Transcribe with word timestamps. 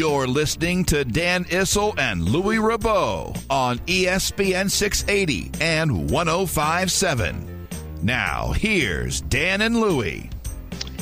You're 0.00 0.26
listening 0.26 0.86
to 0.86 1.04
Dan 1.04 1.44
Issel 1.44 1.94
and 1.98 2.22
Louis 2.22 2.56
Rabot 2.56 3.38
on 3.50 3.78
ESPN 3.80 4.70
680 4.70 5.50
and 5.60 6.10
1057. 6.10 7.68
Now, 8.00 8.52
here's 8.52 9.20
Dan 9.20 9.60
and 9.60 9.78
Louie. 9.78 10.30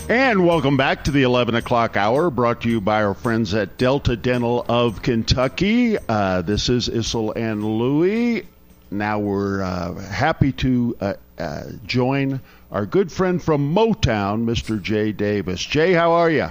And 0.09 0.45
welcome 0.45 0.77
back 0.77 1.05
to 1.05 1.13
the 1.13 1.23
11 1.23 1.55
o'clock 1.55 1.97
hour, 1.97 2.29
brought 2.29 2.63
to 2.63 2.69
you 2.69 2.81
by 2.81 3.05
our 3.05 3.15
friends 3.15 3.55
at 3.55 3.79
Delta 3.79 4.17
Dental 4.17 4.67
of 4.69 5.01
Kentucky. 5.01 5.97
Uh, 6.09 6.43
this 6.43 6.69
is 6.69 6.89
Issel 6.89 7.33
and 7.37 7.65
Louie. 7.65 8.49
Now 8.91 9.21
we're 9.21 9.63
uh, 9.63 9.95
happy 9.95 10.51
to 10.55 10.97
uh, 11.01 11.15
uh 11.39 11.63
join 11.87 12.41
our 12.73 12.85
good 12.85 13.13
friend 13.13 13.41
from 13.41 13.73
Motown, 13.73 14.45
Mr. 14.45 14.83
Jay 14.83 15.13
Davis. 15.13 15.65
Jay, 15.65 15.93
how 15.93 16.11
are 16.11 16.31
you? 16.31 16.51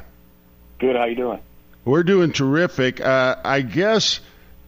Good. 0.80 0.96
How 0.96 1.04
you 1.04 1.16
doing? 1.16 1.40
We're 1.88 2.04
doing 2.04 2.34
terrific. 2.34 3.00
Uh, 3.00 3.38
I 3.46 3.62
guess 3.62 4.20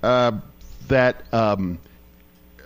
uh, 0.02 0.40
that 0.88 1.22
um, 1.34 1.78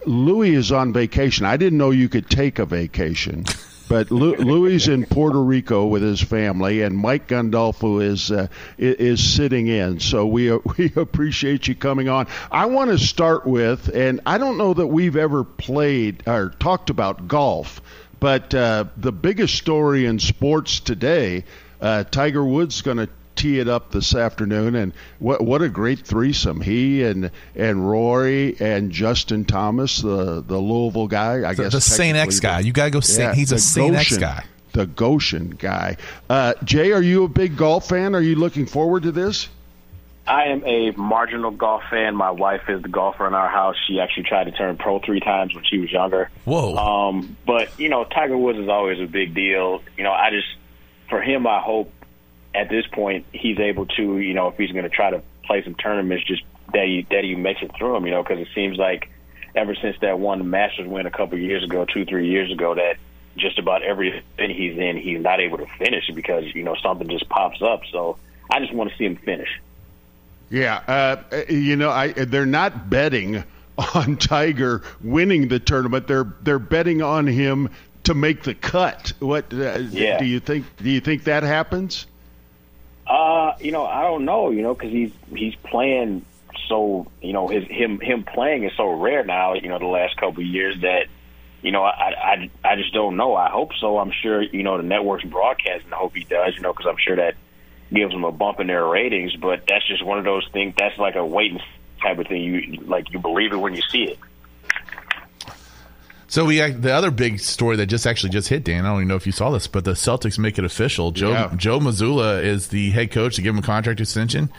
Louis 0.05 0.53
is 0.53 0.71
on 0.71 0.93
vacation. 0.93 1.47
I 1.47 1.57
didn't 1.57 1.79
know 1.79 1.89
you 1.89 2.07
could 2.07 2.29
take 2.29 2.59
a 2.59 2.65
vacation. 2.67 3.45
But 3.89 4.11
Louis 4.11 4.87
in 4.87 5.07
Puerto 5.07 5.41
Rico 5.41 5.87
with 5.87 6.03
his 6.03 6.21
family, 6.21 6.83
and 6.83 6.95
Mike 6.95 7.29
Gandolfo 7.29 8.03
is 8.03 8.31
uh, 8.31 8.47
is 8.77 9.23
sitting 9.23 9.65
in. 9.65 9.99
So 9.99 10.27
we 10.27 10.51
we 10.77 10.93
appreciate 10.97 11.67
you 11.67 11.73
coming 11.73 12.07
on. 12.07 12.27
I 12.51 12.67
want 12.67 12.91
to 12.91 12.99
start 12.99 13.47
with, 13.47 13.89
and 13.89 14.21
I 14.23 14.37
don't 14.37 14.59
know 14.59 14.75
that 14.75 14.85
we've 14.85 15.15
ever 15.15 15.43
played 15.43 16.27
or 16.27 16.53
talked 16.59 16.91
about 16.91 17.27
golf, 17.27 17.81
but 18.19 18.53
uh, 18.53 18.85
the 18.97 19.11
biggest 19.11 19.55
story 19.55 20.05
in 20.05 20.19
sports 20.19 20.79
today, 20.79 21.43
uh, 21.81 22.03
Tiger 22.03 22.45
Woods 22.45 22.83
going 22.83 22.97
to 22.97 23.09
tee 23.44 23.59
it 23.59 23.67
up 23.67 23.91
this 23.91 24.16
afternoon, 24.16 24.75
and 24.75 24.94
what 25.19 25.41
what 25.41 25.61
a 25.61 25.67
great 25.67 25.99
threesome! 25.99 26.61
He 26.61 27.03
and 27.03 27.30
and 27.55 27.89
Rory 27.89 28.55
and 28.59 28.89
Justin 28.89 29.44
Thomas, 29.44 30.02
the 30.02 30.41
the 30.41 30.58
Louisville 30.58 31.08
guy. 31.08 31.47
I 31.47 31.53
the, 31.53 31.64
guess 31.64 31.73
the 31.73 31.81
Saint 31.81 32.17
X 32.17 32.39
guy. 32.39 32.61
You 32.61 32.71
got 32.71 32.86
to 32.86 32.92
go. 32.92 32.99
Saint, 33.02 33.30
yeah, 33.30 33.36
he's 33.36 33.52
a 33.52 33.59
Saint 33.59 33.95
X 33.95 34.17
guy. 34.17 34.45
The 34.71 34.87
Goshen 34.87 35.52
guy. 35.52 35.98
Uh, 36.30 36.54
Jay, 36.64 36.93
are 36.93 37.02
you 37.02 37.26
a 37.26 37.27
big 37.27 37.58
golf 37.58 37.89
fan? 37.89 38.15
Are 38.15 38.21
you 38.21 38.36
looking 38.36 38.65
forward 38.65 39.04
to 39.04 39.11
this? 39.11 39.49
I 40.25 40.45
am 40.45 40.65
a 40.65 40.92
marginal 40.92 41.52
golf 41.52 41.83
fan. 41.92 42.15
My 42.15 42.31
wife 42.31 42.61
is 42.70 42.81
the 42.81 42.87
golfer 42.87 43.27
in 43.27 43.33
our 43.33 43.49
house. 43.49 43.75
She 43.87 43.99
actually 43.99 44.23
tried 44.23 44.45
to 44.45 44.52
turn 44.52 44.77
pro 44.77 44.99
three 44.99 45.20
times 45.20 45.54
when 45.54 45.65
she 45.65 45.77
was 45.77 45.92
younger. 45.92 46.31
Whoa. 46.45 46.75
Um, 46.75 47.36
but 47.45 47.77
you 47.77 47.89
know, 47.89 48.05
Tiger 48.05 48.37
Woods 48.37 48.58
is 48.58 48.70
always 48.70 48.99
a 49.02 49.05
big 49.05 49.36
deal. 49.36 49.83
You 49.98 50.05
know, 50.05 50.14
I 50.14 50.31
just 50.31 50.48
for 51.10 51.21
him, 51.21 51.45
I 51.45 51.60
hope 51.60 51.92
at 52.55 52.69
this 52.69 52.86
point 52.87 53.25
he's 53.31 53.59
able 53.59 53.86
to, 53.86 54.19
you 54.19 54.33
know, 54.33 54.47
if 54.49 54.58
he's 54.58 54.71
going 54.71 54.83
to 54.83 54.89
try 54.89 55.09
to 55.09 55.21
play 55.43 55.64
some 55.64 55.75
tournaments, 55.75 56.25
just 56.25 56.43
that 56.73 56.86
he 56.86 57.05
that 57.11 57.23
he 57.23 57.36
makes 57.36 57.61
it 57.61 57.71
through 57.77 57.93
them, 57.93 58.05
you 58.05 58.11
know, 58.11 58.23
because 58.23 58.39
it 58.39 58.47
seems 58.53 58.77
like 58.77 59.09
ever 59.55 59.75
since 59.75 59.97
that 60.02 60.19
one 60.19 60.49
Masters 60.49 60.87
win 60.87 61.05
a 61.05 61.11
couple 61.11 61.37
years 61.37 61.63
ago, 61.63 61.86
two 61.86 62.05
three 62.05 62.30
years 62.30 62.52
ago, 62.52 62.75
that 62.75 62.97
just 63.37 63.58
about 63.59 63.83
every 63.83 64.09
event 64.09 64.52
he's 64.52 64.77
in, 64.77 64.97
he's 64.97 65.21
not 65.21 65.39
able 65.39 65.58
to 65.58 65.67
finish 65.77 66.09
because 66.13 66.45
you 66.53 66.63
know 66.63 66.75
something 66.75 67.08
just 67.09 67.27
pops 67.30 67.61
up. 67.61 67.81
So 67.92 68.17
I 68.49 68.59
just 68.59 68.73
want 68.73 68.92
to 68.92 68.97
see 68.97 69.05
him 69.05 69.15
finish. 69.15 69.59
Yeah, 70.49 70.81
uh, 70.87 71.43
you 71.49 71.75
know, 71.75 71.89
I 71.89 72.11
they're 72.11 72.45
not 72.45 72.89
betting 72.89 73.43
on 73.95 74.17
Tiger 74.17 74.83
winning 75.02 75.47
the 75.47 75.59
tournament. 75.59 76.08
They're 76.08 76.31
they're 76.42 76.59
betting 76.59 77.02
on 77.02 77.27
him 77.27 77.69
to 78.03 78.13
make 78.13 78.43
the 78.43 78.53
cut. 78.53 79.13
What 79.19 79.53
uh, 79.53 79.80
yeah. 79.80 80.19
do 80.19 80.25
you 80.25 80.39
think? 80.39 80.65
Do 80.77 80.89
you 80.89 80.99
think 80.99 81.23
that 81.25 81.43
happens? 81.43 82.05
Uh, 83.13 83.55
you 83.59 83.71
know, 83.71 83.85
I 83.85 84.01
don't 84.01 84.25
know. 84.25 84.49
You 84.49 84.63
know, 84.63 84.73
because 84.73 84.91
he's 84.91 85.11
he's 85.35 85.55
playing 85.55 86.25
so. 86.67 87.05
You 87.21 87.33
know, 87.33 87.47
his 87.47 87.63
him 87.65 87.99
him 87.99 88.23
playing 88.23 88.63
is 88.63 88.71
so 88.75 88.89
rare 88.89 89.23
now. 89.23 89.53
You 89.53 89.69
know, 89.69 89.77
the 89.77 89.85
last 89.85 90.17
couple 90.17 90.41
of 90.41 90.47
years 90.47 90.81
that. 90.81 91.05
You 91.61 91.71
know, 91.71 91.81
I, 91.81 92.11
I 92.11 92.49
I 92.65 92.75
just 92.75 92.93
don't 92.93 93.15
know. 93.15 93.35
I 93.35 93.49
hope 93.49 93.71
so. 93.79 93.97
I'm 93.97 94.11
sure 94.11 94.41
you 94.41 94.63
know 94.63 94.75
the 94.75 94.83
network's 94.83 95.23
broadcasting. 95.23 95.93
I 95.93 95.95
hope 95.95 96.13
he 96.13 96.25
does. 96.25 96.55
You 96.55 96.61
know, 96.61 96.73
because 96.73 96.87
I'm 96.87 96.97
sure 96.97 97.15
that 97.15 97.35
gives 97.89 98.11
them 98.11 98.25
a 98.25 98.33
bump 98.33 98.59
in 98.59 98.67
their 98.67 98.85
ratings. 98.85 99.33
But 99.37 99.65
that's 99.65 99.87
just 99.87 100.03
one 100.03 100.17
of 100.17 100.25
those 100.25 100.45
things. 100.51 100.73
That's 100.77 100.97
like 100.97 101.15
a 101.15 101.25
waiting 101.25 101.61
type 102.01 102.19
of 102.19 102.27
thing. 102.27 102.43
You 102.43 102.81
like 102.85 103.13
you 103.13 103.19
believe 103.19 103.53
it 103.53 103.57
when 103.57 103.75
you 103.75 103.81
see 103.89 104.03
it. 104.03 104.19
So 106.33 106.45
we 106.45 106.58
the 106.58 106.92
other 106.92 107.11
big 107.11 107.39
story 107.39 107.76
that 107.76 107.86
just 107.86 108.08
actually 108.08 108.32
just 108.32 108.48
hit 108.48 108.64
Dan. 108.64 108.88
I 108.88 108.89
don't 108.89 108.98
even 108.98 109.08
know 109.08 109.16
if 109.16 109.27
you 109.27 109.32
saw 109.32 109.52
this, 109.52 109.67
but 109.67 109.86
the 109.86 109.92
Celtics 109.92 110.39
make 110.39 110.58
it 110.58 110.66
official. 110.66 111.11
Joe 111.11 111.30
Yeah. 111.30 111.54
Joe 111.55 111.80
Mazzulla 111.80 112.44
is 112.44 112.70
the 112.70 112.89
head 112.89 113.11
coach 113.11 113.36
to 113.36 113.44
give 113.44 113.54
him 113.54 113.60
a 113.60 113.61
contract 113.61 114.02
extension. 114.02 114.52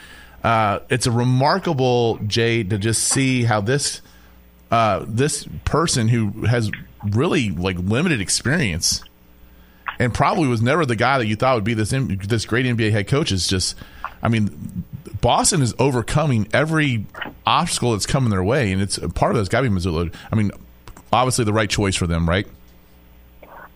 Uh, 0.45 0.79
it's 0.89 1.09
a 1.09 1.11
remarkable 1.11 2.21
Jay 2.29 2.63
to 2.63 2.79
just 2.79 3.03
see 3.03 3.43
how 3.43 3.61
this 3.61 4.03
uh, 4.71 5.05
this 5.09 5.49
person 5.65 6.07
who 6.07 6.47
has 6.47 6.71
really 7.11 7.51
like 7.51 7.77
limited 7.81 8.21
experience 8.21 9.03
and 9.99 10.15
probably 10.15 10.47
was 10.47 10.63
never 10.63 10.87
the 10.87 10.95
guy 10.95 11.19
that 11.19 11.27
you 11.27 11.35
thought 11.35 11.57
would 11.57 11.65
be 11.65 11.75
this 11.75 11.91
this 11.91 12.45
great 12.45 12.67
NBA 12.67 12.93
head 12.93 13.09
coach 13.09 13.33
is 13.33 13.49
just. 13.49 13.75
I 14.23 14.29
mean, 14.29 14.85
Boston 15.21 15.61
is 15.61 15.75
overcoming 15.81 16.49
every 16.53 17.05
obstacle 17.45 17.93
that's 17.93 18.07
coming 18.07 18.31
their 18.31 18.45
way, 18.45 18.71
and 18.71 18.81
it's 18.81 18.97
part 19.15 19.35
of 19.35 19.41
it's 19.41 19.49
got 19.49 19.63
to 19.63 19.69
be 19.69 19.75
Mazzulla. 19.75 20.15
I 20.31 20.37
mean, 20.37 20.53
obviously 21.15 21.45
the 21.45 21.53
right 21.53 21.71
choice 21.71 21.97
for 21.97 22.07
them, 22.07 22.29
right? 22.29 22.47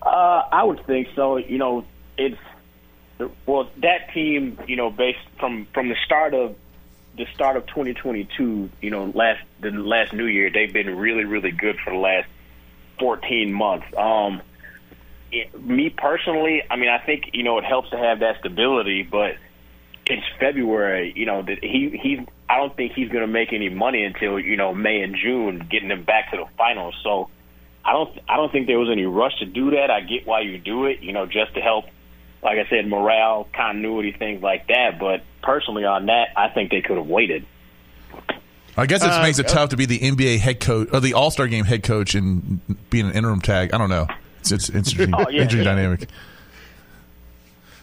Uh, 0.03 0.43
I 0.53 0.65
would 0.65 0.85
think 0.87 1.09
so. 1.15 1.37
You 1.37 1.59
know, 1.59 1.85
it's 2.17 2.39
well 3.47 3.71
that 3.79 4.13
team. 4.13 4.59
You 4.67 4.77
know, 4.77 4.91
based 4.91 5.19
from 5.39 5.67
from 5.73 5.89
the 5.89 5.97
start 6.05 6.35
of 6.35 6.57
the 7.17 7.27
start 7.35 7.57
of 7.57 7.67
2022. 7.67 8.71
You 8.81 8.91
know, 8.91 9.07
last 9.15 9.43
the 9.61 9.71
last 9.71 10.13
New 10.13 10.27
Year, 10.27 10.51
they've 10.53 10.73
been 10.73 10.97
really 10.97 11.25
really 11.25 11.51
good 11.51 11.79
for 11.85 11.93
the 11.93 11.99
last 11.99 12.29
14 12.99 13.53
months. 13.53 13.87
Um, 13.97 14.43
it, 15.31 15.63
me 15.63 15.91
personally, 15.91 16.63
I 16.71 16.77
mean, 16.77 16.89
I 16.89 16.99
think 16.99 17.31
you 17.35 17.43
know 17.43 17.59
it 17.59 17.65
helps 17.65 17.91
to 17.91 17.99
have 17.99 18.21
that 18.21 18.39
stability, 18.41 19.03
but 19.03 19.37
it's 20.07 20.27
February. 20.41 21.13
You 21.15 21.27
know 21.27 21.43
that 21.43 21.63
he 21.63 21.99
he. 22.03 22.27
I 22.51 22.57
don't 22.57 22.75
think 22.77 22.93
he's 22.95 23.09
going 23.11 23.21
to 23.27 23.33
make 23.33 23.53
any 23.53 23.69
money 23.69 24.05
until 24.05 24.39
you 24.41 24.57
know 24.57 24.75
May 24.75 25.03
and 25.03 25.15
June, 25.15 25.67
getting 25.71 25.89
them 25.89 26.05
back 26.05 26.31
to 26.31 26.39
the 26.39 26.45
finals. 26.57 26.95
So 27.03 27.29
I 27.85 27.93
don't 27.93 28.19
I 28.29 28.37
don't 28.37 28.51
think 28.51 28.67
there 28.67 28.79
was 28.79 28.91
any 28.91 29.05
rush 29.07 29.39
to 29.41 29.47
do 29.47 29.71
that. 29.73 29.91
I 29.91 30.01
get 30.01 30.27
why 30.27 30.41
you 30.41 30.59
do 30.59 30.87
it, 30.87 31.01
you 31.01 31.13
know, 31.13 31.27
just 31.27 31.55
to 31.55 31.61
help, 31.61 31.85
like 32.43 32.59
I 32.59 32.69
said, 32.71 32.87
morale, 32.89 33.49
continuity, 33.55 34.13
things 34.13 34.43
like 34.43 34.69
that. 34.69 34.99
But 34.99 35.23
personally, 35.43 35.85
on 35.85 36.07
that, 36.07 36.29
I 36.37 36.49
think 36.49 36.71
they 36.71 36.81
could 36.81 36.97
have 36.97 37.07
waited. 37.07 37.45
I 38.77 38.87
guess 38.87 39.03
it 39.03 39.11
Uh, 39.11 39.23
makes 39.23 39.39
it 39.41 39.49
tough 39.49 39.71
to 39.71 39.77
be 39.77 39.87
the 39.87 39.99
NBA 39.99 40.39
head 40.39 40.61
coach 40.61 40.89
or 40.93 41.01
the 41.01 41.15
All 41.15 41.31
Star 41.33 41.49
Game 41.49 41.65
head 41.65 41.83
coach 41.83 42.15
and 42.15 42.61
being 42.91 43.07
an 43.07 43.13
interim 43.13 43.41
tag. 43.41 43.75
I 43.75 43.79
don't 43.79 43.91
know. 43.91 44.07
It's, 44.41 44.53
it's 44.53 44.71
interesting, 44.71 45.13
Oh, 45.19 45.29
yeah, 45.29 45.43
interesting 45.43 45.59
yeah. 45.59 45.65
dynamic. 45.75 46.09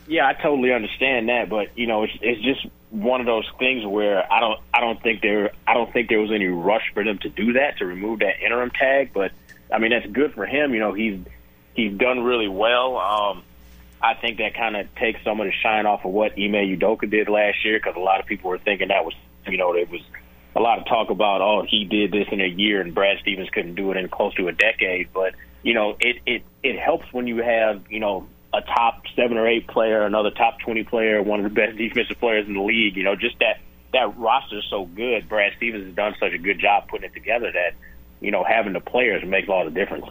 Yeah, 0.08 0.28
I 0.28 0.34
totally 0.34 0.72
understand 0.72 1.30
that, 1.30 1.50
but 1.50 1.78
you 1.78 1.88
know, 1.88 2.04
it's 2.04 2.14
it's 2.22 2.42
just 2.42 2.66
one 2.96 3.20
of 3.20 3.26
those 3.26 3.50
things 3.60 3.86
where 3.86 4.32
I 4.32 4.40
don't 4.40 4.60
I 4.74 4.80
don't 4.80 5.02
think 5.02 5.22
there 5.22 5.52
I 5.68 5.74
don't 5.74 5.92
think 5.92 6.10
there 6.10 6.22
was 6.22 6.32
any 6.32 6.48
rush 6.48 6.92
for 6.94 7.04
them 7.04 7.18
to 7.20 7.30
do 7.30 7.54
that 7.54 7.78
to 7.80 7.86
remove 7.86 8.20
that 8.20 8.40
interim 8.44 8.72
tag. 8.72 9.12
But 9.14 9.32
I 9.72 9.80
mean, 9.80 9.92
that's 9.92 10.08
good 10.08 10.34
for 10.34 10.46
him. 10.46 10.74
You 10.74 10.80
know, 10.80 10.94
he's 10.94 11.20
he's 11.74 11.98
done 11.98 12.24
really 12.24 12.48
well. 12.48 12.98
Um, 12.98 13.44
I 14.02 14.14
think 14.14 14.38
that 14.38 14.54
kind 14.54 14.76
of 14.76 14.94
takes 14.96 15.24
some 15.24 15.40
of 15.40 15.48
the 15.48 15.52
shine 15.52 15.86
off 15.86 16.06
of 16.06 16.12
what 16.12 16.34
Ime 16.34 16.78
Udoka 16.78 17.10
did 17.10 17.28
last 17.28 17.66
year 17.66 17.80
because 17.80 17.96
a 17.96 18.00
lot 18.00 18.20
of 18.20 18.26
people 18.26 18.50
were 18.50 18.60
thinking 18.60 18.90
that 18.90 19.04
was, 19.04 19.14
you 19.48 19.58
know, 19.58 19.74
there 19.74 19.86
was 19.86 20.02
a 20.56 20.62
lot 20.62 20.80
of 20.80 20.86
talk 20.86 21.10
about, 21.10 21.42
oh, 21.42 21.66
he 21.68 21.86
did 21.86 22.12
this 22.12 22.28
in 22.32 22.40
a 22.40 22.48
year 22.48 22.82
and 22.82 22.94
Brad 22.94 23.20
Stevens 23.20 23.50
couldn't 23.50 23.76
do 23.76 23.92
it 23.92 23.98
in 23.98 24.08
close 24.08 24.34
to 24.36 24.48
a 24.48 24.52
decade. 24.52 25.10
But, 25.14 25.34
you 25.64 25.74
know, 25.74 25.98
it, 26.00 26.18
it, 26.26 26.44
it 26.62 26.80
helps 26.80 27.12
when 27.12 27.28
you 27.28 27.38
have, 27.38 27.82
you 27.90 28.00
know, 28.00 28.28
a 28.56 28.62
top 28.62 29.04
seven 29.16 29.38
or 29.38 29.48
eight 29.48 29.68
player, 29.68 30.04
another 30.04 30.32
top 30.32 30.60
20 30.60 30.84
player, 30.86 31.22
one 31.22 31.40
of 31.40 31.44
the 31.44 31.56
best 31.56 31.78
defensive 31.78 32.20
players 32.20 32.48
in 32.48 32.54
the 32.54 32.62
league, 32.62 32.96
you 32.96 33.04
know, 33.04 33.16
just 33.16 33.38
that, 33.40 33.60
that 33.94 34.18
roster 34.18 34.60
is 34.60 34.66
so 34.70 34.86
good. 34.86 35.28
Brad 35.28 35.54
Stevens 35.58 35.86
has 35.86 35.96
done 35.96 36.16
such 36.20 36.34
a 36.34 36.38
good 36.38 36.60
job 36.60 36.88
putting 36.88 37.10
it 37.10 37.14
together 37.14 37.52
that, 37.52 37.74
you 38.22 38.32
know, 38.32 38.44
having 38.44 38.74
the 38.74 38.80
players 38.80 39.26
makes 39.26 39.50
all 39.50 39.66
the 39.66 39.72
difference. 39.72 40.06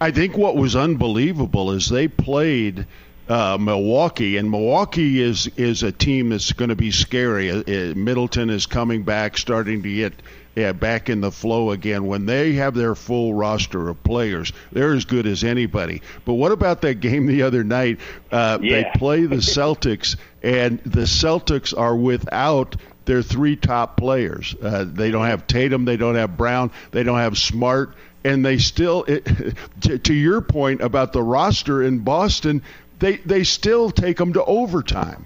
I 0.00 0.10
think 0.10 0.36
what 0.36 0.56
was 0.56 0.76
unbelievable 0.76 1.72
is 1.72 1.88
they 1.88 2.08
played 2.08 2.86
uh, 3.28 3.58
Milwaukee, 3.60 4.36
and 4.36 4.50
Milwaukee 4.50 5.20
is 5.20 5.48
is 5.56 5.82
a 5.82 5.92
team 5.92 6.30
that's 6.30 6.52
going 6.52 6.70
to 6.70 6.76
be 6.76 6.90
scary. 6.90 7.50
Uh, 7.50 7.60
uh, 7.60 7.94
Middleton 7.94 8.48
is 8.48 8.66
coming 8.66 9.02
back, 9.02 9.36
starting 9.36 9.82
to 9.82 9.94
get 9.94 10.14
yeah, 10.58 10.72
back 10.72 11.08
in 11.08 11.20
the 11.20 11.30
flow 11.30 11.70
again. 11.70 12.06
When 12.06 12.26
they 12.26 12.54
have 12.54 12.74
their 12.74 12.96
full 12.96 13.32
roster 13.32 13.88
of 13.88 14.02
players, 14.02 14.52
they're 14.72 14.92
as 14.92 15.04
good 15.04 15.26
as 15.26 15.44
anybody. 15.44 16.02
But 16.24 16.34
what 16.34 16.50
about 16.50 16.82
that 16.82 16.96
game 16.96 17.26
the 17.26 17.42
other 17.42 17.62
night? 17.62 18.00
Uh, 18.32 18.58
Yeah. 18.60 18.82
They 18.82 18.98
play 18.98 19.24
the 19.24 19.36
Celtics, 19.36 20.16
and 20.42 20.80
the 20.80 21.02
Celtics 21.02 21.76
are 21.76 21.94
without 21.94 22.74
their 23.04 23.22
three 23.22 23.54
top 23.54 23.96
players. 23.96 24.54
Uh, 24.60 24.84
they 24.86 25.10
don't 25.10 25.26
have 25.26 25.46
Tatum, 25.46 25.84
they 25.84 25.96
don't 25.96 26.16
have 26.16 26.36
Brown, 26.36 26.72
they 26.90 27.04
don't 27.04 27.18
have 27.18 27.38
Smart, 27.38 27.94
and 28.24 28.44
they 28.44 28.58
still. 28.58 29.04
It, 29.04 29.54
to, 29.82 29.98
to 29.98 30.12
your 30.12 30.40
point 30.40 30.80
about 30.80 31.12
the 31.12 31.22
roster 31.22 31.84
in 31.84 32.00
Boston, 32.00 32.62
they 32.98 33.18
they 33.18 33.44
still 33.44 33.90
take 33.90 34.16
them 34.16 34.32
to 34.32 34.44
overtime. 34.44 35.24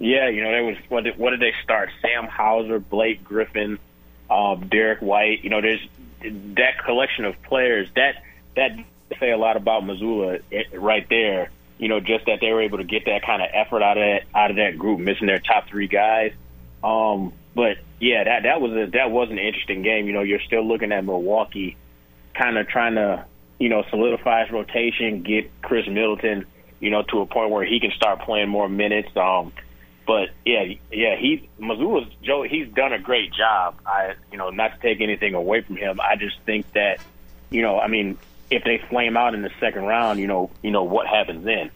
Yeah, 0.00 0.28
you 0.28 0.42
know, 0.42 0.50
there 0.50 0.64
was 0.64 0.76
what 0.88 1.04
did, 1.04 1.16
what 1.16 1.30
did 1.30 1.40
they 1.40 1.54
start? 1.62 1.90
Sam 2.02 2.26
Hauser, 2.26 2.78
Blake 2.78 3.24
Griffin, 3.24 3.78
um, 4.30 4.68
Derrick 4.68 5.00
White. 5.00 5.44
You 5.44 5.50
know, 5.50 5.60
there's 5.60 5.80
that 6.22 6.84
collection 6.84 7.24
of 7.24 7.40
players 7.42 7.88
that 7.94 8.22
that 8.56 8.72
say 9.18 9.30
a 9.30 9.38
lot 9.38 9.56
about 9.56 9.82
Mazzulla 9.84 10.42
eh, 10.52 10.64
right 10.74 11.06
there. 11.08 11.50
You 11.78 11.88
know, 11.88 12.00
just 12.00 12.26
that 12.26 12.40
they 12.40 12.52
were 12.52 12.62
able 12.62 12.78
to 12.78 12.84
get 12.84 13.04
that 13.04 13.22
kind 13.24 13.40
of 13.40 13.48
effort 13.52 13.82
out 13.82 13.96
of 13.96 14.02
that 14.02 14.22
out 14.34 14.50
of 14.50 14.56
that 14.56 14.78
group, 14.78 14.98
missing 14.98 15.26
their 15.26 15.38
top 15.38 15.68
three 15.68 15.86
guys. 15.86 16.32
Um, 16.82 17.32
but 17.54 17.78
yeah, 18.00 18.24
that 18.24 18.42
that 18.44 18.60
was 18.60 18.72
a 18.72 18.86
that 18.92 19.10
was 19.10 19.30
an 19.30 19.38
interesting 19.38 19.82
game. 19.82 20.06
You 20.06 20.12
know, 20.12 20.22
you're 20.22 20.40
still 20.40 20.66
looking 20.66 20.92
at 20.92 21.04
Milwaukee, 21.04 21.76
kind 22.34 22.58
of 22.58 22.68
trying 22.68 22.96
to 22.96 23.24
you 23.58 23.68
know 23.68 23.84
solidify 23.90 24.44
his 24.44 24.52
rotation, 24.52 25.22
get 25.22 25.50
Khris 25.62 25.86
Middleton, 25.88 26.46
you 26.80 26.90
know, 26.90 27.02
to 27.02 27.20
a 27.20 27.26
point 27.26 27.50
where 27.50 27.64
he 27.64 27.80
can 27.80 27.92
start 27.92 28.20
playing 28.20 28.48
more 28.48 28.68
minutes. 28.68 29.08
Um, 29.16 29.52
but 30.08 30.30
yeah, 30.46 30.64
yeah, 30.90 31.16
he 31.16 31.50
Mazzulla's 31.60 32.10
Joe. 32.22 32.42
He's 32.42 32.66
done 32.70 32.94
a 32.94 32.98
great 32.98 33.30
job. 33.30 33.78
I, 33.86 34.14
you 34.32 34.38
know, 34.38 34.48
not 34.48 34.74
to 34.74 34.80
take 34.80 35.02
anything 35.02 35.34
away 35.34 35.60
from 35.60 35.76
him. 35.76 36.00
I 36.00 36.16
just 36.16 36.40
think 36.46 36.64
that, 36.72 36.98
you 37.50 37.60
know, 37.60 37.78
I 37.78 37.88
mean, 37.88 38.16
if 38.50 38.64
they 38.64 38.78
flame 38.88 39.18
out 39.18 39.34
in 39.34 39.42
the 39.42 39.50
second 39.60 39.82
round, 39.84 40.18
you 40.18 40.26
know, 40.26 40.50
you 40.62 40.70
know 40.70 40.84
what 40.84 41.06
happens 41.06 41.44
then. 41.44 41.70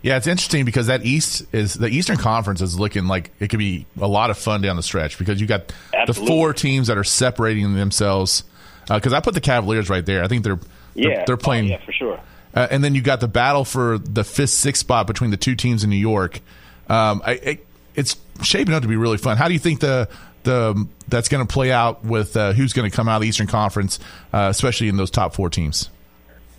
Yeah, 0.00 0.16
it's 0.16 0.28
interesting 0.28 0.64
because 0.64 0.86
that 0.86 1.04
East 1.04 1.42
is 1.52 1.74
the 1.74 1.88
Eastern 1.88 2.18
Conference 2.18 2.60
is 2.60 2.78
looking 2.78 3.08
like 3.08 3.32
it 3.40 3.48
could 3.48 3.58
be 3.58 3.84
a 4.00 4.06
lot 4.06 4.30
of 4.30 4.38
fun 4.38 4.62
down 4.62 4.76
the 4.76 4.82
stretch 4.84 5.18
because 5.18 5.40
you 5.40 5.48
got 5.48 5.72
the 6.06 6.14
four 6.14 6.52
teams 6.52 6.86
that 6.86 6.96
are 6.96 7.02
separating 7.04 7.74
themselves. 7.74 8.44
Because 8.88 9.12
I 9.12 9.18
put 9.18 9.34
the 9.34 9.40
Cavaliers 9.40 9.90
right 9.90 10.06
there. 10.06 10.22
I 10.22 10.28
think 10.28 10.44
they're 10.44 10.60
they're, 10.94 11.10
Yeah, 11.10 11.24
they're 11.26 11.36
playing, 11.36 11.64
Oh, 11.66 11.70
yeah, 11.70 11.84
for 11.84 11.92
sure. 11.92 12.20
uh, 12.54 12.68
and 12.70 12.84
then 12.84 12.94
you 12.94 13.02
got 13.02 13.18
the 13.18 13.26
battle 13.26 13.64
for 13.64 13.98
the 13.98 14.22
fifth, 14.22 14.50
sixth 14.50 14.80
spot 14.80 15.08
between 15.08 15.30
the 15.30 15.36
two 15.36 15.56
teams 15.56 15.82
in 15.82 15.90
New 15.90 15.96
York. 15.96 16.40
Um, 16.88 17.22
I, 17.24 17.58
it's 17.94 18.16
shaping 18.42 18.74
up 18.74 18.82
to 18.82 18.88
be 18.88 18.96
really 18.96 19.18
fun. 19.18 19.36
How 19.36 19.48
do 19.48 19.54
you 19.54 19.60
think 19.60 19.80
the 19.80 20.08
the 20.44 20.86
that's 21.08 21.28
going 21.28 21.46
to 21.46 21.52
play 21.52 21.72
out 21.72 22.04
with 22.04 22.36
uh, 22.36 22.52
who's 22.52 22.72
going 22.72 22.90
to 22.90 22.96
come 22.96 23.08
out 23.08 23.16
of 23.16 23.22
the 23.22 23.28
Eastern 23.28 23.46
Conference, 23.46 23.98
uh, 24.32 24.48
especially 24.50 24.88
in 24.88 24.96
those 24.96 25.10
top 25.10 25.34
four 25.34 25.50
teams? 25.50 25.90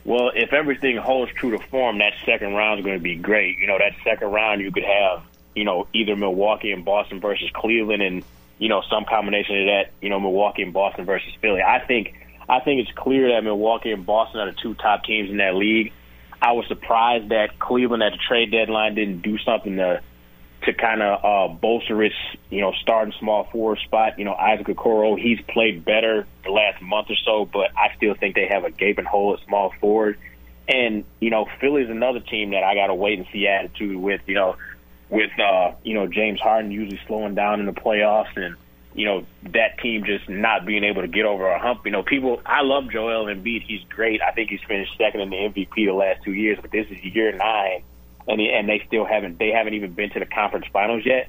Well, 0.06 0.32
if 0.34 0.54
everything 0.54 0.98
holds 0.98 1.32
true 1.34 1.52
to 1.52 1.60
form, 1.68 2.00
that 2.00 2.14
second 2.26 2.54
round 2.54 2.80
is 2.80 2.86
going 2.86 2.98
to 2.98 3.04
be 3.04 3.16
great. 3.16 3.58
You 3.60 3.68
know, 3.68 3.78
that 3.78 3.94
second 4.04 4.32
round 4.32 4.62
you 4.62 4.72
could 4.72 4.84
have, 4.84 5.24
you 5.56 5.66
know, 5.66 5.88
either 5.94 6.16
Milwaukee 6.16 6.72
and 6.72 6.84
Boston 6.84 7.20
versus 7.20 7.50
Cleveland, 7.54 8.02
and 8.02 8.24
you 8.58 8.70
know 8.70 8.82
some 8.90 9.06
combination 9.06 9.62
of 9.62 9.66
that. 9.68 9.92
You 10.02 10.10
know, 10.10 10.20
Milwaukee 10.20 10.64
and 10.64 10.74
Boston 10.74 11.06
versus 11.06 11.34
Philly. 11.42 11.62
I 11.62 11.80
think 11.80 12.16
I 12.48 12.60
think 12.60 12.82
it's 12.82 12.98
clear 12.98 13.34
that 13.34 13.44
Milwaukee 13.44 13.92
and 13.92 14.06
Boston 14.06 14.42
are 14.42 14.52
the 14.52 14.58
two 14.58 14.74
top 14.74 15.04
teams 15.04 15.30
in 15.30 15.38
that 15.38 15.56
league. 15.56 15.94
I 16.42 16.54
was 16.54 16.66
surprised 16.68 17.30
that 17.30 17.60
Cleveland 17.60 18.02
at 18.02 18.14
the 18.14 18.18
trade 18.18 18.52
deadline 18.52 18.96
didn't 18.96 19.22
do 19.22 19.38
something 19.40 19.76
to 19.76 20.02
to 20.64 20.74
kind 20.74 21.02
of 21.02 21.24
uh, 21.24 21.54
bolster 21.54 22.04
its, 22.04 22.16
you 22.50 22.62
know, 22.62 22.74
starting 22.82 23.14
small 23.20 23.46
forward 23.46 23.80
spot. 23.80 24.20
You 24.20 24.26
know, 24.26 24.34
Isaac 24.34 24.68
Okoro, 24.68 25.18
he's 25.20 25.40
played 25.48 25.86
better 25.86 26.28
the 26.44 26.52
last 26.52 26.82
month 26.82 27.10
or 27.10 27.16
so, 27.24 27.46
but 27.46 27.72
I 27.78 27.96
still 27.96 28.14
think 28.14 28.36
they 28.36 28.48
have 28.48 28.66
a 28.66 28.72
gaping 28.72 29.06
hole 29.06 29.34
at 29.34 29.46
small 29.46 29.74
forward. 29.80 30.18
And 30.68 31.04
you 31.20 31.30
know, 31.30 31.48
Philly's 31.60 31.90
another 31.90 32.20
team 32.20 32.52
that 32.52 32.64
I 32.64 32.76
got 32.76 32.88
to 32.88 32.96
wait 32.96 33.18
and 33.18 33.28
see 33.32 33.48
attitude 33.48 33.98
with. 33.98 34.22
You 34.28 34.36
know, 34.36 34.56
with 35.10 35.32
uh, 35.40 35.72
you 35.84 35.96
know 35.96 36.08
James 36.08 36.40
Harden 36.40 36.72
usually 36.72 37.00
slowing 37.08 37.36
down 37.36 37.60
in 37.60 37.66
the 37.66 37.74
playoffs, 37.74 38.36
and 38.36 38.56
you 38.94 39.06
know 39.06 39.26
that 39.52 39.80
team 39.80 40.04
just 40.06 40.30
not 40.30 40.66
being 40.66 40.84
able 40.84 41.02
to 41.02 41.08
get 41.08 41.26
over 41.26 41.48
a 41.48 41.60
hump. 41.60 41.82
You 41.86 41.92
know, 41.92 42.04
people. 42.04 42.42
I 42.46 42.62
love 42.62 42.92
Joel 42.92 43.26
Embiid. 43.26 43.64
He's 43.68 43.82
great. 43.90 44.22
I 44.22 44.32
think 44.32 44.52
he's 44.52 44.62
finished 44.68 44.92
second 44.98 45.22
in 45.22 45.30
the 45.30 45.38
MVP 45.38 45.74
the 45.74 45.92
last 45.92 46.24
two 46.24 46.34
years, 46.34 46.60
but 46.62 46.72
this 46.72 46.86
is 46.90 47.04
year 47.04 47.32
nine, 47.32 47.84
and 48.30 48.40
and 48.40 48.70
they 48.70 48.84
still 48.88 49.06
haven't. 49.06 49.40
They 49.40 49.50
haven't 49.50 49.74
even 49.74 49.94
been 49.94 50.12
to 50.12 50.20
the 50.20 50.26
conference 50.26 50.68
finals 50.72 51.06
yet. 51.06 51.28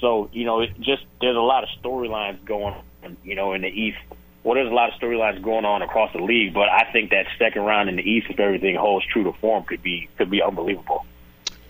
So 0.00 0.30
you 0.32 0.44
know, 0.44 0.60
it 0.60 0.78
just 0.80 1.04
there's 1.20 1.36
a 1.36 1.40
lot 1.40 1.64
of 1.64 1.68
storylines 1.82 2.42
going. 2.44 2.74
on, 3.04 3.16
You 3.24 3.34
know, 3.34 3.52
in 3.52 3.62
the 3.62 3.68
East. 3.68 3.98
Well, 4.44 4.54
there's 4.54 4.70
a 4.70 4.74
lot 4.74 4.92
of 4.92 4.98
storylines 5.00 5.42
going 5.42 5.64
on 5.64 5.82
across 5.82 6.12
the 6.12 6.22
league, 6.22 6.54
but 6.54 6.68
I 6.68 6.90
think 6.92 7.10
that 7.10 7.26
second 7.38 7.62
round 7.62 7.88
in 7.88 7.96
the 7.96 8.08
East, 8.08 8.28
if 8.30 8.38
everything 8.38 8.76
holds 8.76 9.04
true 9.06 9.24
to 9.24 9.32
form, 9.32 9.64
could 9.64 9.82
be 9.82 10.08
could 10.16 10.30
be 10.30 10.40
unbelievable. 10.40 11.04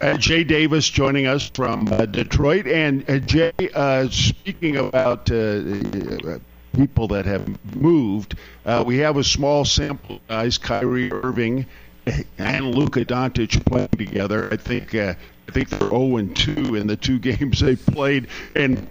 Uh, 0.01 0.17
Jay 0.17 0.45
Davis 0.45 0.89
joining 0.89 1.27
us 1.27 1.51
from 1.51 1.89
uh, 1.89 2.07
Detroit. 2.07 2.69
And 2.69 3.09
uh, 3.11 3.19
Jay, 3.19 3.53
uh, 3.75 4.09
speaking 4.11 4.77
about 4.77 5.29
uh, 5.31 5.35
uh, 5.35 6.39
people 6.73 7.09
that 7.09 7.25
have 7.27 7.49
moved, 7.75 8.37
we 8.87 8.99
have 8.99 9.17
a 9.17 9.25
small 9.25 9.65
sample 9.65 10.21
size. 10.29 10.57
Kyrie 10.57 11.11
Irving 11.11 11.67
and 12.39 12.75
Luka 12.75 13.05
Doncic 13.05 13.65
playing 13.67 13.89
together. 13.89 14.49
I 14.53 14.57
think 14.57 14.95
uh, 14.95 15.15
I 15.49 15.53
think 15.53 15.69
they're 15.71 15.89
0 15.89 16.17
and 16.17 16.37
2 16.37 16.75
in 16.75 16.87
the 16.87 16.97
two 16.97 17.19
games 17.21 17.61
they 17.61 17.77
played, 17.77 18.29
and 18.55 18.87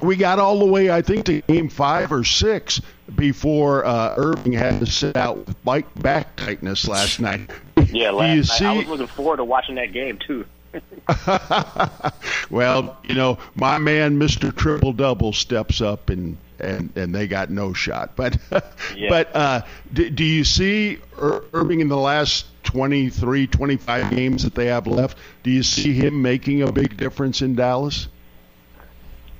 we 0.00 0.16
got 0.16 0.38
all 0.38 0.58
the 0.58 0.64
way, 0.64 0.90
I 0.90 1.02
think, 1.02 1.26
to 1.26 1.40
game 1.42 1.68
five 1.68 2.12
or 2.12 2.24
six 2.24 2.80
before 3.16 3.84
uh, 3.84 4.14
Irving 4.16 4.52
had 4.52 4.80
to 4.80 4.86
sit 4.86 5.16
out 5.16 5.38
with 5.38 5.64
bike 5.64 5.86
back 6.00 6.36
tightness 6.36 6.86
last 6.86 7.20
night. 7.20 7.50
Yeah, 7.90 8.10
Do 8.10 8.16
last 8.18 8.30
you 8.30 8.36
night 8.36 8.44
see? 8.46 8.64
I 8.64 8.72
was 8.74 8.86
looking 8.86 9.06
forward 9.06 9.38
to 9.38 9.44
watching 9.44 9.74
that 9.76 9.92
game 9.92 10.18
too. 10.18 10.44
well, 12.50 12.98
you 13.04 13.14
know, 13.14 13.38
my 13.54 13.78
man, 13.78 14.18
Mister 14.18 14.52
Triple 14.52 14.92
Double, 14.92 15.32
steps 15.32 15.80
up 15.80 16.10
and 16.10 16.36
and 16.60 16.90
and 16.96 17.14
they 17.14 17.26
got 17.26 17.50
no 17.50 17.72
shot. 17.72 18.16
But 18.16 18.36
Yeah. 18.96 19.08
but 19.08 19.34
uh, 19.34 19.62
do, 19.92 20.10
do 20.10 20.24
you 20.24 20.44
see 20.44 20.98
Ir- 21.20 21.44
Irving 21.52 21.80
in 21.80 21.88
the 21.88 21.96
last 21.96 22.46
23, 22.64 23.46
25 23.46 24.10
games 24.10 24.44
that 24.44 24.54
they 24.54 24.66
have 24.66 24.86
left? 24.86 25.18
Do 25.42 25.50
you 25.50 25.62
see 25.62 25.94
him 25.94 26.22
making 26.22 26.62
a 26.62 26.72
big 26.72 26.96
difference 26.96 27.42
in 27.42 27.54
Dallas? 27.54 28.08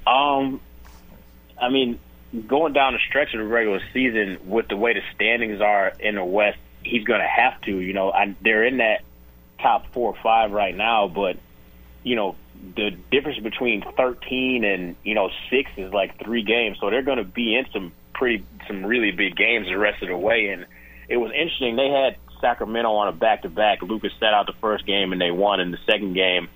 Um, 0.07 0.61
I 1.61 1.69
mean, 1.69 1.99
going 2.47 2.73
down 2.73 2.95
the 2.95 3.01
stretch 3.09 3.35
of 3.35 3.41
the 3.41 3.47
regular 3.47 3.81
season 3.93 4.39
with 4.47 4.69
the 4.69 4.77
way 4.77 4.95
the 4.95 5.03
standings 5.15 5.61
are 5.61 5.93
in 6.01 6.15
the 6.15 6.25
West, 6.25 6.59
he's 6.83 7.05
going 7.05 7.21
to 7.21 7.27
have 7.27 7.61
to. 7.63 7.79
You 7.79 7.93
know, 7.93 8.11
I, 8.11 8.35
they're 8.41 8.65
in 8.65 8.79
that 8.79 9.03
top 9.61 9.93
four 9.93 10.13
or 10.13 10.23
five 10.23 10.53
right 10.53 10.75
now, 10.75 11.09
but 11.09 11.37
you 12.03 12.17
know, 12.17 12.37
the 12.77 12.91
difference 13.11 13.39
between 13.39 13.85
13 13.97 14.65
and 14.65 14.97
you 15.05 15.15
know 15.15 15.31
six 15.51 15.71
is 15.77 15.93
like 15.93 16.19
three 16.23 16.43
games, 16.43 16.79
so 16.81 16.91
they're 16.91 17.03
going 17.03 17.19
to 17.19 17.25
be 17.25 17.57
in 17.57 17.67
some 17.73 17.93
pretty, 18.15 18.45
some 18.67 18.85
really 18.85 19.11
big 19.11 19.37
games 19.37 19.67
the 19.67 19.79
rest 19.79 20.03
of 20.03 20.09
the 20.09 20.17
way. 20.17 20.49
And 20.49 20.67
it 21.09 21.17
was 21.17 21.33
interesting. 21.33 21.77
They 21.77 21.91
had 21.91 22.17
Sacramento 22.41 22.91
on 22.93 23.09
a 23.09 23.13
back-to-back. 23.13 23.83
Lucas 23.83 24.13
set 24.19 24.35
out 24.35 24.47
the 24.47 24.53
first 24.61 24.87
game 24.87 25.13
and 25.13 25.21
they 25.21 25.31
won 25.31 25.61
in 25.61 25.71
the 25.71 25.79
second 25.87 26.15
game 26.15 26.49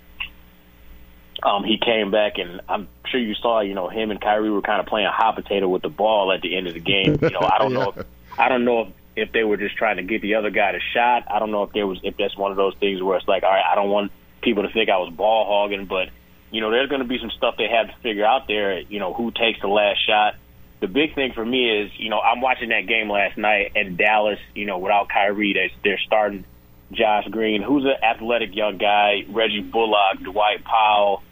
um, 1.43 1.65
he 1.65 1.79
came 1.79 2.11
back, 2.11 2.39
and 2.39 2.61
I'm 2.69 2.89
sure 3.07 3.21
you 3.21 3.35
saw, 3.35 3.61
you 3.61 3.75
know, 3.75 3.89
him 3.89 4.11
and 4.11 4.21
Kyrie 4.21 4.51
were 4.51 4.63
kind 4.63 4.81
of 4.81 4.87
playing 4.87 5.09
hot 5.11 5.35
potato 5.35 5.69
with 5.69 5.83
the 5.83 5.89
ball 5.89 6.33
at 6.33 6.41
the 6.41 6.57
end 6.57 6.69
of 6.69 6.75
the 6.75 6.81
game. 6.81 7.19
You 7.21 7.31
know, 7.31 7.41
I 7.41 7.59
don't 7.59 7.73
know, 7.75 7.93
if, 7.97 8.07
I 8.39 8.49
don't 8.49 8.65
know 8.65 8.83
if, 8.83 8.89
if 9.29 9.33
they 9.33 9.43
were 9.43 9.57
just 9.57 9.77
trying 9.77 9.97
to 9.97 10.03
get 10.03 10.23
the 10.23 10.37
other 10.37 10.51
guy 10.51 10.73
to 10.73 10.79
shot. 10.95 11.25
I 11.29 11.39
don't 11.41 11.51
know 11.51 11.65
if 11.65 11.73
there 11.73 11.87
was, 11.87 11.99
if 12.05 12.17
that's 12.17 12.37
one 12.37 12.53
of 12.53 12.57
those 12.57 12.75
things 12.77 13.03
where 13.03 13.17
it's 13.17 13.27
like, 13.27 13.43
all 13.43 13.51
right, 13.51 13.65
I 13.65 13.75
don't 13.75 13.91
want 13.91 14.13
people 14.43 14.65
to 14.65 14.73
think 14.73 14.91
I 14.91 14.99
was 14.99 15.13
ball 15.13 15.47
hogging, 15.47 15.87
but 15.87 16.09
you 16.51 16.61
know, 16.61 16.71
there's 16.71 16.89
going 16.89 17.01
to 17.01 17.09
be 17.09 17.19
some 17.19 17.31
stuff 17.31 17.57
they 17.57 17.69
have 17.69 17.89
to 17.89 17.97
figure 18.03 18.27
out 18.27 18.47
there. 18.47 18.81
You 18.81 18.99
know, 18.99 19.15
who 19.15 19.31
takes 19.31 19.61
the 19.61 19.69
last 19.69 20.07
shot. 20.07 20.35
The 20.81 20.89
big 20.89 21.15
thing 21.15 21.33
for 21.33 21.45
me 21.45 21.83
is, 21.83 21.93
you 21.97 22.11
know, 22.11 22.21
I'm 22.21 22.41
watching 22.41 22.71
that 22.71 22.87
game 22.87 23.09
last 23.09 23.39
night, 23.39 23.73
and 23.77 23.97
Dallas, 23.97 24.41
you 24.55 24.67
know, 24.67 24.79
without 24.79 25.09
Kyrie, 25.09 25.53
they, 25.53 25.73
they're 25.85 26.01
starting 26.05 26.45
Josh 26.93 27.27
Green, 27.31 27.63
who's 27.63 27.85
an 27.85 28.03
athletic 28.03 28.55
young 28.55 28.79
guy, 28.79 29.25
Reggie 29.29 29.63
Bullock, 29.63 30.21
Dwight 30.23 30.65
Powell, 30.65 31.23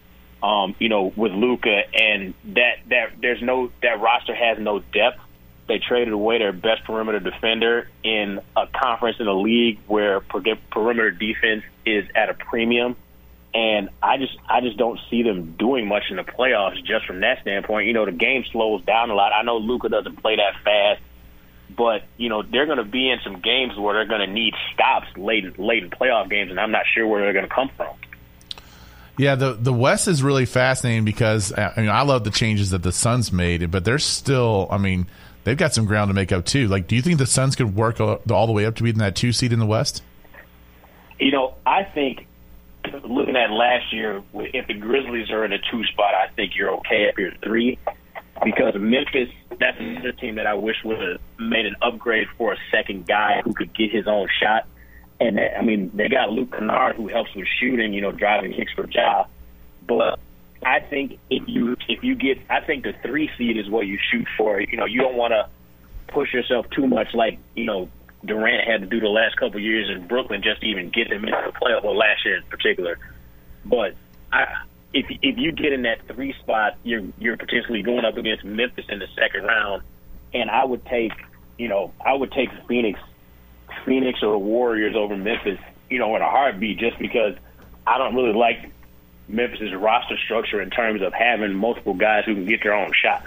um, 0.42 0.74
you 0.78 0.88
know, 0.88 1.12
with 1.14 1.32
Luka, 1.32 1.82
and 1.94 2.34
that 2.54 2.78
that 2.88 3.20
there's 3.20 3.42
no 3.42 3.70
that 3.82 4.00
roster 4.00 4.34
has 4.34 4.58
no 4.58 4.78
depth. 4.78 5.20
They 5.68 5.78
traded 5.78 6.12
away 6.12 6.38
their 6.38 6.52
best 6.52 6.84
perimeter 6.84 7.20
defender 7.20 7.88
in 8.02 8.40
a 8.56 8.66
conference 8.66 9.18
in 9.20 9.28
a 9.28 9.34
league 9.34 9.78
where 9.86 10.20
perimeter 10.20 11.10
defense 11.10 11.62
is 11.98 12.08
at 12.14 12.30
a 12.30 12.34
premium, 12.34 12.96
and 13.54 13.88
I 14.02 14.16
just 14.16 14.36
I 14.48 14.60
just 14.60 14.76
don't 14.76 14.98
see 15.10 15.22
them 15.22 15.56
doing 15.58 15.86
much 15.86 16.04
in 16.10 16.16
the 16.16 16.24
playoffs 16.24 16.84
just 16.84 17.06
from 17.06 17.20
that 17.20 17.40
standpoint. 17.42 17.86
You 17.86 17.92
know, 17.92 18.06
the 18.06 18.12
game 18.12 18.44
slows 18.52 18.82
down 18.84 19.10
a 19.10 19.14
lot. 19.14 19.32
I 19.32 19.42
know 19.42 19.58
Luka 19.58 19.88
doesn't 19.88 20.16
play 20.16 20.36
that 20.36 20.54
fast 20.64 21.02
but 21.76 22.02
you 22.16 22.28
know 22.28 22.42
they're 22.42 22.66
going 22.66 22.78
to 22.78 22.84
be 22.84 23.10
in 23.10 23.18
some 23.22 23.40
games 23.40 23.76
where 23.76 23.94
they're 23.94 24.06
going 24.06 24.26
to 24.26 24.32
need 24.32 24.54
stops 24.74 25.06
late 25.16 25.58
late 25.58 25.84
in 25.84 25.90
playoff 25.90 26.28
games, 26.28 26.50
and 26.50 26.58
I'm 26.58 26.70
not 26.70 26.84
sure 26.92 27.06
where 27.06 27.22
they're 27.22 27.32
going 27.32 27.48
to 27.48 27.54
come 27.54 27.70
from. 27.76 27.94
Yeah, 29.16 29.34
the 29.34 29.52
the 29.52 29.72
West 29.72 30.08
is 30.08 30.22
really 30.22 30.46
fascinating 30.46 31.04
because 31.04 31.52
uh, 31.52 31.72
I, 31.76 31.80
mean, 31.80 31.90
I 31.90 32.02
love 32.02 32.24
the 32.24 32.30
changes 32.30 32.70
that 32.70 32.82
the 32.82 32.92
Suns 32.92 33.32
made, 33.32 33.70
but 33.70 33.84
they're 33.84 33.98
still. 33.98 34.68
I 34.70 34.78
mean, 34.78 35.06
they've 35.44 35.56
got 35.56 35.74
some 35.74 35.86
ground 35.86 36.08
to 36.08 36.14
make 36.14 36.32
up 36.32 36.44
too. 36.44 36.68
Like, 36.68 36.86
do 36.86 36.96
you 36.96 37.02
think 37.02 37.18
the 37.18 37.26
Suns 37.26 37.56
could 37.56 37.74
work 37.74 38.00
all 38.00 38.46
the 38.46 38.52
way 38.52 38.66
up 38.66 38.76
to 38.76 38.82
being 38.82 38.98
that 38.98 39.16
two 39.16 39.32
seed 39.32 39.52
in 39.52 39.58
the 39.58 39.66
West? 39.66 40.02
You 41.20 41.30
know, 41.32 41.54
I 41.66 41.84
think 41.84 42.26
looking 43.04 43.36
at 43.36 43.50
last 43.50 43.92
year, 43.92 44.22
if 44.34 44.66
the 44.66 44.74
Grizzlies 44.74 45.30
are 45.30 45.44
in 45.44 45.52
a 45.52 45.58
two 45.58 45.84
spot, 45.84 46.14
I 46.14 46.28
think 46.34 46.56
you're 46.56 46.74
okay 46.76 47.04
if 47.04 47.18
you're 47.18 47.34
three 47.42 47.78
because 48.42 48.74
Memphis, 48.74 49.28
that's 49.58 49.78
another 49.78 50.12
team 50.12 50.36
that 50.36 50.46
I 50.46 50.54
wish 50.54 50.76
would 50.82 50.98
have 50.98 51.20
made 51.38 51.66
an 51.66 51.76
upgrade 51.82 52.28
for 52.38 52.54
a 52.54 52.56
second 52.70 53.06
guy 53.06 53.42
who 53.44 53.52
could 53.52 53.74
get 53.74 53.92
his 53.92 54.06
own 54.06 54.28
shot. 54.40 54.66
And 55.20 55.38
I 55.38 55.60
mean, 55.60 55.90
they 55.94 56.08
got 56.08 56.30
Luke 56.30 56.52
Kennard 56.52 56.96
who 56.96 57.08
helps 57.08 57.34
with 57.34 57.46
shooting, 57.60 57.92
you 57.92 58.00
know, 58.00 58.12
driving 58.12 58.54
kicks 58.54 58.72
for 58.72 58.88
Ja. 58.88 59.26
But 59.86 60.18
I 60.64 60.80
think 60.80 61.18
if 61.28 61.46
you 61.46 61.76
if 61.86 62.02
you 62.02 62.14
get, 62.14 62.38
I 62.48 62.60
think 62.60 62.84
the 62.84 62.94
three 63.02 63.30
seed 63.36 63.58
is 63.58 63.68
what 63.68 63.86
you 63.86 63.98
shoot 64.10 64.26
for. 64.38 64.58
You 64.58 64.78
know, 64.78 64.86
you 64.86 65.02
don't 65.02 65.16
want 65.16 65.32
to 65.32 65.48
push 66.08 66.32
yourself 66.32 66.68
too 66.70 66.86
much, 66.86 67.12
like 67.12 67.38
you 67.54 67.64
know 67.64 67.90
Durant 68.24 68.68
had 68.68 68.82
to 68.82 68.86
do 68.86 69.00
the 69.00 69.08
last 69.08 69.36
couple 69.36 69.60
years 69.60 69.88
in 69.88 70.06
Brooklyn 70.06 70.42
just 70.42 70.60
to 70.60 70.66
even 70.66 70.90
get 70.90 71.08
them 71.08 71.24
into 71.24 71.42
the 71.46 71.52
playoff. 71.52 71.82
Well, 71.82 71.96
last 71.96 72.24
year 72.24 72.36
in 72.36 72.42
particular, 72.44 72.98
but 73.64 73.94
I 74.32 74.46
if 74.92 75.06
if 75.22 75.38
you 75.38 75.52
get 75.52 75.72
in 75.72 75.82
that 75.82 76.06
three 76.08 76.34
spot, 76.34 76.76
you're 76.82 77.02
you're 77.18 77.36
potentially 77.36 77.82
going 77.82 78.04
up 78.04 78.16
against 78.16 78.44
Memphis 78.44 78.86
in 78.88 78.98
the 78.98 79.08
second 79.16 79.44
round, 79.44 79.82
and 80.34 80.50
I 80.50 80.64
would 80.64 80.84
take 80.86 81.12
you 81.58 81.68
know 81.68 81.92
I 82.04 82.14
would 82.14 82.32
take 82.32 82.50
Phoenix, 82.66 82.98
Phoenix 83.84 84.22
or 84.22 84.36
Warriors 84.38 84.96
over 84.96 85.16
Memphis, 85.16 85.58
you 85.88 85.98
know, 85.98 86.14
in 86.16 86.22
a 86.22 86.28
heartbeat, 86.28 86.78
just 86.78 86.98
because 86.98 87.36
I 87.86 87.98
don't 87.98 88.14
really 88.14 88.32
like 88.32 88.70
Memphis's 89.28 89.72
roster 89.74 90.18
structure 90.18 90.60
in 90.60 90.70
terms 90.70 91.02
of 91.02 91.12
having 91.12 91.54
multiple 91.54 91.94
guys 91.94 92.24
who 92.24 92.34
can 92.34 92.46
get 92.46 92.62
their 92.62 92.74
own 92.74 92.92
shot. 92.92 93.24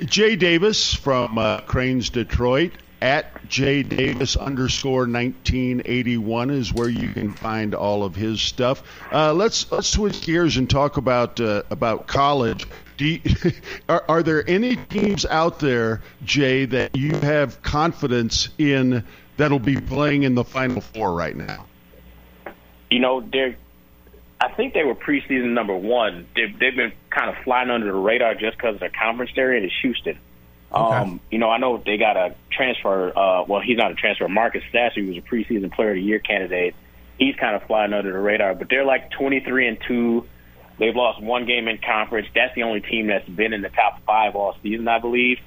Jay 0.00 0.36
Davis 0.36 0.94
from 0.94 1.38
uh, 1.38 1.60
Crain's 1.62 2.08
Detroit 2.08 2.72
at 3.00 3.48
J 3.48 3.82
Davis 3.82 4.36
underscore 4.36 5.06
1981 5.06 6.50
is 6.50 6.72
where 6.72 6.88
you 6.88 7.08
can 7.08 7.32
find 7.32 7.74
all 7.74 8.04
of 8.04 8.14
his 8.14 8.40
stuff. 8.40 8.82
Uh, 9.12 9.32
let's 9.32 9.70
let's 9.70 9.88
switch 9.88 10.22
gears 10.22 10.56
and 10.56 10.68
talk 10.68 10.96
about 10.96 11.40
uh, 11.40 11.62
about 11.70 12.06
college. 12.06 12.66
You, 12.98 13.20
are, 13.88 14.04
are 14.08 14.22
there 14.22 14.48
any 14.48 14.76
teams 14.76 15.24
out 15.24 15.60
there, 15.60 16.02
Jay, 16.24 16.64
that 16.64 16.96
you 16.96 17.14
have 17.14 17.62
confidence 17.62 18.48
in 18.58 19.04
that'll 19.36 19.60
be 19.60 19.80
playing 19.80 20.24
in 20.24 20.34
the 20.34 20.44
Final 20.44 20.80
Four 20.80 21.14
right 21.14 21.36
now? 21.36 21.66
You 22.90 23.00
know, 23.00 23.20
they're. 23.20 23.56
I 24.40 24.52
think 24.52 24.72
they 24.72 24.84
were 24.84 24.94
preseason 24.94 25.52
number 25.52 25.76
one. 25.76 26.28
They've, 26.36 26.56
they've 26.56 26.76
been 26.76 26.92
kind 27.10 27.28
of 27.28 27.42
flying 27.42 27.70
under 27.70 27.86
the 27.86 27.98
radar 27.98 28.34
just 28.34 28.56
because 28.56 28.74
of 28.74 28.80
their 28.80 28.90
conference 28.90 29.32
area 29.36 29.66
is 29.66 29.72
Houston. 29.82 30.16
Okay. 30.72 30.96
Um, 30.96 31.20
you 31.30 31.38
know, 31.38 31.48
I 31.48 31.58
know 31.58 31.82
they 31.84 31.96
got 31.96 32.16
a 32.16 32.34
transfer. 32.50 33.16
Uh, 33.16 33.44
well, 33.44 33.60
he's 33.60 33.78
not 33.78 33.90
a 33.90 33.94
transfer. 33.94 34.28
Marcus 34.28 34.62
Sasser, 34.70 35.02
was 35.02 35.16
a 35.16 35.22
preseason 35.22 35.72
Player 35.72 35.90
of 35.90 35.96
the 35.96 36.02
Year 36.02 36.18
candidate, 36.18 36.74
he's 37.18 37.34
kind 37.36 37.56
of 37.56 37.62
flying 37.64 37.92
under 37.92 38.12
the 38.12 38.18
radar. 38.18 38.54
But 38.54 38.68
they're 38.68 38.84
like 38.84 39.10
23 39.12 39.68
and 39.68 39.78
two. 39.86 40.26
They've 40.78 40.94
lost 40.94 41.20
one 41.20 41.46
game 41.46 41.68
in 41.68 41.78
conference. 41.78 42.28
That's 42.34 42.54
the 42.54 42.62
only 42.62 42.80
team 42.80 43.08
that's 43.08 43.28
been 43.28 43.52
in 43.52 43.62
the 43.62 43.68
top 43.68 44.04
five 44.04 44.36
all 44.36 44.56
season, 44.62 44.86
I 44.86 44.98
believe. 44.98 45.38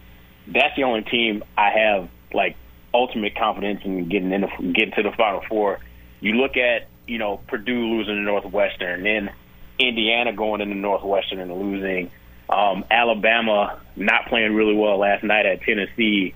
That's 0.47 0.75
the 0.75 0.83
only 0.83 1.03
team 1.03 1.43
I 1.57 1.69
have 1.69 2.09
like 2.33 2.57
ultimate 2.93 3.35
confidence 3.35 3.81
in 3.85 4.09
getting 4.09 4.31
in 4.31 4.41
the, 4.41 4.73
getting 4.73 4.93
to 4.95 5.03
the 5.03 5.11
Final 5.11 5.41
Four. 5.47 5.79
You 6.19 6.33
look 6.33 6.57
at 6.57 6.87
you 7.07 7.17
know 7.17 7.37
Purdue 7.47 7.95
losing 7.95 8.15
to 8.15 8.21
Northwestern, 8.21 9.03
then 9.03 9.31
Indiana 9.79 10.33
going 10.33 10.61
into 10.61 10.75
Northwestern 10.75 11.39
and 11.39 11.53
losing. 11.53 12.11
Um, 12.51 12.83
Alabama 12.91 13.79
not 13.95 14.27
playing 14.27 14.53
really 14.53 14.75
well 14.75 14.97
last 14.97 15.23
night 15.23 15.45
at 15.45 15.61
Tennessee, 15.61 16.33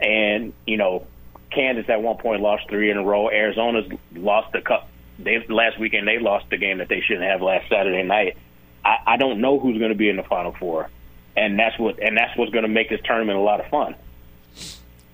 and 0.00 0.52
you 0.66 0.76
know 0.76 1.06
Kansas 1.50 1.88
at 1.88 2.02
one 2.02 2.16
point 2.16 2.42
lost 2.42 2.68
three 2.68 2.90
in 2.90 2.96
a 2.96 3.04
row. 3.04 3.30
Arizona's 3.30 3.90
lost 4.14 4.52
the 4.52 4.60
cup. 4.60 4.88
They 5.18 5.44
last 5.48 5.78
weekend 5.78 6.06
they 6.06 6.18
lost 6.18 6.50
the 6.50 6.56
game 6.56 6.78
that 6.78 6.88
they 6.88 7.00
shouldn't 7.00 7.24
have 7.24 7.40
last 7.40 7.68
Saturday 7.68 8.02
night. 8.02 8.36
I, 8.84 8.96
I 9.06 9.16
don't 9.16 9.40
know 9.40 9.58
who's 9.58 9.78
going 9.78 9.90
to 9.90 9.96
be 9.96 10.08
in 10.08 10.16
the 10.16 10.22
Final 10.22 10.52
Four, 10.52 10.90
and 11.36 11.58
that's 11.58 11.78
what 11.78 12.02
and 12.02 12.16
that's 12.16 12.36
what's 12.36 12.52
going 12.52 12.62
to 12.62 12.68
make 12.68 12.88
this 12.88 13.00
tournament 13.04 13.38
a 13.38 13.42
lot 13.42 13.60
of 13.60 13.66
fun. 13.66 13.94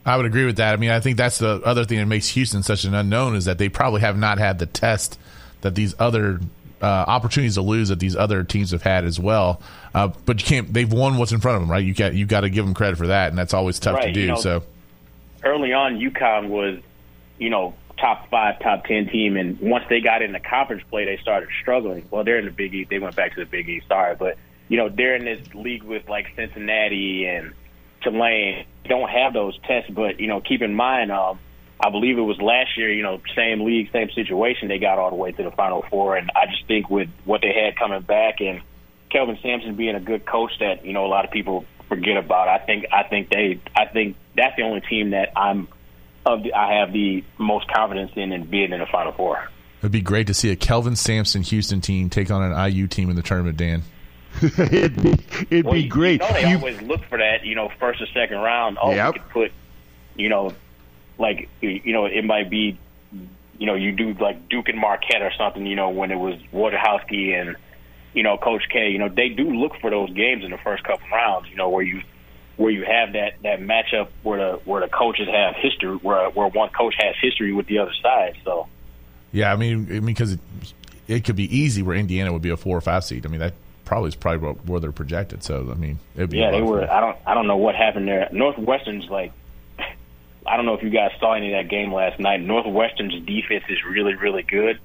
I 0.06 0.16
would 0.16 0.26
agree 0.26 0.44
with 0.44 0.56
that. 0.56 0.74
I 0.74 0.76
mean, 0.76 0.90
I 0.90 1.00
think 1.00 1.16
that's 1.16 1.38
the 1.38 1.62
other 1.64 1.84
thing 1.84 1.98
that 1.98 2.06
makes 2.06 2.28
Houston 2.28 2.62
such 2.62 2.84
an 2.84 2.94
unknown 2.94 3.36
is 3.36 3.46
that 3.46 3.56
they 3.56 3.70
probably 3.70 4.02
have 4.02 4.18
not 4.18 4.38
had 4.38 4.58
the 4.58 4.66
test 4.66 5.18
that 5.62 5.74
these 5.74 5.94
other 5.98 6.40
uh, 6.84 7.04
opportunities 7.08 7.54
to 7.54 7.62
lose 7.62 7.88
that 7.88 7.98
these 7.98 8.14
other 8.14 8.44
teams 8.44 8.70
have 8.72 8.82
had 8.82 9.06
as 9.06 9.18
well. 9.18 9.62
Uh, 9.94 10.08
but 10.26 10.38
you 10.40 10.46
can't. 10.46 10.72
They've 10.72 10.92
won 10.92 11.16
what's 11.16 11.32
in 11.32 11.40
front 11.40 11.56
of 11.56 11.62
them, 11.62 11.70
right? 11.70 11.82
You 11.82 11.94
got 11.94 12.12
you 12.12 12.26
got 12.26 12.42
to 12.42 12.50
give 12.50 12.66
them 12.66 12.74
credit 12.74 12.98
for 12.98 13.06
that, 13.06 13.30
and 13.30 13.38
that's 13.38 13.54
always 13.54 13.78
tough 13.78 13.96
right, 13.96 14.06
to 14.06 14.12
do. 14.12 14.20
You 14.20 14.26
know, 14.28 14.34
so 14.36 14.62
early 15.42 15.72
on, 15.72 15.98
UConn 15.98 16.48
was, 16.48 16.78
you 17.38 17.48
know, 17.48 17.72
top 17.96 18.28
five, 18.28 18.60
top 18.60 18.84
ten 18.84 19.06
team, 19.06 19.38
and 19.38 19.58
once 19.60 19.86
they 19.88 20.02
got 20.02 20.20
into 20.20 20.38
conference 20.40 20.82
play, 20.90 21.06
they 21.06 21.16
started 21.16 21.48
struggling. 21.62 22.06
Well, 22.10 22.22
they're 22.22 22.38
in 22.38 22.44
the 22.44 22.50
Big 22.50 22.74
East. 22.74 22.90
They 22.90 22.98
went 22.98 23.16
back 23.16 23.34
to 23.34 23.40
the 23.40 23.46
Big 23.46 23.66
East. 23.66 23.88
Sorry, 23.88 24.14
but 24.14 24.36
you 24.68 24.76
know 24.76 24.90
they're 24.90 25.16
in 25.16 25.24
this 25.24 25.54
league 25.54 25.84
with 25.84 26.06
like 26.06 26.26
Cincinnati 26.36 27.24
and 27.24 27.54
Tulane. 28.02 28.66
Don't 28.86 29.08
have 29.08 29.32
those 29.32 29.58
tests, 29.66 29.90
but 29.90 30.20
you 30.20 30.26
know, 30.26 30.42
keep 30.42 30.60
in 30.60 30.74
mind. 30.74 31.10
Um, 31.10 31.38
I 31.84 31.90
believe 31.90 32.16
it 32.16 32.22
was 32.22 32.40
last 32.40 32.78
year, 32.78 32.90
you 32.90 33.02
know, 33.02 33.20
same 33.36 33.62
league, 33.62 33.92
same 33.92 34.10
situation, 34.10 34.68
they 34.68 34.78
got 34.78 34.98
all 34.98 35.10
the 35.10 35.16
way 35.16 35.32
to 35.32 35.42
the 35.42 35.50
Final 35.50 35.82
Four. 35.82 36.16
And 36.16 36.30
I 36.34 36.46
just 36.46 36.66
think 36.66 36.88
with 36.88 37.10
what 37.26 37.42
they 37.42 37.52
had 37.52 37.76
coming 37.76 38.00
back 38.00 38.40
and 38.40 38.62
Kelvin 39.10 39.38
Sampson 39.42 39.74
being 39.74 39.94
a 39.94 40.00
good 40.00 40.24
coach 40.24 40.52
that, 40.60 40.86
you 40.86 40.94
know, 40.94 41.04
a 41.04 41.08
lot 41.08 41.26
of 41.26 41.30
people 41.30 41.66
forget 41.90 42.16
about, 42.16 42.48
I 42.48 42.56
think 42.56 42.86
I 42.90 43.02
think 43.02 43.28
they 43.28 43.60
I 43.76 43.84
think 43.84 44.16
that's 44.34 44.56
the 44.56 44.62
only 44.62 44.80
team 44.80 45.10
that 45.10 45.32
I'm 45.36 45.68
of 46.24 46.42
the, 46.42 46.54
I 46.54 46.78
have 46.78 46.90
the 46.90 47.22
most 47.36 47.68
confidence 47.68 48.12
in 48.16 48.32
in 48.32 48.46
being 48.46 48.72
in 48.72 48.80
the 48.80 48.86
Final 48.86 49.12
Four. 49.12 49.50
It'd 49.80 49.92
be 49.92 50.00
great 50.00 50.28
to 50.28 50.34
see 50.34 50.50
a 50.50 50.56
Kelvin 50.56 50.96
Sampson 50.96 51.42
Houston 51.42 51.82
team 51.82 52.08
take 52.08 52.30
on 52.30 52.42
an 52.42 52.72
IU 52.72 52.86
team 52.86 53.10
in 53.10 53.16
the 53.16 53.22
tournament, 53.22 53.58
Dan. 53.58 53.82
it'd 54.42 55.02
be 55.02 55.12
it'd 55.50 55.66
well, 55.66 55.74
be 55.74 55.86
great. 55.86 56.22
You 56.22 56.28
know 56.28 56.32
they 56.32 56.48
you, 56.48 56.56
always 56.56 56.80
look 56.80 57.04
for 57.10 57.18
that, 57.18 57.44
you 57.44 57.54
know, 57.54 57.70
first 57.78 58.00
or 58.00 58.06
second 58.06 58.38
round. 58.38 58.78
Oh, 58.80 58.92
yep. 58.92 59.12
we 59.12 59.20
could 59.20 59.28
put, 59.28 59.52
you 60.16 60.30
know, 60.30 60.54
like 61.18 61.48
you 61.60 61.92
know 61.92 62.06
it 62.06 62.24
might 62.24 62.50
be 62.50 62.78
you 63.58 63.66
know 63.66 63.74
you 63.74 63.92
do 63.92 64.14
like 64.14 64.48
Duke 64.48 64.68
and 64.68 64.78
Marquette 64.78 65.22
or 65.22 65.32
something 65.36 65.66
you 65.66 65.76
know 65.76 65.90
when 65.90 66.10
it 66.10 66.18
was 66.18 66.38
Wojciechowski 66.52 67.40
and 67.40 67.56
you 68.12 68.22
know 68.22 68.36
Coach 68.36 68.62
K 68.70 68.90
you 68.90 68.98
know 68.98 69.08
they 69.08 69.28
do 69.28 69.44
look 69.54 69.76
for 69.80 69.90
those 69.90 70.10
games 70.12 70.44
in 70.44 70.50
the 70.50 70.58
first 70.58 70.84
couple 70.84 71.06
rounds 71.08 71.48
you 71.48 71.56
know 71.56 71.68
where 71.68 71.82
you 71.82 72.02
where 72.56 72.70
you 72.70 72.84
have 72.84 73.12
that 73.12 73.34
that 73.42 73.60
matchup 73.60 74.08
where 74.22 74.38
the 74.38 74.60
where 74.64 74.80
the 74.80 74.88
coaches 74.88 75.28
have 75.28 75.54
history 75.56 75.96
where 75.96 76.28
where 76.30 76.48
one 76.48 76.70
coach 76.70 76.94
has 76.98 77.14
history 77.20 77.52
with 77.52 77.66
the 77.66 77.78
other 77.78 77.94
side 78.02 78.36
so. 78.44 78.68
Yeah 79.32 79.52
I 79.52 79.56
mean 79.56 79.86
I 79.88 79.94
mean 79.94 80.06
because 80.06 80.32
it, 80.32 80.40
it 81.06 81.24
could 81.24 81.36
be 81.36 81.56
easy 81.56 81.82
where 81.82 81.96
Indiana 81.96 82.32
would 82.32 82.42
be 82.42 82.50
a 82.50 82.56
four 82.56 82.76
or 82.76 82.80
five 82.80 83.04
seed. 83.04 83.26
I 83.26 83.28
mean 83.28 83.40
that 83.40 83.54
probably 83.84 84.08
is 84.08 84.14
probably 84.14 84.52
where 84.64 84.80
they're 84.80 84.92
projected 84.92 85.42
so 85.42 85.68
I 85.70 85.74
mean 85.74 85.98
it'd 86.16 86.30
be 86.30 86.38
yeah 86.38 86.50
they 86.50 86.62
were 86.62 86.90
I 86.90 87.00
don't 87.00 87.18
I 87.26 87.34
don't 87.34 87.46
know 87.46 87.56
what 87.56 87.74
happened 87.74 88.08
there. 88.08 88.28
Northwestern's 88.32 89.08
like 89.08 89.32
I 90.46 90.56
don't 90.56 90.66
know 90.66 90.74
if 90.74 90.82
you 90.82 90.90
guys 90.90 91.12
saw 91.18 91.34
any 91.34 91.52
of 91.52 91.62
that 91.62 91.70
game 91.70 91.92
last 91.92 92.20
night. 92.20 92.40
Northwestern's 92.40 93.24
defense 93.24 93.64
is 93.68 93.78
really, 93.84 94.14
really 94.14 94.42
good. 94.42 94.78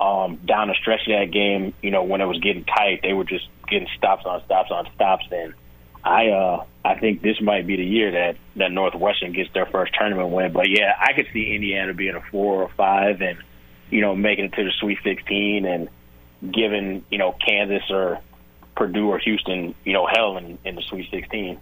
Um, 0.00 0.36
down 0.44 0.68
the 0.68 0.74
stretch 0.74 1.06
of 1.06 1.18
that 1.18 1.30
game, 1.30 1.72
you 1.82 1.90
know, 1.90 2.02
when 2.02 2.20
it 2.20 2.26
was 2.26 2.38
getting 2.40 2.64
tight, 2.64 3.00
they 3.02 3.12
were 3.12 3.24
just 3.24 3.46
getting 3.68 3.88
stops 3.96 4.26
on 4.26 4.44
stops 4.44 4.70
on 4.70 4.88
stops. 4.94 5.26
And 5.30 5.54
I, 6.02 6.28
uh, 6.28 6.64
I 6.84 6.98
think 6.98 7.22
this 7.22 7.40
might 7.40 7.66
be 7.66 7.76
the 7.76 7.84
year 7.84 8.10
that 8.10 8.36
that 8.56 8.72
Northwestern 8.72 9.32
gets 9.32 9.52
their 9.52 9.66
first 9.66 9.94
tournament 9.94 10.30
win. 10.30 10.52
But 10.52 10.68
yeah, 10.68 10.94
I 10.98 11.12
could 11.12 11.28
see 11.32 11.54
Indiana 11.54 11.94
being 11.94 12.16
a 12.16 12.20
four 12.20 12.62
or 12.62 12.68
five, 12.76 13.22
and 13.22 13.38
you 13.90 14.00
know, 14.00 14.16
making 14.16 14.46
it 14.46 14.52
to 14.54 14.64
the 14.64 14.72
Sweet 14.80 14.98
16, 15.04 15.64
and 15.64 15.88
giving 16.52 17.04
you 17.10 17.18
know 17.18 17.32
Kansas 17.32 17.88
or 17.88 18.18
Purdue 18.76 19.08
or 19.08 19.18
Houston, 19.18 19.74
you 19.84 19.92
know, 19.92 20.06
hell 20.06 20.36
in, 20.36 20.58
in 20.64 20.74
the 20.74 20.82
Sweet 20.82 21.08
16. 21.10 21.58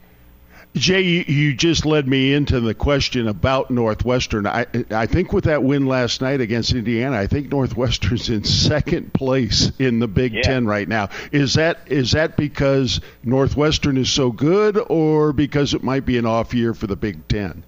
Jay, 0.74 1.02
you, 1.02 1.52
just 1.54 1.84
led 1.84 2.08
me 2.08 2.32
into 2.32 2.58
the 2.60 2.72
question 2.72 3.28
about 3.28 3.70
Northwestern. 3.70 4.46
I 4.46 4.66
I 4.90 5.04
think 5.04 5.32
with 5.32 5.44
that 5.44 5.62
win 5.62 5.84
last 5.84 6.22
night 6.22 6.40
against 6.40 6.72
Indiana, 6.72 7.18
I 7.18 7.26
think 7.26 7.50
Northwestern's 7.50 8.30
in 8.30 8.44
second 8.44 9.12
place 9.12 9.70
in 9.78 9.98
the 9.98 10.08
Big 10.08 10.32
yeah. 10.32 10.42
Ten 10.42 10.66
right 10.66 10.88
now. 10.88 11.10
Is 11.30 11.54
that 11.54 11.80
is 11.86 12.12
that 12.12 12.38
because 12.38 13.02
Northwestern 13.22 13.98
is 13.98 14.10
so 14.10 14.32
good, 14.32 14.78
or 14.88 15.34
because 15.34 15.74
it 15.74 15.82
might 15.82 16.06
be 16.06 16.16
an 16.16 16.24
off 16.24 16.54
year 16.54 16.72
for 16.72 16.86
the 16.86 16.96
Big 16.96 17.28
Ten? 17.28 17.64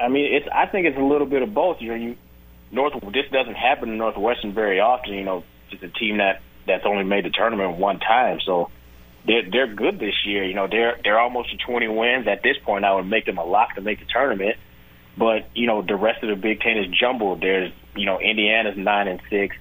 I 0.00 0.08
mean, 0.08 0.32
it's. 0.32 0.48
I 0.50 0.64
think 0.64 0.86
it's 0.86 0.98
a 0.98 1.02
little 1.02 1.26
bit 1.26 1.42
of 1.42 1.52
both. 1.52 1.82
You 1.82 1.88
know, 1.90 1.94
you 1.94 2.16
North. 2.70 2.94
This 3.12 3.30
doesn't 3.30 3.56
happen 3.56 3.90
in 3.90 3.98
Northwestern 3.98 4.54
very 4.54 4.80
often. 4.80 5.12
You 5.12 5.24
know, 5.24 5.44
it's 5.70 5.82
a 5.82 5.88
team 5.88 6.18
that 6.18 6.40
that's 6.66 6.86
only 6.86 7.04
made 7.04 7.26
the 7.26 7.30
tournament 7.30 7.76
one 7.76 7.98
time, 7.98 8.40
so 8.40 8.70
they're 9.26 9.48
they're 9.50 9.74
good 9.74 9.98
this 9.98 10.14
year. 10.24 10.44
You 10.44 10.54
know, 10.54 10.68
they're 10.68 10.98
they're 11.02 11.18
almost 11.18 11.50
to 11.50 11.56
20 11.56 11.88
wins 11.88 12.26
at 12.26 12.42
this 12.42 12.56
point. 12.64 12.84
I 12.84 12.94
would 12.94 13.06
make 13.06 13.26
them 13.26 13.38
a 13.38 13.44
lock 13.44 13.74
to 13.74 13.80
make 13.80 14.00
the 14.00 14.06
tournament. 14.06 14.56
But 15.16 15.48
you 15.54 15.66
know, 15.66 15.82
the 15.82 15.96
rest 15.96 16.22
of 16.22 16.28
the 16.28 16.36
Big 16.36 16.60
Ten 16.60 16.78
is 16.78 16.86
jumbled. 16.88 17.40
There's 17.40 17.72
you 17.96 18.06
know, 18.06 18.20
Indiana's 18.20 18.76
nine 18.76 19.08
and 19.08 19.20
six. 19.28 19.56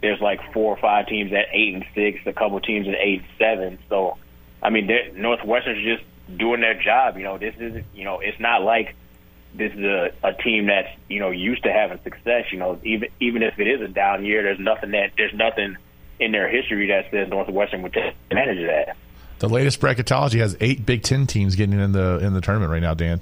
There's 0.00 0.20
like 0.20 0.52
four 0.52 0.74
or 0.74 0.80
five 0.80 1.06
teams 1.06 1.32
at 1.32 1.46
eight 1.52 1.74
and 1.74 1.84
six. 1.94 2.20
A 2.26 2.32
couple 2.32 2.60
teams 2.60 2.86
at 2.86 2.94
eight 2.94 3.20
and 3.20 3.28
seven. 3.38 3.78
So, 3.88 4.18
I 4.62 4.70
mean, 4.70 4.88
Northwestern's 5.14 5.84
just 5.84 6.04
doing 6.38 6.60
their 6.60 6.80
job. 6.80 7.16
You 7.16 7.24
know, 7.24 7.38
this 7.38 7.54
is 7.58 7.82
you 7.94 8.04
know, 8.04 8.20
it's 8.20 8.38
not 8.38 8.62
like 8.62 8.94
this 9.54 9.72
is 9.72 9.82
a, 9.82 10.12
a 10.22 10.34
team 10.34 10.66
that's 10.66 10.88
you 11.08 11.20
know 11.20 11.30
used 11.30 11.62
to 11.64 11.72
having 11.72 12.00
success. 12.02 12.44
You 12.52 12.58
know, 12.58 12.78
even 12.84 13.08
even 13.20 13.42
if 13.42 13.58
it 13.58 13.66
is 13.66 13.80
a 13.80 13.88
down 13.88 14.24
year, 14.24 14.42
there's 14.42 14.60
nothing 14.60 14.90
that 14.92 15.12
there's 15.16 15.34
nothing 15.34 15.76
in 16.20 16.32
their 16.32 16.48
history 16.48 16.88
that 16.88 17.10
says 17.10 17.28
Northwestern 17.28 17.82
would 17.82 17.92
take 17.92 18.14
advantage 18.30 18.58
of 18.58 18.66
that. 18.66 18.96
The 19.38 19.48
latest 19.48 19.80
bracketology 19.80 20.40
has 20.40 20.56
eight 20.60 20.84
Big 20.84 21.02
Ten 21.02 21.26
teams 21.26 21.54
getting 21.54 21.78
in 21.78 21.92
the 21.92 22.18
in 22.18 22.34
the 22.34 22.40
tournament 22.40 22.72
right 22.72 22.82
now, 22.82 22.94
Dan. 22.94 23.20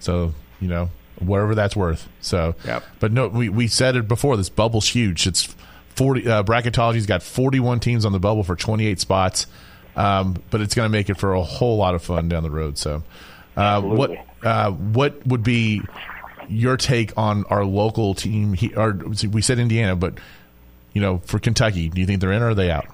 So 0.00 0.34
you 0.60 0.68
know 0.68 0.90
whatever 1.18 1.54
that's 1.54 1.74
worth. 1.74 2.08
So, 2.20 2.54
yep. 2.64 2.84
but 3.00 3.12
no, 3.12 3.28
we 3.28 3.48
we 3.48 3.68
said 3.68 3.96
it 3.96 4.08
before. 4.08 4.36
This 4.36 4.48
bubble's 4.48 4.88
huge. 4.88 5.26
It's 5.26 5.54
forty. 5.88 6.28
Uh, 6.28 6.42
bracketology's 6.42 7.06
got 7.06 7.22
forty 7.22 7.60
one 7.60 7.80
teams 7.80 8.04
on 8.04 8.12
the 8.12 8.18
bubble 8.18 8.42
for 8.42 8.56
twenty 8.56 8.86
eight 8.86 9.00
spots. 9.00 9.46
Um, 9.96 10.36
but 10.50 10.60
it's 10.60 10.74
going 10.74 10.84
to 10.86 10.92
make 10.92 11.08
it 11.08 11.14
for 11.14 11.32
a 11.32 11.42
whole 11.42 11.78
lot 11.78 11.94
of 11.94 12.02
fun 12.02 12.28
down 12.28 12.42
the 12.42 12.50
road. 12.50 12.76
So, 12.76 13.02
uh, 13.56 13.80
what 13.80 14.10
uh, 14.42 14.70
what 14.70 15.26
would 15.26 15.42
be 15.42 15.80
your 16.48 16.76
take 16.76 17.16
on 17.16 17.44
our 17.44 17.64
local 17.64 18.14
team? 18.14 18.52
He, 18.52 18.74
or 18.74 18.92
we 19.32 19.40
said 19.40 19.58
Indiana, 19.58 19.96
but 19.96 20.18
you 20.96 21.02
know, 21.02 21.18
for 21.26 21.38
Kentucky, 21.38 21.90
do 21.90 22.00
you 22.00 22.06
think 22.06 22.22
they're 22.22 22.32
in 22.32 22.42
or 22.42 22.48
are 22.48 22.54
they 22.54 22.70
out? 22.70 22.86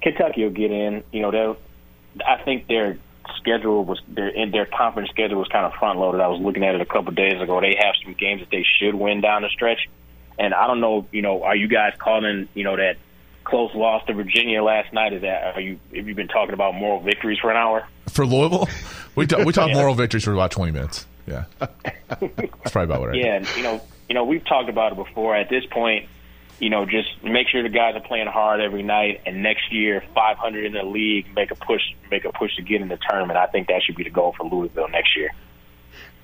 Kentucky 0.00 0.44
will 0.44 0.50
get 0.50 0.70
in. 0.70 1.02
You 1.10 1.22
know, 1.22 1.56
I 2.24 2.40
think 2.44 2.68
their 2.68 2.96
schedule 3.38 3.84
was 3.84 4.00
their 4.06 4.30
their 4.52 4.66
conference 4.66 5.10
schedule 5.10 5.40
was 5.40 5.48
kind 5.48 5.66
of 5.66 5.72
front 5.80 5.98
loaded. 5.98 6.20
I 6.20 6.28
was 6.28 6.40
looking 6.40 6.62
at 6.62 6.76
it 6.76 6.80
a 6.80 6.86
couple 6.86 7.08
of 7.08 7.16
days 7.16 7.42
ago. 7.42 7.60
They 7.60 7.74
have 7.76 7.96
some 8.04 8.14
games 8.14 8.38
that 8.38 8.50
they 8.50 8.64
should 8.78 8.94
win 8.94 9.20
down 9.20 9.42
the 9.42 9.48
stretch, 9.48 9.88
and 10.38 10.54
I 10.54 10.68
don't 10.68 10.78
know. 10.78 11.08
You 11.10 11.22
know, 11.22 11.42
are 11.42 11.56
you 11.56 11.66
guys 11.66 11.94
calling 11.98 12.48
you 12.54 12.62
know 12.62 12.76
that 12.76 12.98
close 13.42 13.74
loss 13.74 14.06
to 14.06 14.14
Virginia 14.14 14.62
last 14.62 14.92
night? 14.92 15.12
Is 15.12 15.22
that 15.22 15.56
are 15.56 15.60
you 15.60 15.80
have 15.92 16.06
you 16.06 16.14
been 16.14 16.28
talking 16.28 16.54
about 16.54 16.76
moral 16.76 17.00
victories 17.00 17.40
for 17.40 17.50
an 17.50 17.56
hour 17.56 17.88
for 18.10 18.24
Louisville? 18.24 18.68
We 19.16 19.26
talk, 19.26 19.44
we 19.44 19.52
talk 19.52 19.68
yeah. 19.70 19.74
moral 19.74 19.96
victories 19.96 20.22
for 20.22 20.32
about 20.32 20.52
twenty 20.52 20.70
minutes. 20.70 21.04
Yeah, 21.26 21.46
that's 21.58 22.70
probably 22.70 22.84
about 22.84 23.00
what 23.00 23.10
I. 23.10 23.14
Yeah, 23.14 23.36
and 23.38 23.56
you 23.56 23.64
know, 23.64 23.82
you 24.08 24.14
know, 24.14 24.22
we've 24.22 24.44
talked 24.44 24.68
about 24.68 24.92
it 24.92 24.94
before. 24.94 25.34
At 25.34 25.48
this 25.48 25.66
point, 25.66 26.08
you 26.58 26.70
know, 26.70 26.86
just 26.86 27.22
make 27.22 27.48
sure 27.48 27.62
the 27.62 27.68
guys 27.68 27.94
are 27.96 28.00
playing 28.00 28.28
hard 28.28 28.60
every 28.60 28.82
night, 28.82 29.22
and 29.26 29.42
next 29.42 29.72
year, 29.72 30.02
500 30.14 30.64
in 30.64 30.72
the 30.72 30.82
league, 30.82 31.26
make 31.34 31.50
a 31.50 31.54
push, 31.54 31.82
make 32.10 32.24
a 32.24 32.32
push 32.32 32.56
to 32.56 32.62
get 32.62 32.80
in 32.80 32.88
the 32.88 32.98
tournament. 33.08 33.38
I 33.38 33.46
think 33.46 33.68
that 33.68 33.82
should 33.82 33.96
be 33.96 34.04
the 34.04 34.10
goal 34.10 34.34
for 34.36 34.44
Louisville 34.44 34.88
next 34.88 35.16
year. 35.16 35.30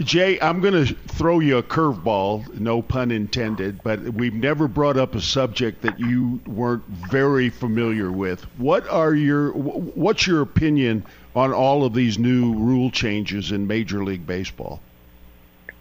Jay, 0.00 0.40
I'm 0.40 0.60
going 0.60 0.86
to 0.86 0.94
throw 0.94 1.38
you 1.38 1.58
a 1.58 1.62
curveball, 1.62 2.58
no 2.58 2.82
pun 2.82 3.10
intended, 3.10 3.82
but 3.82 4.00
we've 4.00 4.34
never 4.34 4.66
brought 4.66 4.96
up 4.96 5.14
a 5.14 5.20
subject 5.20 5.82
that 5.82 6.00
you 6.00 6.40
weren't 6.46 6.84
very 6.86 7.50
familiar 7.50 8.10
with. 8.10 8.42
What 8.58 8.88
are 8.88 9.14
your 9.14 9.52
what's 9.52 10.26
your 10.26 10.40
opinion 10.40 11.04
on 11.36 11.52
all 11.52 11.84
of 11.84 11.94
these 11.94 12.18
new 12.18 12.54
rule 12.54 12.90
changes 12.90 13.52
in 13.52 13.66
Major 13.66 14.02
League 14.02 14.26
Baseball? 14.26 14.80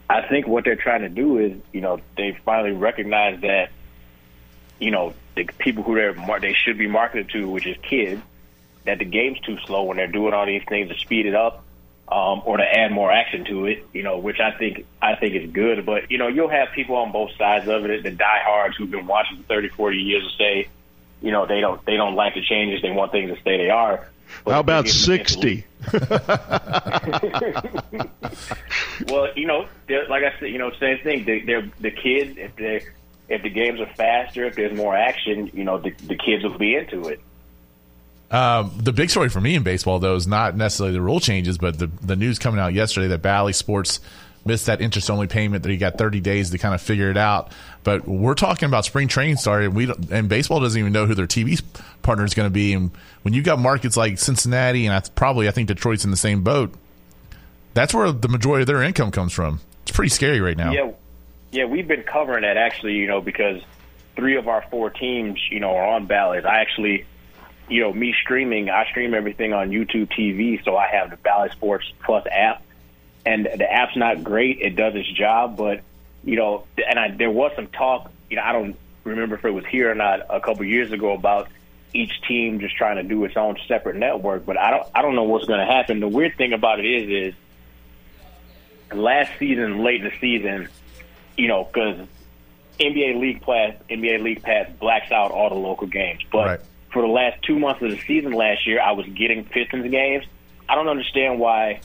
I 0.10 0.28
think 0.28 0.46
what 0.46 0.66
they're 0.66 0.76
trying 0.76 1.02
to 1.02 1.10
do 1.10 1.38
is, 1.38 1.54
you 1.72 1.80
know, 1.80 2.00
they 2.18 2.38
finally 2.46 2.74
recognize 2.74 3.40
that 3.42 3.70
you 4.82 4.92
know, 4.92 5.14
the 5.36 5.46
people 5.60 5.84
who 5.84 5.96
they're 5.96 6.14
they 6.42 6.54
should 6.54 6.78
be 6.78 6.88
marketed 6.88 7.30
to, 7.30 7.48
which 7.48 7.68
is 7.68 7.78
kids, 7.84 8.22
that 8.86 8.98
the 8.98 9.06
game's 9.06 9.40
too 9.40 9.58
slow 9.66 9.84
when 9.84 9.98
they're 9.98 10.08
doing 10.08 10.34
all 10.34 10.46
these 10.46 10.64
things 10.68 10.90
to 10.90 10.98
speed 10.98 11.28
it 11.28 11.36
up 11.36 11.64
um, 12.12 12.42
or 12.46 12.58
to 12.58 12.64
add 12.64 12.92
more 12.92 13.12
action 13.12 13.46
to 13.46 13.68
it. 13.68 13.86
You 13.94 14.02
know, 14.02 14.18
which 14.18 14.40
I 14.40 14.52
think 14.58 14.86
I 15.00 15.16
think 15.16 15.36
is 15.36 15.52
good. 15.52 15.86
But 15.86 16.10
you 16.10 16.18
know, 16.18 16.28
you'll 16.28 16.50
have 16.50 16.70
people 16.74 16.96
on 16.96 17.12
both 17.12 17.32
sides 17.38 17.68
of 17.70 17.86
it, 17.86 18.04
the 18.04 18.10
diehards 18.12 18.76
who've 18.76 18.90
been 18.90 19.06
watching 19.06 19.38
for 19.38 19.44
30, 19.44 19.70
40 19.70 19.98
years, 19.98 20.24
to 20.24 20.38
say, 20.38 20.68
you 21.22 21.32
know, 21.32 21.46
they 21.46 21.62
don't 21.62 21.86
they 21.86 21.96
don't 21.96 22.16
like 22.16 22.34
the 22.34 22.42
changes. 22.42 22.82
They 22.82 22.92
want 22.92 23.12
things 23.12 23.32
to 23.32 23.40
stay 23.40 23.58
they 23.58 23.70
are. 23.70 24.10
But 24.44 24.54
How 24.54 24.62
about 24.62 24.88
sixty? 24.88 25.66
well, 29.08 29.28
you 29.36 29.46
know, 29.46 29.68
like 30.10 30.24
I 30.24 30.34
said, 30.40 30.50
you 30.50 30.58
know, 30.58 30.72
same 30.80 31.00
thing. 31.00 31.26
They, 31.26 31.42
they're 31.42 31.70
the 31.80 31.92
kids 31.92 32.38
if 32.38 32.56
they 32.56 32.86
if 33.32 33.44
the 33.44 33.50
games 33.50 33.80
are 33.80 33.92
faster, 33.96 34.46
if 34.46 34.56
there's 34.56 34.76
more 34.76 34.96
action, 34.96 35.50
you 35.54 35.64
know, 35.64 35.78
the, 35.78 35.92
the 35.92 36.16
kids 36.16 36.44
will 36.44 36.58
be 36.58 36.76
into 36.76 37.08
it. 37.08 37.22
Um, 38.30 38.72
the 38.78 38.94
big 38.94 39.10
story 39.10 39.30
for 39.30 39.42
me 39.42 39.56
in 39.56 39.64
baseball, 39.64 40.00
though, 40.00 40.16
is 40.16 40.28
not 40.28 40.56
necessarily 40.56 40.94
the 40.94 41.02
rule 41.02 41.20
changes, 41.20 41.58
but 41.58 41.78
the 41.78 41.88
the 41.88 42.16
news 42.16 42.40
coming 42.40 42.62
out 42.62 42.74
yesterday 42.74 43.08
that 43.08 43.22
Bally 43.22 43.52
Sports 43.52 44.00
missed 44.46 44.66
that 44.66 44.82
interest 44.82 45.10
only 45.10 45.28
payment 45.28 45.64
that 45.64 45.70
he 45.70 45.78
got 45.78 45.98
30 45.98 46.20
days 46.20 46.50
to 46.50 46.58
kind 46.58 46.74
of 46.74 46.82
figure 46.82 47.12
it 47.12 47.18
out. 47.18 47.52
But 47.84 48.08
we're 48.08 48.34
talking 48.34 48.68
about 48.68 48.86
spring 48.86 49.08
training 49.08 49.36
starting. 49.38 49.74
We 49.74 49.92
and 50.10 50.30
baseball 50.30 50.60
doesn't 50.60 50.80
even 50.80 50.94
know 50.94 51.06
who 51.06 51.14
their 51.14 51.28
TV 51.28 51.62
partner 52.02 52.26
is 52.26 52.34
going 52.34 52.48
to 52.48 52.54
be. 52.54 52.74
And 52.74 52.92
when 53.24 53.34
you've 53.34 53.46
got 53.46 53.60
markets 53.60 53.98
like 53.98 54.18
Cincinnati 54.18 54.86
and 54.86 54.96
I, 54.96 55.02
probably 55.16 55.48
I 55.48 55.52
think 55.52 55.68
Detroit's 55.68 56.06
in 56.06 56.12
the 56.12 56.18
same 56.18 56.42
boat, 56.42 56.74
that's 57.74 57.94
where 57.94 58.12
the 58.12 58.30
majority 58.30 58.64
of 58.64 58.68
their 58.68 58.82
income 58.82 59.12
comes 59.12 59.34
from. 59.34 59.60
It's 59.84 59.92
pretty 59.92 60.10
scary 60.10 60.40
right 60.40 60.58
now. 60.58 60.72
Yeah, 60.72 60.92
yeah, 61.52 61.66
we've 61.66 61.88
been 61.88 62.04
covering 62.04 62.44
that 62.44 62.58
actually, 62.58 62.96
you 62.96 63.08
know, 63.08 63.22
because 63.22 63.62
three 64.16 64.38
of 64.38 64.48
our 64.48 64.64
four 64.70 64.90
teams, 64.90 65.40
you 65.50 65.60
know, 65.60 65.76
are 65.76 65.86
on 65.86 66.06
ballots. 66.06 66.46
I 66.46 66.60
actually, 66.60 67.06
you 67.70 67.82
know, 67.82 67.94
me 67.94 68.16
streaming, 68.22 68.70
I 68.70 68.86
stream 68.90 69.14
everything 69.14 69.54
on 69.54 69.70
YouTube 69.70 70.12
TV, 70.12 70.64
so 70.64 70.78
I 70.78 70.88
have 70.88 71.10
the 71.10 71.18
Bally 71.18 71.50
Sports 71.50 71.92
Plus 72.04 72.26
app, 72.32 72.64
and 73.26 73.46
the 73.46 73.72
app's 73.72 73.98
not 73.98 74.24
great. 74.24 74.60
It 74.62 74.76
does 74.76 74.96
its 74.96 75.12
job, 75.12 75.58
but 75.58 75.82
you 76.24 76.38
know, 76.38 76.66
and 76.88 76.98
I, 76.98 77.12
there 77.12 77.32
was 77.32 77.52
some 77.56 77.68
talk. 77.68 78.12
You 78.30 78.38
know, 78.38 78.44
I 78.44 78.54
don't 78.54 78.78
remember 79.04 79.36
if 79.36 79.44
it 79.44 79.52
was 79.52 79.66
here 79.66 79.92
or 79.92 79.96
not 79.96 80.22
a 80.30 80.40
couple 80.40 80.64
years 80.64 80.92
ago 80.92 81.12
about 81.12 81.50
each 81.94 82.22
team 82.26 82.62
just 82.62 82.78
trying 82.78 82.96
to 82.96 83.04
do 83.04 83.26
its 83.26 83.36
own 83.36 83.58
separate 83.68 83.98
network. 83.98 84.46
But 84.46 84.58
I 84.58 84.72
don't, 84.72 84.88
I 84.96 85.02
don't 85.02 85.16
know 85.16 85.24
what's 85.24 85.46
going 85.46 85.60
to 85.60 85.66
happen. 85.66 86.00
The 86.00 86.08
weird 86.08 86.38
thing 86.38 86.54
about 86.54 86.80
it 86.80 86.86
is, 86.86 87.34
is 87.34 88.98
last 88.98 89.32
season, 89.40 89.84
late 89.84 90.02
in 90.02 90.08
the 90.08 90.14
season 90.22 90.70
you 91.42 91.48
know, 91.48 91.64
because 91.64 92.08
NBA 92.80 93.20
League 93.20 93.42
Pass, 93.42 93.74
NBA 93.90 94.22
League 94.22 94.44
Pass 94.44 94.70
blacks 94.80 95.12
out 95.12 95.32
all 95.32 95.50
the 95.50 95.56
local 95.56 95.88
games. 95.88 96.22
But 96.32 96.46
right. 96.46 96.60
for 96.92 97.02
the 97.02 97.08
last 97.08 97.42
two 97.42 97.58
months 97.58 97.82
of 97.82 97.90
the 97.90 97.98
season 97.98 98.34
last 98.34 98.68
year, 98.68 98.80
I 98.80 98.92
was 98.92 99.08
getting 99.08 99.44
Pistons 99.44 99.90
games. 99.90 100.24
I 100.70 100.76
don't 100.76 100.88
understand 100.88 101.40
why 101.40 101.82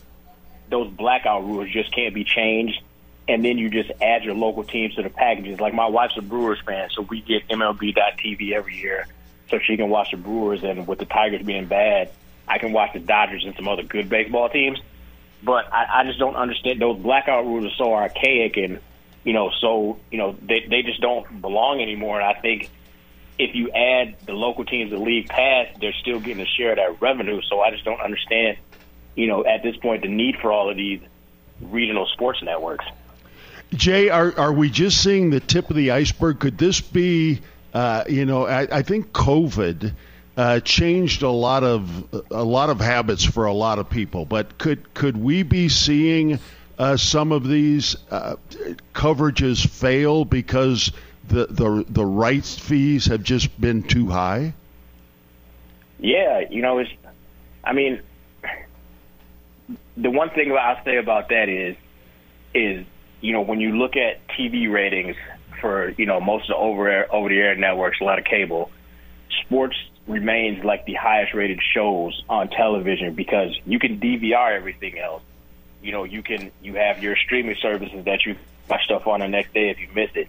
those 0.68 0.90
blackout 0.90 1.46
rules 1.46 1.70
just 1.70 1.90
can't 1.94 2.14
be 2.14 2.24
changed. 2.24 2.82
And 3.28 3.42
then 3.42 3.56
you 3.56 3.70
just 3.70 3.90
add 4.02 4.24
your 4.24 4.34
local 4.34 4.62
teams 4.62 4.94
to 4.96 5.02
the 5.02 5.08
packages. 5.08 5.58
Like 5.58 5.72
my 5.72 5.86
wife's 5.86 6.18
a 6.18 6.22
Brewers 6.22 6.60
fan, 6.64 6.90
so 6.90 7.00
we 7.00 7.22
get 7.22 7.48
MLB.TV 7.48 8.52
every 8.52 8.76
year, 8.76 9.06
so 9.50 9.58
she 9.58 9.78
can 9.78 9.88
watch 9.88 10.10
the 10.10 10.18
Brewers. 10.18 10.62
And 10.62 10.86
with 10.86 10.98
the 10.98 11.06
Tigers 11.06 11.42
being 11.42 11.64
bad, 11.64 12.10
I 12.46 12.58
can 12.58 12.72
watch 12.72 12.92
the 12.92 13.00
Dodgers 13.00 13.44
and 13.44 13.56
some 13.56 13.68
other 13.68 13.82
good 13.82 14.10
baseball 14.10 14.50
teams. 14.50 14.78
But 15.42 15.72
I, 15.72 16.00
I 16.00 16.04
just 16.04 16.18
don't 16.18 16.36
understand. 16.36 16.80
Those 16.80 17.00
blackout 17.00 17.46
rules 17.46 17.64
are 17.64 17.74
so 17.76 17.94
archaic 17.94 18.58
and 18.58 18.80
you 19.26 19.32
know, 19.32 19.50
so 19.60 19.98
you 20.10 20.18
know 20.18 20.36
they 20.40 20.64
they 20.70 20.82
just 20.82 21.00
don't 21.00 21.42
belong 21.42 21.82
anymore. 21.82 22.20
And 22.20 22.28
I 22.30 22.40
think 22.40 22.70
if 23.38 23.56
you 23.56 23.72
add 23.72 24.14
the 24.24 24.32
local 24.32 24.64
teams 24.64 24.92
to 24.92 24.98
league 24.98 25.28
pass, 25.28 25.66
they're 25.80 25.92
still 26.00 26.20
getting 26.20 26.40
a 26.40 26.46
share 26.46 26.70
of 26.70 26.76
that 26.76 27.02
revenue. 27.02 27.42
So 27.42 27.60
I 27.60 27.72
just 27.72 27.84
don't 27.84 28.00
understand, 28.00 28.56
you 29.16 29.26
know, 29.26 29.44
at 29.44 29.64
this 29.64 29.76
point 29.78 30.02
the 30.02 30.08
need 30.08 30.36
for 30.36 30.52
all 30.52 30.70
of 30.70 30.76
these 30.76 31.00
regional 31.60 32.06
sports 32.06 32.40
networks. 32.40 32.86
Jay, 33.74 34.10
are 34.10 34.32
are 34.38 34.52
we 34.52 34.70
just 34.70 35.02
seeing 35.02 35.30
the 35.30 35.40
tip 35.40 35.70
of 35.70 35.76
the 35.76 35.90
iceberg? 35.90 36.38
Could 36.38 36.56
this 36.56 36.80
be, 36.80 37.40
uh, 37.74 38.04
you 38.08 38.26
know, 38.26 38.46
I, 38.46 38.68
I 38.78 38.82
think 38.82 39.12
COVID. 39.12 39.92
Uh, 40.38 40.60
changed 40.60 41.22
a 41.22 41.30
lot 41.30 41.64
of 41.64 42.12
a 42.30 42.44
lot 42.44 42.68
of 42.68 42.78
habits 42.78 43.24
for 43.24 43.46
a 43.46 43.54
lot 43.54 43.78
of 43.78 43.88
people, 43.88 44.26
but 44.26 44.58
could 44.58 44.92
could 44.92 45.16
we 45.16 45.42
be 45.42 45.70
seeing 45.70 46.38
uh, 46.78 46.96
some 46.96 47.32
of 47.32 47.48
these 47.48 47.96
uh, 48.10 48.36
coverages 48.94 49.66
fail 49.66 50.24
because 50.24 50.92
the, 51.28 51.46
the 51.46 51.84
the 51.88 52.04
rights 52.04 52.58
fees 52.58 53.06
have 53.06 53.22
just 53.22 53.58
been 53.60 53.82
too 53.82 54.08
high? 54.08 54.54
Yeah, 55.98 56.40
you 56.50 56.62
know, 56.62 56.78
it's. 56.78 56.90
I 57.64 57.72
mean, 57.72 58.00
the 59.96 60.10
one 60.10 60.30
thing 60.30 60.56
I'll 60.56 60.84
say 60.84 60.98
about 60.98 61.30
that 61.30 61.48
is, 61.48 61.76
is 62.54 62.86
you 63.20 63.32
know 63.32 63.40
when 63.40 63.60
you 63.60 63.76
look 63.76 63.96
at 63.96 64.26
TV 64.28 64.70
ratings 64.70 65.16
for 65.60 65.90
you 65.90 66.06
know 66.06 66.20
most 66.20 66.42
of 66.44 66.48
the 66.48 66.56
over 66.56 67.12
over 67.12 67.28
the 67.28 67.38
air 67.38 67.56
networks, 67.56 68.00
a 68.00 68.04
lot 68.04 68.18
of 68.18 68.24
cable, 68.24 68.70
sports 69.42 69.76
remains 70.06 70.64
like 70.64 70.84
the 70.86 70.94
highest 70.94 71.34
rated 71.34 71.60
shows 71.74 72.22
on 72.28 72.48
television 72.48 73.14
because 73.14 73.58
you 73.64 73.78
can 73.78 73.98
DVR 73.98 74.54
everything 74.54 74.98
else. 74.98 75.22
You 75.86 75.92
know, 75.92 76.02
you 76.02 76.20
can 76.20 76.50
you 76.60 76.74
have 76.74 77.00
your 77.00 77.14
streaming 77.14 77.54
services 77.62 78.04
that 78.06 78.26
you 78.26 78.34
watch 78.68 78.82
stuff 78.84 79.06
on 79.06 79.20
the 79.20 79.28
next 79.28 79.54
day 79.54 79.70
if 79.70 79.78
you 79.78 79.86
miss 79.94 80.10
it. 80.16 80.28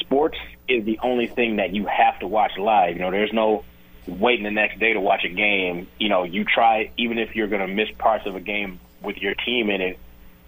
Sports 0.00 0.36
is 0.66 0.84
the 0.84 0.98
only 1.00 1.28
thing 1.28 1.56
that 1.56 1.72
you 1.72 1.86
have 1.86 2.18
to 2.18 2.26
watch 2.26 2.58
live. 2.58 2.96
You 2.96 3.02
know, 3.02 3.12
there's 3.12 3.32
no 3.32 3.64
waiting 4.08 4.42
the 4.42 4.50
next 4.50 4.80
day 4.80 4.94
to 4.94 5.00
watch 5.00 5.24
a 5.24 5.28
game. 5.28 5.86
You 6.00 6.08
know, 6.08 6.24
you 6.24 6.44
try 6.44 6.90
even 6.96 7.18
if 7.18 7.36
you're 7.36 7.46
going 7.46 7.64
to 7.64 7.72
miss 7.72 7.88
parts 7.96 8.26
of 8.26 8.34
a 8.34 8.40
game 8.40 8.80
with 9.00 9.18
your 9.18 9.34
team 9.34 9.70
in 9.70 9.80
it. 9.80 9.98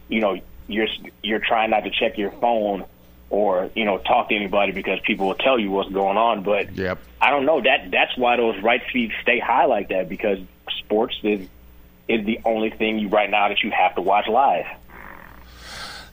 You 0.09 0.21
know, 0.21 0.41
you're 0.67 0.89
you're 1.23 1.39
trying 1.39 1.71
not 1.71 1.85
to 1.85 1.91
check 1.91 2.19
your 2.19 2.33
phone 2.33 2.85
or 3.31 3.71
you 3.77 3.85
know 3.85 3.99
talk 3.99 4.31
to 4.31 4.35
anybody 4.35 4.73
because 4.73 4.99
people 5.07 5.29
will 5.29 5.37
tell 5.37 5.57
you 5.57 5.71
what's 5.71 5.91
going 5.93 6.17
on. 6.17 6.43
But 6.43 6.75
Yep. 6.75 6.99
I 7.21 7.31
don't 7.31 7.47
know 7.47 7.61
that 7.61 7.93
that's 7.93 8.17
why 8.17 8.37
those 8.37 8.61
rights 8.61 8.87
fees 8.93 9.13
stay 9.23 9.39
high 9.39 9.67
like 9.67 9.91
that 9.91 10.09
because 10.09 10.41
sports 10.81 11.17
is 11.23 11.47
is 12.09 12.25
the 12.25 12.41
only 12.45 12.71
thing 12.71 12.99
you 12.99 13.09
right 13.09 13.31
now 13.31 13.49
that 13.49 13.63
you 13.63 13.71
have 13.71 13.95
to 13.97 14.01
watch 14.01 14.27
live. 14.29 14.67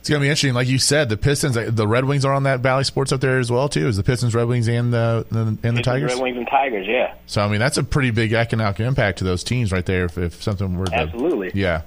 It's 0.06 0.10
gonna 0.12 0.20
be 0.20 0.28
interesting. 0.28 0.54
Like 0.54 0.68
you 0.68 0.78
said, 0.78 1.08
the 1.08 1.16
Pistons, 1.16 1.56
the 1.56 1.88
Red 1.88 2.04
Wings 2.04 2.24
are 2.24 2.32
on 2.32 2.44
that 2.44 2.62
Bally 2.62 2.84
Sports 2.84 3.10
up 3.10 3.20
there 3.20 3.40
as 3.40 3.50
well 3.50 3.68
too. 3.68 3.88
Is 3.88 3.96
the 3.96 4.04
Pistons, 4.04 4.36
Red 4.36 4.44
Wings, 4.44 4.68
and 4.68 4.92
the, 4.92 5.26
the 5.32 5.58
and 5.68 5.76
the 5.76 5.82
Tigers? 5.82 6.12
Red 6.14 6.22
Wings 6.22 6.36
and 6.36 6.46
Tigers, 6.46 6.86
yeah. 6.86 7.14
So 7.26 7.42
I 7.42 7.48
mean, 7.48 7.58
that's 7.58 7.76
a 7.76 7.82
pretty 7.82 8.12
big 8.12 8.32
economic 8.32 8.78
impact 8.78 9.18
to 9.18 9.24
those 9.24 9.42
teams 9.42 9.72
right 9.72 9.84
there. 9.84 10.04
If, 10.04 10.16
if 10.16 10.40
something 10.40 10.78
were 10.78 10.86
to, 10.86 10.94
Absolutely. 10.94 11.50
yeah. 11.54 11.82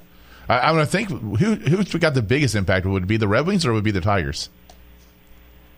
I, 0.50 0.60
I'm 0.60 0.74
gonna 0.74 0.86
think 0.86 1.08
who 1.10 1.56
who's 1.56 1.94
got 1.94 2.14
the 2.14 2.22
biggest 2.22 2.56
impact? 2.56 2.86
Would 2.86 3.04
it 3.04 3.06
be 3.06 3.16
the 3.16 3.28
Red 3.30 3.48
Wings 3.48 3.66
or 3.66 3.72
would 3.72 3.80
it 3.80 3.84
be 3.84 3.92
the 3.92 4.02
Tigers? 4.02 4.50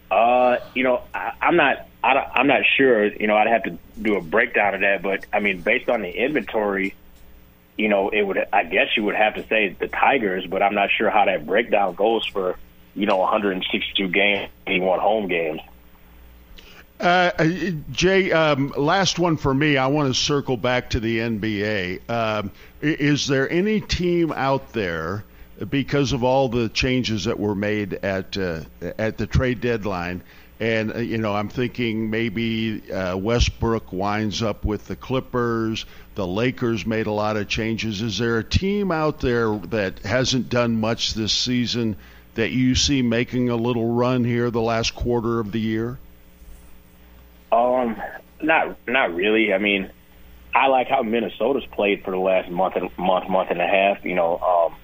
Uh, 0.09 0.57
you 0.73 0.83
know, 0.83 1.03
I, 1.13 1.33
I'm 1.41 1.55
not. 1.55 1.87
I 2.03 2.13
I'm 2.33 2.47
not 2.47 2.63
sure. 2.75 3.05
You 3.05 3.27
know, 3.27 3.35
I'd 3.37 3.49
have 3.49 3.63
to 3.65 3.77
do 4.01 4.15
a 4.15 4.21
breakdown 4.21 4.73
of 4.73 4.81
that. 4.81 5.03
But 5.03 5.27
I 5.31 5.41
mean, 5.41 5.61
based 5.61 5.89
on 5.89 6.01
the 6.01 6.09
inventory, 6.09 6.95
you 7.77 7.89
know, 7.89 8.09
it 8.09 8.21
would. 8.21 8.37
I 8.51 8.63
guess 8.63 8.95
you 8.95 9.03
would 9.05 9.15
have 9.15 9.35
to 9.35 9.47
say 9.47 9.69
the 9.69 9.87
Tigers. 9.87 10.45
But 10.45 10.61
I'm 10.61 10.75
not 10.75 10.89
sure 10.91 11.09
how 11.09 11.25
that 11.25 11.45
breakdown 11.45 11.95
goes 11.95 12.25
for 12.25 12.57
you 12.95 13.05
know 13.05 13.17
162 13.17 14.07
games, 14.09 14.49
81 14.67 14.99
home 14.99 15.27
games. 15.27 15.61
Uh, 16.99 17.31
Jay, 17.91 18.31
um, 18.31 18.71
last 18.77 19.17
one 19.17 19.35
for 19.35 19.51
me. 19.51 19.75
I 19.75 19.87
want 19.87 20.13
to 20.13 20.19
circle 20.19 20.55
back 20.55 20.91
to 20.91 20.99
the 20.99 21.17
NBA. 21.17 22.07
Um, 22.07 22.51
is 22.79 23.25
there 23.25 23.49
any 23.49 23.81
team 23.81 24.31
out 24.31 24.71
there, 24.73 25.23
because 25.67 26.13
of 26.13 26.23
all 26.23 26.47
the 26.47 26.69
changes 26.69 27.25
that 27.25 27.39
were 27.39 27.55
made 27.55 27.95
at 27.95 28.37
uh, 28.37 28.61
at 28.99 29.17
the 29.17 29.25
trade 29.25 29.61
deadline, 29.61 30.21
and 30.61 30.95
uh, 30.95 30.99
you 30.99 31.17
know, 31.17 31.33
I'm 31.33 31.49
thinking 31.49 32.11
maybe 32.11 32.89
uh, 32.91 33.17
Westbrook 33.17 33.91
winds 33.91 34.43
up 34.43 34.63
with 34.63 34.85
the 34.85 34.95
Clippers. 34.95 35.85
The 36.13 36.27
Lakers 36.27 36.85
made 36.85 37.07
a 37.07 37.11
lot 37.11 37.35
of 37.35 37.47
changes. 37.47 38.03
Is 38.03 38.19
there 38.19 38.37
a 38.37 38.43
team 38.43 38.91
out 38.91 39.19
there 39.21 39.57
that 39.69 39.99
hasn't 39.99 40.49
done 40.49 40.79
much 40.79 41.15
this 41.15 41.33
season 41.33 41.95
that 42.35 42.51
you 42.51 42.75
see 42.75 43.01
making 43.01 43.49
a 43.49 43.55
little 43.55 43.91
run 43.91 44.23
here 44.23 44.51
the 44.51 44.61
last 44.61 44.93
quarter 44.93 45.39
of 45.39 45.51
the 45.51 45.59
year? 45.59 45.97
Um, 47.51 47.99
not 48.39 48.77
not 48.87 49.15
really. 49.15 49.55
I 49.55 49.57
mean, 49.57 49.89
I 50.53 50.67
like 50.67 50.89
how 50.89 51.01
Minnesota's 51.01 51.65
played 51.71 52.03
for 52.03 52.11
the 52.11 52.19
last 52.19 52.51
month 52.51 52.75
and 52.75 52.95
month 52.99 53.27
month 53.27 53.49
and 53.49 53.59
a 53.59 53.67
half. 53.67 54.05
You 54.05 54.13
know, 54.13 54.37
um, 54.37 54.75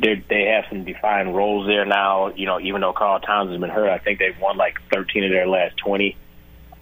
they 0.00 0.44
have 0.54 0.64
some 0.68 0.84
defined 0.84 1.34
roles 1.34 1.66
there 1.66 1.84
now. 1.84 2.28
You 2.28 2.46
know, 2.46 2.60
even 2.60 2.80
though 2.80 2.92
Karl 2.92 3.20
Towns 3.20 3.50
has 3.50 3.60
been 3.60 3.70
hurt, 3.70 3.90
I 3.90 3.98
think 3.98 4.18
they've 4.18 4.38
won 4.40 4.56
like 4.56 4.78
13 4.92 5.24
of 5.24 5.30
their 5.30 5.46
last 5.46 5.76
20. 5.78 6.16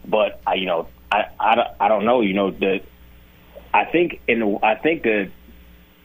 But 0.06 0.40
I, 0.46 0.54
you 0.54 0.66
know, 0.66 0.88
I 1.10 1.24
I, 1.38 1.74
I 1.80 1.88
don't 1.88 2.04
know. 2.04 2.20
You 2.20 2.34
know, 2.34 2.50
the 2.50 2.80
I 3.72 3.84
think 3.84 4.20
in 4.28 4.58
I 4.62 4.74
think 4.76 5.02
the 5.02 5.30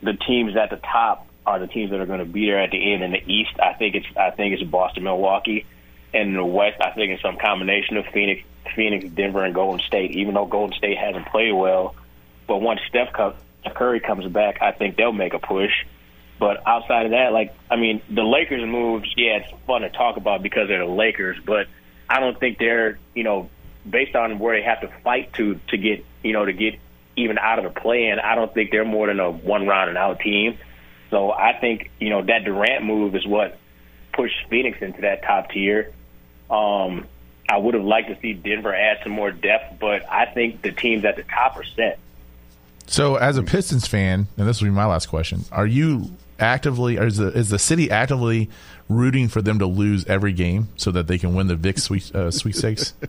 the 0.01 0.13
teams 0.13 0.55
at 0.55 0.69
the 0.69 0.77
top 0.77 1.27
are 1.45 1.59
the 1.59 1.67
teams 1.67 1.91
that 1.91 1.99
are 1.99 2.05
going 2.05 2.19
to 2.19 2.25
be 2.25 2.45
there 2.45 2.59
at 2.59 2.71
the 2.71 2.93
end. 2.93 3.03
In 3.03 3.11
the 3.11 3.23
East, 3.25 3.59
I 3.61 3.73
think 3.73 3.95
it's 3.95 4.07
I 4.17 4.31
think 4.31 4.53
it's 4.53 4.63
Boston, 4.63 5.03
Milwaukee, 5.03 5.65
and 6.13 6.29
in 6.29 6.35
the 6.35 6.45
West, 6.45 6.81
I 6.81 6.91
think 6.91 7.11
it's 7.11 7.21
some 7.21 7.37
combination 7.37 7.97
of 7.97 8.05
Phoenix, 8.07 8.43
Phoenix, 8.75 9.09
Denver, 9.13 9.43
and 9.43 9.53
Golden 9.53 9.85
State. 9.85 10.11
Even 10.11 10.33
though 10.33 10.45
Golden 10.45 10.75
State 10.77 10.97
hasn't 10.97 11.27
played 11.27 11.53
well, 11.53 11.95
but 12.47 12.61
once 12.61 12.79
Steph 12.87 13.13
Curry 13.75 13.99
comes 13.99 14.25
back, 14.31 14.61
I 14.61 14.71
think 14.71 14.95
they'll 14.95 15.11
make 15.11 15.33
a 15.33 15.39
push. 15.39 15.71
But 16.39 16.65
outside 16.67 17.05
of 17.05 17.11
that, 17.11 17.31
like 17.31 17.55
I 17.69 17.75
mean, 17.75 18.01
the 18.09 18.23
Lakers 18.23 18.65
moves, 18.67 19.11
yeah, 19.15 19.37
it's 19.37 19.51
fun 19.65 19.81
to 19.81 19.89
talk 19.89 20.17
about 20.17 20.43
because 20.43 20.67
they're 20.67 20.85
the 20.85 20.91
Lakers, 20.91 21.37
but 21.45 21.67
I 22.09 22.19
don't 22.19 22.39
think 22.39 22.57
they're 22.57 22.99
you 23.13 23.23
know 23.23 23.49
based 23.89 24.15
on 24.15 24.39
where 24.39 24.57
they 24.57 24.63
have 24.63 24.81
to 24.81 24.87
fight 25.03 25.33
to 25.33 25.59
to 25.69 25.77
get 25.77 26.05
you 26.23 26.33
know 26.33 26.45
to 26.45 26.53
get 26.53 26.79
even 27.15 27.37
out 27.37 27.59
of 27.59 27.73
the 27.73 27.79
play 27.79 28.07
in. 28.07 28.19
I 28.19 28.35
don't 28.35 28.53
think 28.53 28.71
they're 28.71 28.85
more 28.85 29.07
than 29.07 29.19
a 29.19 29.31
one 29.31 29.67
round 29.67 29.89
and 29.89 29.97
out 29.97 30.19
team. 30.19 30.57
So 31.09 31.31
I 31.31 31.53
think 31.53 31.91
you 31.99 32.09
know 32.09 32.23
that 32.23 32.43
Durant 32.43 32.83
move 32.83 33.15
is 33.15 33.25
what 33.25 33.57
pushed 34.13 34.47
Phoenix 34.49 34.81
into 34.81 35.01
that 35.01 35.23
top 35.23 35.51
tier. 35.51 35.93
Um, 36.49 37.07
I 37.49 37.57
would 37.57 37.73
have 37.73 37.83
liked 37.83 38.09
to 38.09 38.19
see 38.19 38.33
Denver 38.33 38.73
add 38.73 38.99
some 39.03 39.11
more 39.11 39.31
depth, 39.31 39.79
but 39.79 40.09
I 40.11 40.25
think 40.25 40.61
the 40.61 40.71
teams 40.71 41.05
at 41.05 41.15
the 41.15 41.23
top 41.23 41.57
are 41.57 41.63
set. 41.63 41.99
So, 42.87 43.15
as 43.15 43.37
a 43.37 43.43
Pistons 43.43 43.87
fan, 43.87 44.27
and 44.37 44.47
this 44.47 44.61
will 44.61 44.67
be 44.67 44.71
my 44.71 44.85
last 44.85 45.07
question: 45.07 45.45
Are 45.51 45.67
you 45.67 46.11
actively, 46.39 46.97
or 46.97 47.07
is 47.07 47.17
the 47.17 47.27
is 47.27 47.49
the 47.49 47.59
city 47.59 47.91
actively 47.91 48.49
rooting 48.89 49.27
for 49.27 49.41
them 49.41 49.59
to 49.59 49.65
lose 49.65 50.05
every 50.05 50.33
game 50.33 50.69
so 50.75 50.91
that 50.91 51.07
they 51.07 51.17
can 51.17 51.33
win 51.33 51.47
the 51.47 51.55
Vic 51.55 51.79
Sweet 51.79 52.13
uh, 52.15 52.31
Sweepstakes? 52.31 52.93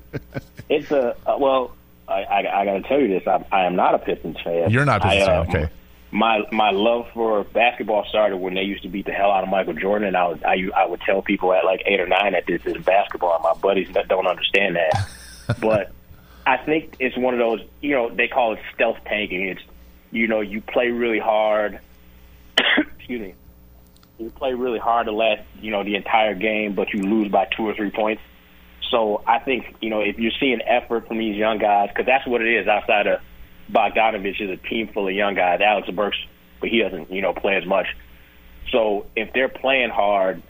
It's 0.69 0.91
a 0.91 1.15
uh, 1.27 1.37
well. 1.39 1.77
I, 2.07 2.23
I, 2.23 2.61
I 2.61 2.65
got 2.67 2.75
to 2.75 2.83
tell 2.83 3.01
you 3.01 3.09
this. 3.09 3.27
I, 3.27 3.45
I 3.51 3.65
am 3.65 3.77
not 3.77 3.95
a 3.95 3.99
Pistons 3.99 4.39
fan. 4.43 4.71
You're 4.71 4.85
not 4.85 5.01
a 5.03 5.09
Pistons 5.09 5.29
I, 5.29 5.33
uh, 5.33 5.45
fan, 5.45 5.57
okay? 5.57 5.73
My 6.11 6.43
my 6.53 6.71
love 6.71 7.09
for 7.13 7.45
basketball 7.45 8.05
started 8.09 8.37
when 8.37 8.55
they 8.55 8.63
used 8.63 8.83
to 8.83 8.89
beat 8.89 9.07
the 9.07 9.13
hell 9.13 9.31
out 9.31 9.43
of 9.43 9.51
Michael 9.51 9.75
Jordan, 9.75 10.09
and 10.09 10.17
I 10.17 10.29
would 10.29 10.45
I, 10.45 10.57
I 10.77 10.87
would 10.87 11.01
tell 11.01 11.23
people 11.23 11.53
at 11.53 11.65
like 11.65 11.83
eight 11.87 12.01
or 12.01 12.07
nine 12.07 12.33
that 12.33 12.47
this 12.47 12.65
is 12.65 12.83
basketball. 12.85 13.35
And 13.35 13.43
my 13.43 13.55
buddies 13.55 13.89
that 13.93 14.09
don't 14.09 14.27
understand 14.27 14.77
that, 14.77 15.09
but 15.61 15.93
I 16.47 16.57
think 16.59 16.97
it's 17.01 17.17
one 17.17 17.35
of 17.35 17.41
those. 17.41 17.61
You 17.81 17.95
know, 17.95 18.11
they 18.11 18.29
call 18.29 18.53
it 18.55 18.61
stealth 18.75 18.99
tanking. 19.07 19.49
It's 19.49 19.63
you 20.11 20.29
know 20.29 20.41
you 20.41 20.61
play 20.61 20.91
really 20.91 21.19
hard. 21.19 21.81
Excuse 23.05 23.21
me. 23.21 23.35
You 24.19 24.31
play 24.31 24.55
really 24.55 24.79
hard 24.79 25.07
the 25.07 25.13
last 25.13 25.43
you 25.61 25.71
know 25.71 25.85
the 25.85 25.95
entire 25.95 26.35
game, 26.35 26.75
but 26.75 26.95
you 26.95 27.03
lose 27.03 27.31
by 27.31 27.47
two 27.55 27.69
or 27.69 27.75
three 27.75 27.91
points. 27.91 28.23
So 28.91 29.23
I 29.27 29.41
think 29.41 29.77
you 29.83 29.91
know 29.91 30.01
if 30.01 30.19
you're 30.19 30.33
seeing 30.41 30.63
effort 30.63 31.07
from 31.07 31.19
these 31.19 31.37
young 31.37 31.59
guys, 31.59 31.91
because 31.91 32.07
that's 32.07 32.27
what 32.27 32.41
it 32.41 32.49
is. 32.49 32.67
Outside 32.67 33.07
of 33.07 33.21
Bogdanovich, 33.71 34.41
is 34.41 34.49
a 34.49 34.57
team 34.57 34.89
full 34.89 35.07
of 35.07 35.13
young 35.13 35.35
guys. 35.35 35.61
Alec 35.61 35.95
Burks, 35.95 36.17
but 36.61 36.71
he 36.71 36.79
doesn't 36.79 37.13
you 37.13 37.21
know 37.21 37.35
play 37.35 37.57
as 37.57 37.67
much. 37.67 37.89
So 38.73 39.05
if 39.15 39.35
they're 39.35 39.51
playing 39.51 39.91
hard 39.91 40.43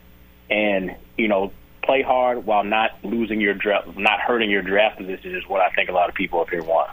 and 0.48 0.94
you 1.18 1.26
know 1.26 1.50
play 1.82 2.02
hard 2.02 2.46
while 2.46 2.62
not 2.62 2.92
losing 3.02 3.40
your 3.40 3.54
draft, 3.54 3.98
not 3.98 4.20
hurting 4.20 4.48
your 4.48 4.62
draft 4.62 4.98
position, 4.98 5.34
is 5.34 5.42
what 5.48 5.60
I 5.60 5.70
think 5.70 5.88
a 5.88 5.92
lot 5.92 6.08
of 6.08 6.14
people 6.14 6.40
up 6.40 6.50
here 6.50 6.62
want. 6.62 6.90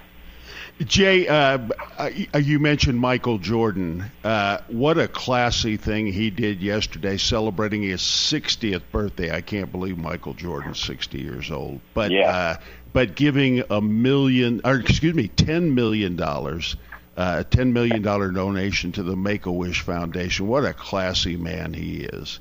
Jay, 0.86 1.28
uh, 1.28 1.58
uh, 1.98 2.10
you 2.38 2.60
mentioned 2.60 3.00
Michael 3.00 3.38
Jordan. 3.38 4.06
Uh, 4.24 4.60
what 4.68 4.98
a 4.98 5.08
classy 5.08 5.78
thing 5.78 6.08
he 6.08 6.30
did 6.30 6.62
yesterday, 6.62 7.18
celebrating 7.18 7.84
his 7.84 8.02
60th 8.02 8.82
birthday. 8.92 9.36
I 9.36 9.42
can't 9.42 9.72
believe 9.72 9.98
Michael 9.98 10.34
Jordan's 10.34 10.80
60 10.80 11.20
years 11.20 11.52
old. 11.52 11.82
But 11.94 12.12
Yeah. 12.12 12.30
uh, 12.30 12.56
but 12.94 13.16
giving 13.16 13.64
a 13.70 13.80
million, 13.80 14.62
or 14.66 14.76
excuse 14.76 15.14
me, 15.14 15.30
10 15.30 15.74
million 15.76 16.16
dollars, 16.18 16.76
uh, 17.16 17.44
10 17.44 17.72
million 17.74 18.02
dollar 18.02 18.32
donation 18.32 18.92
to 18.94 19.04
the 19.04 19.16
Make 19.16 19.46
a 19.46 19.52
Wish 19.52 19.82
Foundation. 19.82 20.48
What 20.48 20.66
a 20.66 20.74
classy 20.74 21.38
man 21.38 21.74
he 21.74 22.02
is. 22.02 22.40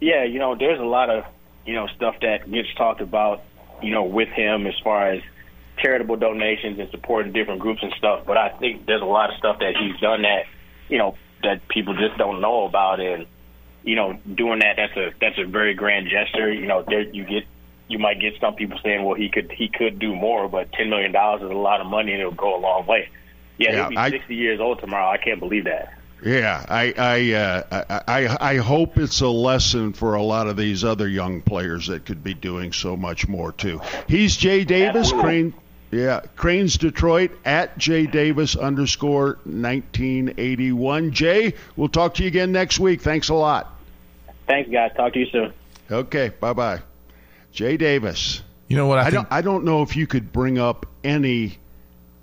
Yeah, 0.00 0.24
you 0.24 0.38
know, 0.38 0.54
there's 0.54 0.80
a 0.80 0.84
lot 0.84 1.10
of 1.10 1.24
you 1.66 1.74
know 1.74 1.86
stuff 1.88 2.20
that 2.20 2.50
gets 2.50 2.72
talked 2.74 3.00
about, 3.00 3.42
you 3.82 3.90
know, 3.90 4.04
with 4.04 4.28
him 4.28 4.66
as 4.66 4.78
far 4.78 5.10
as 5.12 5.22
charitable 5.78 6.16
donations 6.16 6.78
and 6.78 6.90
supporting 6.90 7.32
different 7.32 7.60
groups 7.60 7.82
and 7.82 7.92
stuff. 7.96 8.24
But 8.26 8.36
I 8.36 8.50
think 8.50 8.86
there's 8.86 9.02
a 9.02 9.06
lot 9.06 9.30
of 9.30 9.36
stuff 9.38 9.58
that 9.60 9.76
he's 9.76 9.98
done 10.00 10.22
that, 10.22 10.44
you 10.88 10.98
know, 10.98 11.16
that 11.42 11.66
people 11.68 11.94
just 11.94 12.16
don't 12.18 12.40
know 12.40 12.64
about, 12.66 13.00
and 13.00 13.26
you 13.84 13.94
know, 13.96 14.18
doing 14.34 14.58
that 14.60 14.76
that's 14.76 14.96
a 14.96 15.12
that's 15.20 15.38
a 15.38 15.44
very 15.44 15.74
grand 15.74 16.08
gesture. 16.08 16.52
You 16.52 16.66
know, 16.66 16.82
there 16.86 17.02
you 17.02 17.24
get 17.24 17.44
you 17.88 17.98
might 17.98 18.20
get 18.20 18.34
some 18.40 18.54
people 18.54 18.78
saying, 18.82 19.04
well, 19.04 19.14
he 19.14 19.28
could 19.28 19.50
he 19.52 19.68
could 19.68 19.98
do 19.98 20.14
more, 20.14 20.48
but 20.48 20.72
ten 20.72 20.90
million 20.90 21.12
dollars 21.12 21.42
is 21.42 21.50
a 21.50 21.54
lot 21.54 21.80
of 21.80 21.86
money 21.86 22.12
and 22.12 22.20
it'll 22.20 22.32
go 22.32 22.56
a 22.56 22.60
long 22.60 22.86
way. 22.86 23.08
Yeah, 23.56 23.70
Yeah, 23.70 23.76
he'll 23.82 23.90
be 23.90 23.96
I- 23.96 24.10
60 24.10 24.34
years 24.34 24.60
old 24.60 24.80
tomorrow. 24.80 25.08
I 25.10 25.16
can't 25.16 25.40
believe 25.40 25.64
that. 25.64 25.94
Yeah, 26.24 26.66
I 26.68 26.92
I, 26.98 27.32
uh, 27.32 27.84
I 28.08 28.26
I 28.26 28.50
I 28.54 28.56
hope 28.56 28.98
it's 28.98 29.20
a 29.20 29.28
lesson 29.28 29.92
for 29.92 30.14
a 30.16 30.22
lot 30.22 30.48
of 30.48 30.56
these 30.56 30.82
other 30.82 31.06
young 31.06 31.42
players 31.42 31.86
that 31.86 32.04
could 32.06 32.24
be 32.24 32.34
doing 32.34 32.72
so 32.72 32.96
much 32.96 33.28
more 33.28 33.52
too. 33.52 33.80
He's 34.08 34.36
Jay 34.36 34.64
Davis, 34.64 35.12
Absolutely. 35.12 35.22
Crain 35.22 35.54
Yeah, 35.90 36.20
Crain's 36.36 36.76
Detroit 36.76 37.30
at 37.44 37.78
Jay 37.78 38.06
Davis 38.06 38.56
underscore 38.56 39.38
1981. 39.44 41.12
Jay, 41.12 41.54
we'll 41.76 41.88
talk 41.88 42.14
to 42.14 42.22
you 42.22 42.28
again 42.28 42.52
next 42.52 42.78
week. 42.78 43.00
Thanks 43.00 43.30
a 43.30 43.34
lot. 43.34 43.72
Thanks, 44.46 44.70
guys. 44.70 44.92
Talk 44.94 45.14
to 45.14 45.18
you 45.18 45.26
soon. 45.26 45.52
Okay, 45.90 46.30
bye 46.40 46.52
bye. 46.52 46.80
Jay 47.52 47.76
Davis. 47.78 48.42
You 48.68 48.76
know 48.76 48.86
what 48.86 48.98
I, 48.98 49.02
I 49.02 49.04
think? 49.04 49.14
don't. 49.14 49.28
I 49.32 49.40
don't 49.40 49.64
know 49.64 49.82
if 49.82 49.96
you 49.96 50.06
could 50.06 50.30
bring 50.32 50.58
up 50.58 50.86
any 51.02 51.58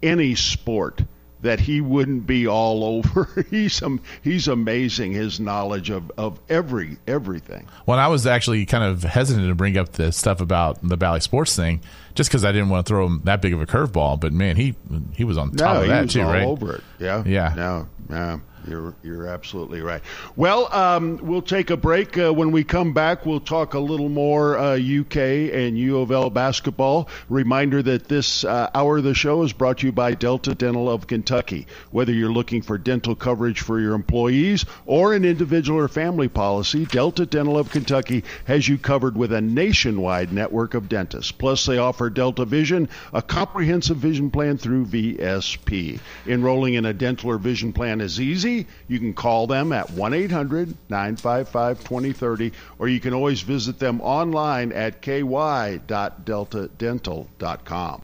any 0.03 0.35
sport 0.35 1.01
that 1.45 1.59
he 1.59 1.79
wouldn't 1.79 2.25
be 2.25 2.47
all 2.47 2.83
over. 2.83 3.45
he's 3.49 3.81
um, 3.81 4.01
he's 4.21 4.47
amazing. 4.47 5.13
His 5.13 5.39
knowledge 5.39 5.89
of, 5.89 6.11
of 6.17 6.39
every 6.49 6.97
everything. 7.07 7.67
Well, 7.85 7.99
I 7.99 8.07
was 8.07 8.27
actually 8.27 8.65
kind 8.65 8.83
of 8.83 9.03
hesitant 9.03 9.47
to 9.47 9.55
bring 9.55 9.77
up 9.77 9.93
the 9.93 10.11
stuff 10.11 10.41
about 10.41 10.79
the 10.81 10.97
Bally 10.97 11.19
Sports 11.19 11.55
thing, 11.55 11.81
just 12.15 12.29
because 12.29 12.43
I 12.43 12.51
didn't 12.51 12.69
want 12.69 12.85
to 12.85 12.89
throw 12.89 13.05
him 13.05 13.21
that 13.23 13.41
big 13.41 13.53
of 13.53 13.61
a 13.61 13.65
curveball. 13.65 14.19
But 14.19 14.33
man, 14.33 14.55
he 14.55 14.75
he 15.13 15.23
was 15.23 15.37
on 15.37 15.51
top 15.51 15.75
no, 15.75 15.79
of 15.79 15.85
he 15.85 15.89
that 15.89 16.01
was 16.03 16.13
too, 16.13 16.21
all 16.21 16.27
right? 16.33 16.43
over 16.43 16.75
it. 16.75 16.83
Yeah, 16.99 17.23
Yeah. 17.25 17.53
No, 17.55 17.87
no, 18.09 18.41
you're 18.67 18.95
you're 19.03 19.27
absolutely 19.27 19.81
right. 19.81 20.01
Well, 20.35 20.73
um, 20.73 21.19
we'll 21.21 21.41
take 21.41 21.69
a 21.69 21.77
break. 21.77 22.17
Uh, 22.17 22.33
when 22.33 22.51
we 22.51 22.63
come 22.63 22.93
back, 22.93 23.25
we'll 23.25 23.39
talk 23.39 23.73
a 23.73 23.79
little 23.79 24.09
more 24.09 24.57
uh, 24.57 24.77
UK 24.77 25.17
and 25.17 25.77
U 25.77 25.99
of 25.99 26.11
L 26.11 26.29
basketball. 26.29 27.09
Reminder 27.29 27.81
that 27.83 28.07
this 28.07 28.43
uh, 28.43 28.69
hour 28.73 28.97
of 28.97 29.03
the 29.03 29.13
show 29.13 29.43
is 29.43 29.53
brought 29.53 29.79
to 29.79 29.87
you 29.87 29.91
by 29.91 30.13
Delta 30.13 30.55
Dental 30.55 30.89
of 30.89 31.07
Kentucky. 31.07 31.67
Whether 31.91 32.13
you're 32.13 32.31
looking 32.31 32.61
for 32.61 32.77
dental 32.77 33.15
coverage 33.15 33.61
for 33.61 33.79
your 33.79 33.93
employees 33.93 34.65
or 34.85 35.13
an 35.13 35.25
individual 35.25 35.79
or 35.79 35.87
family 35.87 36.27
policy, 36.27 36.85
Delta 36.85 37.25
Dental 37.25 37.57
of 37.57 37.69
Kentucky 37.69 38.23
has 38.45 38.67
you 38.67 38.77
covered 38.77 39.17
with 39.17 39.31
a 39.31 39.41
nationwide 39.41 40.31
network 40.31 40.73
of 40.73 40.89
dentists. 40.89 41.31
Plus, 41.31 41.65
they 41.65 41.77
offer 41.77 42.09
Delta 42.09 42.45
Vision, 42.45 42.89
a 43.13 43.21
comprehensive 43.21 43.97
vision 43.97 44.31
plan 44.31 44.57
through 44.57 44.85
VSP. 44.85 45.99
Enrolling 46.27 46.75
in 46.75 46.85
a 46.85 46.93
dental 46.93 47.31
or 47.31 47.37
vision 47.37 47.73
plan 47.73 48.01
is 48.01 48.19
easy. 48.19 48.54
You 48.87 48.99
can 48.99 49.13
call 49.13 49.47
them 49.47 49.71
at 49.71 49.89
1 49.91 50.13
800 50.13 50.75
955 50.89 51.79
2030, 51.79 52.51
or 52.79 52.87
you 52.87 52.99
can 52.99 53.13
always 53.13 53.41
visit 53.41 53.79
them 53.79 54.01
online 54.01 54.71
at 54.71 55.01
ky.deltadental.com. 55.01 58.01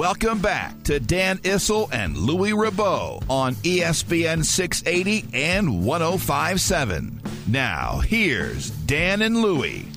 Welcome 0.00 0.38
back 0.38 0.82
to 0.84 0.98
Dan 0.98 1.36
Issel 1.44 1.90
and 1.92 2.16
Louis 2.16 2.52
Rabot 2.52 3.22
on 3.28 3.54
ESPN 3.56 4.42
680 4.42 5.28
and 5.34 5.84
1057. 5.84 7.20
Now, 7.46 7.98
here's 7.98 8.70
Dan 8.70 9.20
and 9.20 9.42
Louie. 9.42 9.89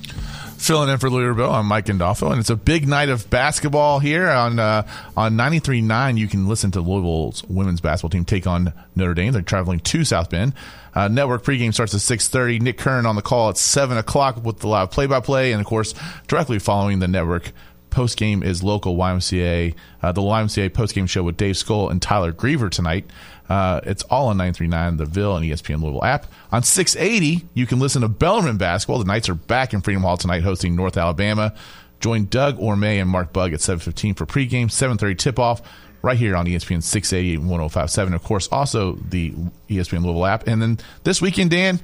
Filling 0.64 0.88
in 0.88 0.96
for 0.96 1.10
Louis 1.10 1.38
I'm 1.42 1.66
Mike 1.66 1.84
Gandolfo, 1.84 2.30
and 2.30 2.40
it's 2.40 2.48
a 2.48 2.56
big 2.56 2.88
night 2.88 3.10
of 3.10 3.28
basketball 3.28 3.98
here 3.98 4.30
on 4.30 4.58
uh, 4.58 4.86
on 5.14 5.34
93.9. 5.34 6.16
You 6.16 6.26
can 6.26 6.48
listen 6.48 6.70
to 6.70 6.80
Louisville's 6.80 7.44
women's 7.44 7.82
basketball 7.82 8.08
team 8.08 8.24
take 8.24 8.46
on 8.46 8.72
Notre 8.96 9.12
Dame. 9.12 9.34
They're 9.34 9.42
traveling 9.42 9.80
to 9.80 10.04
South 10.06 10.30
Bend. 10.30 10.54
Uh, 10.94 11.08
network 11.08 11.42
pregame 11.42 11.74
starts 11.74 11.92
at 11.92 12.00
6.30. 12.00 12.62
Nick 12.62 12.78
Kern 12.78 13.04
on 13.04 13.14
the 13.14 13.20
call 13.20 13.50
at 13.50 13.58
7 13.58 13.98
o'clock 13.98 14.42
with 14.42 14.60
the 14.60 14.68
live 14.68 14.90
play-by-play, 14.90 15.52
and 15.52 15.60
of 15.60 15.66
course, 15.66 15.92
directly 16.28 16.58
following 16.58 16.98
the 16.98 17.08
network 17.08 17.52
post 17.90 18.16
game 18.16 18.42
is 18.42 18.62
local 18.62 18.96
YMCA, 18.96 19.74
uh, 20.02 20.12
the 20.12 20.22
YMCA 20.22 20.72
post 20.72 20.94
game 20.94 21.06
show 21.06 21.22
with 21.22 21.36
Dave 21.36 21.58
Skull 21.58 21.90
and 21.90 22.00
Tyler 22.00 22.32
Griever 22.32 22.70
tonight. 22.70 23.04
Uh, 23.48 23.80
it's 23.84 24.02
all 24.04 24.28
on 24.28 24.36
939, 24.38 24.96
the 24.96 25.04
Ville 25.04 25.36
and 25.36 25.44
ESPN 25.44 25.82
Louisville 25.82 26.04
app. 26.04 26.26
On 26.50 26.62
680, 26.62 27.46
you 27.52 27.66
can 27.66 27.78
listen 27.78 28.02
to 28.02 28.08
Bellarmine 28.08 28.56
basketball. 28.56 28.98
The 28.98 29.04
Knights 29.04 29.28
are 29.28 29.34
back 29.34 29.74
in 29.74 29.82
Freedom 29.82 30.02
Hall 30.02 30.16
tonight 30.16 30.42
hosting 30.42 30.74
North 30.74 30.96
Alabama. 30.96 31.54
Join 32.00 32.26
Doug 32.26 32.58
Orme 32.58 32.84
and 32.84 33.08
Mark 33.08 33.32
Bug 33.32 33.52
at 33.52 33.60
715 33.60 34.14
for 34.14 34.26
pregame, 34.26 34.70
730 34.70 35.14
tip 35.14 35.38
off 35.38 35.62
right 36.02 36.18
here 36.18 36.36
on 36.36 36.46
ESPN 36.46 36.82
680 36.82 37.34
and 37.34 37.48
1057. 37.48 38.14
Of 38.14 38.22
course, 38.22 38.48
also 38.48 38.92
the 38.94 39.32
ESPN 39.68 40.02
Louisville 40.02 40.26
app. 40.26 40.46
And 40.46 40.60
then 40.60 40.78
this 41.02 41.22
weekend, 41.22 41.50
Dan, 41.50 41.80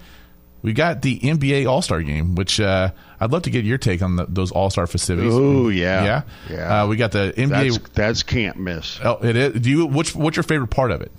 we 0.63 0.75
got 0.75 1.01
the 1.03 1.19
NBA 1.19 1.67
All 1.67 1.81
Star 1.81 2.03
game, 2.03 2.35
which 2.35 2.61
uh, 2.61 2.91
I'd 3.19 3.33
love 3.33 3.43
to 3.43 3.51
get 3.51 3.65
your 3.65 3.79
take 3.79 4.03
on 4.03 4.17
the, 4.17 4.27
those 4.27 4.53
All 4.53 4.69
Star 4.69 4.87
festivities. 4.87 5.33
Oh, 5.35 5.69
yeah. 5.69 6.05
yeah, 6.05 6.23
Yeah. 6.51 6.83
Uh, 6.83 6.87
we 6.87 6.97
got 6.97 7.13
the 7.13 7.33
NBA. 7.37 7.49
That's, 7.49 7.79
that's 7.95 8.23
can't 8.23 8.59
miss. 8.59 9.01
oh, 9.03 9.19
it 9.23 9.37
is. 9.37 9.61
Do 9.61 9.71
you? 9.71 9.87
Which? 9.87 10.15
What's 10.15 10.37
your 10.37 10.45
favorite 10.45 10.71
part 10.71 10.91
of 10.91 11.01
it? 11.01 11.13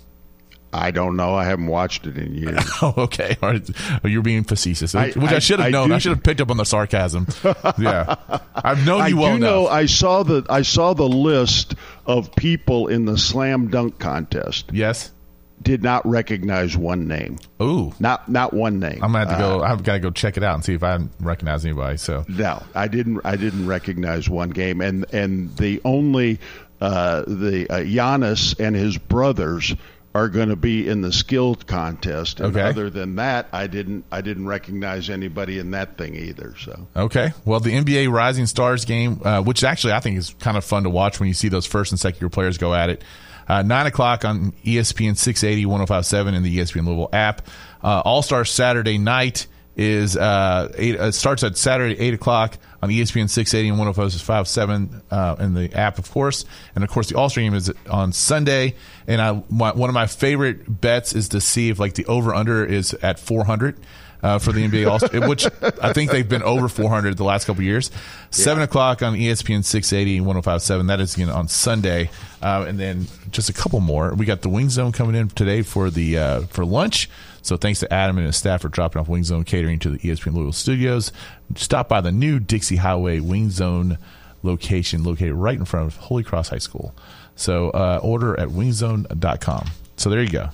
I 0.72 0.90
don't 0.90 1.16
know. 1.16 1.34
I 1.34 1.44
haven't 1.44 1.66
watched 1.66 2.06
it 2.06 2.16
in 2.16 2.34
years. 2.34 2.58
Oh, 2.82 2.94
okay. 2.96 3.36
All 3.42 3.50
right. 3.50 3.70
Oh, 4.02 4.08
You're 4.08 4.22
being 4.22 4.44
facetious, 4.44 4.94
I- 4.94 5.10
which 5.10 5.30
I, 5.30 5.36
I- 5.36 5.38
should 5.38 5.60
have 5.60 5.70
known. 5.70 5.88
do- 5.88 5.94
I 5.94 5.98
should 5.98 6.12
have 6.12 6.22
picked 6.22 6.40
up 6.40 6.50
on 6.50 6.56
the 6.56 6.64
sarcasm. 6.64 7.26
yeah, 7.78 8.16
I've 8.54 8.84
known 8.86 9.02
I 9.02 9.08
you 9.08 9.16
well 9.18 9.34
do 9.34 9.40
know. 9.40 9.66
I 9.68 9.86
saw 9.86 10.22
the 10.22 10.44
I 10.48 10.62
saw 10.62 10.94
the 10.94 11.08
list 11.08 11.74
of 12.06 12.34
people 12.34 12.88
in 12.88 13.04
the 13.04 13.18
slam 13.18 13.68
dunk 13.68 13.98
contest. 13.98 14.70
yes. 14.72 15.12
Did 15.60 15.80
not 15.84 16.04
recognize 16.04 16.76
one 16.76 17.06
name. 17.06 17.38
Ooh. 17.62 17.92
Not 18.00 18.28
not 18.28 18.52
one 18.52 18.80
name. 18.80 18.98
I'm 19.00 19.12
gonna 19.12 19.18
have 19.20 19.28
to 19.28 19.34
Uh, 19.44 19.58
go. 19.58 19.62
I've 19.62 19.84
got 19.84 19.92
to 19.92 19.98
go 20.00 20.10
check 20.10 20.36
it 20.36 20.42
out 20.42 20.54
and 20.56 20.64
see 20.64 20.74
if 20.74 20.82
I 20.82 20.98
recognize 21.20 21.64
anybody. 21.64 21.98
So 21.98 22.24
No, 22.28 22.60
I 22.74 22.88
didn't. 22.88 23.20
I 23.24 23.36
didn't 23.36 23.68
recognize 23.68 24.28
one 24.28 24.50
game, 24.50 24.80
and 24.80 25.06
and 25.12 25.56
the 25.58 25.80
only 25.84 26.40
uh, 26.80 27.22
the 27.28 27.68
uh, 27.70 27.76
Giannis 27.78 28.58
and 28.58 28.74
his 28.74 28.98
brothers 28.98 29.72
are 30.14 30.28
going 30.28 30.50
to 30.50 30.56
be 30.56 30.86
in 30.88 31.00
the 31.00 31.10
skilled 31.12 31.66
contest. 31.66 32.40
And 32.40 32.54
Okay. 32.54 32.68
other 32.68 32.90
than 32.90 33.16
that, 33.16 33.48
I 33.52 33.66
didn't. 33.66 34.04
I 34.12 34.20
didn't 34.20 34.46
recognize 34.46 35.08
anybody 35.08 35.58
in 35.58 35.70
that 35.70 35.96
thing 35.96 36.14
either. 36.14 36.54
So 36.60 36.86
Okay. 36.94 37.32
Well, 37.44 37.60
the 37.60 37.72
NBA 37.72 38.10
Rising 38.12 38.46
Stars 38.46 38.84
game, 38.84 39.20
uh, 39.24 39.40
which 39.42 39.64
actually 39.64 39.94
I 39.94 40.00
think 40.00 40.18
is 40.18 40.34
kind 40.40 40.56
of 40.56 40.64
fun 40.64 40.82
to 40.82 40.90
watch 40.90 41.18
when 41.20 41.28
you 41.28 41.34
see 41.34 41.48
those 41.48 41.64
first 41.66 41.92
and 41.92 41.98
second 42.00 42.20
year 42.20 42.28
players 42.28 42.58
go 42.58 42.74
at 42.74 42.90
it. 42.90 43.02
Uh, 43.48 43.60
9 43.62 43.86
o'clock 43.86 44.24
on 44.24 44.52
ESPN 44.64 45.16
680, 45.16 45.66
1057 45.66 46.34
in 46.34 46.42
the 46.42 46.58
ESPN 46.58 46.86
Louisville 46.86 47.08
app. 47.12 47.46
Uh, 47.82 48.00
All 48.04 48.22
Star 48.22 48.44
Saturday 48.44 48.98
night 48.98 49.46
is 49.76 50.16
uh, 50.16 50.72
eight, 50.76 50.98
uh, 50.98 51.10
starts 51.12 51.42
at 51.42 51.56
Saturday, 51.56 51.98
8 51.98 52.14
o'clock 52.14 52.58
on 52.82 52.90
ESPN 52.90 53.30
680 53.30 53.68
and 53.68 53.78
1057 53.78 55.02
uh, 55.10 55.36
in 55.38 55.54
the 55.54 55.72
app, 55.74 55.98
of 55.98 56.10
course. 56.10 56.44
And 56.74 56.84
of 56.84 56.90
course, 56.90 57.08
the 57.08 57.16
All 57.16 57.30
Star 57.30 57.42
game 57.42 57.54
is 57.54 57.72
on 57.88 58.12
Sunday. 58.12 58.74
And 59.06 59.20
I, 59.20 59.42
my, 59.48 59.72
one 59.72 59.88
of 59.88 59.94
my 59.94 60.06
favorite 60.06 60.80
bets 60.80 61.14
is 61.14 61.28
to 61.30 61.40
see 61.40 61.70
if 61.70 61.78
like 61.78 61.94
the 61.94 62.06
over 62.06 62.34
under 62.34 62.64
is 62.64 62.94
at 62.94 63.18
400 63.18 63.78
uh, 64.22 64.38
for 64.38 64.52
the 64.52 64.66
NBA 64.66 64.88
All 64.88 65.28
which 65.28 65.46
I 65.82 65.92
think 65.92 66.10
they've 66.10 66.28
been 66.28 66.42
over 66.42 66.68
400 66.68 67.16
the 67.16 67.24
last 67.24 67.46
couple 67.46 67.60
of 67.60 67.64
years. 67.64 67.90
Seven 68.30 68.62
o'clock 68.62 69.02
on 69.02 69.14
ESPN 69.14 69.64
680 69.64 70.18
and 70.18 70.26
1057. 70.26 70.86
That 70.86 71.00
is 71.00 71.14
again 71.14 71.28
on 71.28 71.48
Sunday, 71.48 72.10
uh, 72.40 72.64
and 72.68 72.78
then 72.78 73.06
just 73.30 73.48
a 73.48 73.52
couple 73.52 73.80
more. 73.80 74.14
We 74.14 74.26
got 74.26 74.42
the 74.42 74.48
Wing 74.48 74.70
Zone 74.70 74.92
coming 74.92 75.16
in 75.16 75.28
today 75.28 75.62
for 75.62 75.90
the 75.90 76.18
uh, 76.18 76.40
for 76.42 76.64
lunch. 76.64 77.10
So 77.42 77.56
thanks 77.56 77.80
to 77.80 77.92
Adam 77.92 78.18
and 78.18 78.26
his 78.26 78.36
staff 78.36 78.62
for 78.62 78.68
dropping 78.68 79.00
off 79.00 79.08
Wing 79.08 79.24
Zone 79.24 79.44
catering 79.44 79.78
to 79.80 79.90
the 79.90 79.98
ESPN 79.98 80.34
Louisville 80.34 80.52
studios. 80.52 81.12
Stop 81.56 81.88
by 81.88 82.00
the 82.00 82.12
new 82.12 82.38
Dixie 82.38 82.76
Highway 82.76 83.20
Wing 83.20 83.50
Zone 83.50 83.98
location 84.42 85.02
located 85.04 85.34
right 85.34 85.58
in 85.58 85.64
front 85.64 85.86
of 85.86 85.96
Holy 85.96 86.22
Cross 86.22 86.48
High 86.50 86.58
School. 86.58 86.94
So 87.34 87.70
uh, 87.70 88.00
order 88.02 88.38
at 88.38 88.48
wingzone.com. 88.48 89.66
So 89.96 90.10
there 90.10 90.22
you 90.22 90.30
go. 90.30 90.48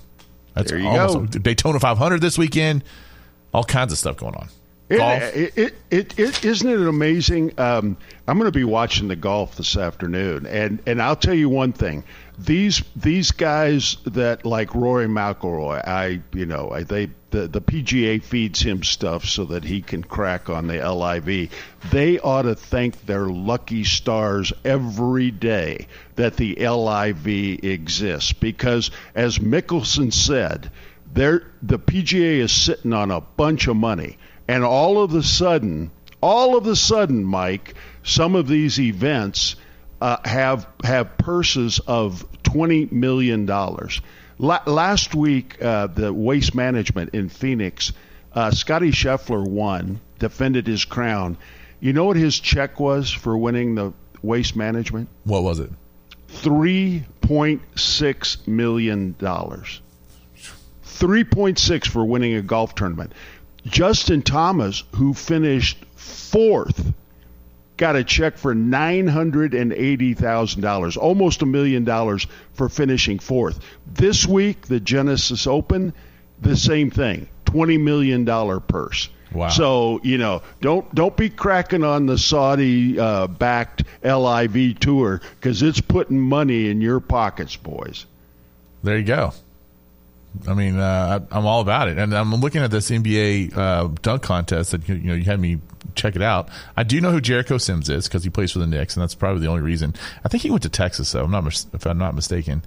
That's 0.54 0.70
There 0.70 0.80
you 0.80 0.92
go. 0.92 1.26
Daytona 1.26 1.78
500 1.78 2.20
this 2.20 2.36
weekend. 2.36 2.82
All 3.52 3.64
kinds 3.64 3.92
of 3.92 3.98
stuff 3.98 4.16
going 4.16 4.34
on. 4.34 4.48
Golf. 4.90 5.22
it, 5.36 5.52
it, 5.56 5.74
it, 5.90 6.18
it, 6.18 6.44
isn't 6.44 6.68
it 6.68 6.80
amazing? 6.80 7.52
Um, 7.60 7.96
I'm 8.26 8.38
going 8.38 8.50
to 8.50 8.58
be 8.58 8.64
watching 8.64 9.08
the 9.08 9.16
golf 9.16 9.56
this 9.56 9.76
afternoon, 9.76 10.46
and, 10.46 10.82
and 10.86 11.02
I'll 11.02 11.16
tell 11.16 11.34
you 11.34 11.50
one 11.50 11.72
thing: 11.74 12.04
these 12.38 12.82
these 12.94 13.32
guys 13.32 13.96
that 14.04 14.46
like 14.46 14.74
Rory 14.74 15.06
McIlroy, 15.06 15.86
I 15.86 16.20
you 16.32 16.46
know 16.46 16.70
I, 16.70 16.84
they 16.84 17.10
the 17.30 17.48
the 17.48 17.60
PGA 17.60 18.22
feeds 18.22 18.60
him 18.60 18.82
stuff 18.82 19.24
so 19.24 19.44
that 19.46 19.64
he 19.64 19.82
can 19.82 20.04
crack 20.04 20.48
on 20.48 20.68
the 20.68 20.76
LIV. 20.76 21.50
They 21.90 22.18
ought 22.20 22.42
to 22.42 22.54
thank 22.54 23.06
their 23.06 23.26
lucky 23.26 23.84
stars 23.84 24.52
every 24.64 25.30
day 25.30 25.88
that 26.14 26.36
the 26.36 26.54
LIV 26.54 27.64
exists 27.64 28.32
because, 28.32 28.90
as 29.14 29.38
Mickelson 29.38 30.12
said, 30.12 30.70
there 31.12 31.42
the 31.60 31.78
PGA 31.78 32.38
is 32.38 32.52
sitting 32.52 32.92
on 32.92 33.10
a 33.10 33.20
bunch 33.20 33.66
of 33.66 33.76
money. 33.76 34.16
And 34.46 34.64
all 34.64 35.02
of 35.02 35.12
a 35.14 35.22
sudden, 35.22 35.90
all 36.22 36.56
of 36.56 36.66
a 36.66 36.76
sudden, 36.76 37.24
Mike, 37.24 37.74
some 38.02 38.34
of 38.34 38.48
these 38.48 38.80
events 38.80 39.56
uh, 40.00 40.18
have 40.24 40.66
have 40.84 41.16
purses 41.18 41.80
of 41.86 42.26
twenty 42.42 42.86
million 42.90 43.46
dollars. 43.46 44.00
La- 44.38 44.62
last 44.66 45.14
week, 45.14 45.62
uh, 45.62 45.88
the 45.88 46.12
waste 46.12 46.54
management 46.54 47.14
in 47.14 47.28
Phoenix, 47.28 47.92
uh, 48.32 48.50
Scottie 48.50 48.92
Scheffler 48.92 49.46
won, 49.46 50.00
defended 50.18 50.66
his 50.66 50.84
crown. 50.84 51.36
You 51.80 51.92
know 51.92 52.04
what 52.04 52.16
his 52.16 52.38
check 52.38 52.78
was 52.78 53.10
for 53.10 53.36
winning 53.36 53.74
the 53.74 53.92
waste 54.22 54.56
management? 54.56 55.08
What 55.24 55.42
was 55.42 55.58
it? 55.58 55.70
Three 56.28 57.04
point 57.20 57.62
six 57.76 58.46
million 58.46 59.14
dollars. 59.18 59.80
3.6 60.98 61.86
for 61.86 62.04
winning 62.04 62.34
a 62.34 62.42
golf 62.42 62.74
tournament. 62.74 63.12
Justin 63.66 64.22
Thomas, 64.22 64.82
who 64.96 65.14
finished 65.14 65.78
fourth, 65.94 66.92
got 67.78 67.96
a 67.96 68.04
check 68.04 68.36
for 68.36 68.54
$980,000, 68.54 70.96
almost 70.98 71.40
a 71.42 71.46
million 71.46 71.84
dollars 71.84 72.26
for 72.52 72.68
finishing 72.68 73.18
fourth. 73.18 73.60
This 73.86 74.26
week, 74.26 74.66
the 74.66 74.80
Genesis 74.80 75.46
Open, 75.46 75.94
the 76.42 76.56
same 76.56 76.90
thing, 76.90 77.26
$20 77.46 77.80
million 77.80 78.26
purse. 78.60 79.08
Wow. 79.32 79.48
So 79.48 80.00
you 80.02 80.16
know, 80.16 80.42
don't 80.62 80.94
don't 80.94 81.16
be 81.16 81.28
cracking 81.28 81.84
on 81.84 82.06
the 82.06 82.16
Saudi 82.16 82.98
uh, 82.98 83.26
backed 83.26 83.84
LIV 84.02 84.80
tour 84.80 85.20
because 85.38 85.62
it's 85.62 85.82
putting 85.82 86.18
money 86.18 86.70
in 86.70 86.80
your 86.80 86.98
pockets, 86.98 87.54
boys. 87.54 88.06
There 88.82 88.96
you 88.96 89.04
go. 89.04 89.34
I 90.46 90.54
mean, 90.54 90.78
uh, 90.78 91.26
I, 91.30 91.36
I'm 91.36 91.46
all 91.46 91.60
about 91.60 91.88
it, 91.88 91.98
and 91.98 92.14
I'm 92.14 92.34
looking 92.36 92.62
at 92.62 92.70
this 92.70 92.90
NBA 92.90 93.56
uh, 93.56 93.88
dunk 94.00 94.22
contest 94.22 94.70
that 94.70 94.88
you 94.88 94.96
know 94.96 95.14
you 95.14 95.24
had 95.24 95.40
me 95.40 95.58
check 95.98 96.16
it 96.16 96.22
out. 96.22 96.48
I 96.76 96.82
do 96.82 97.00
know 97.00 97.10
who 97.10 97.20
Jericho 97.20 97.58
Sims 97.58 97.88
is 97.90 98.08
because 98.08 98.24
he 98.24 98.30
plays 98.30 98.52
for 98.52 98.58
the 98.60 98.66
Knicks, 98.66 98.96
and 98.96 99.02
that's 99.02 99.14
probably 99.14 99.42
the 99.42 99.48
only 99.48 99.62
reason. 99.62 99.94
I 100.24 100.28
think 100.28 100.42
he 100.42 100.50
went 100.50 100.62
to 100.62 100.68
Texas, 100.68 101.12
though. 101.12 101.24
I'm 101.24 101.30
not 101.30 101.44
mis- 101.44 101.66
if 101.72 101.86
I'm 101.86 101.98
not 101.98 102.14
mistaken. 102.14 102.62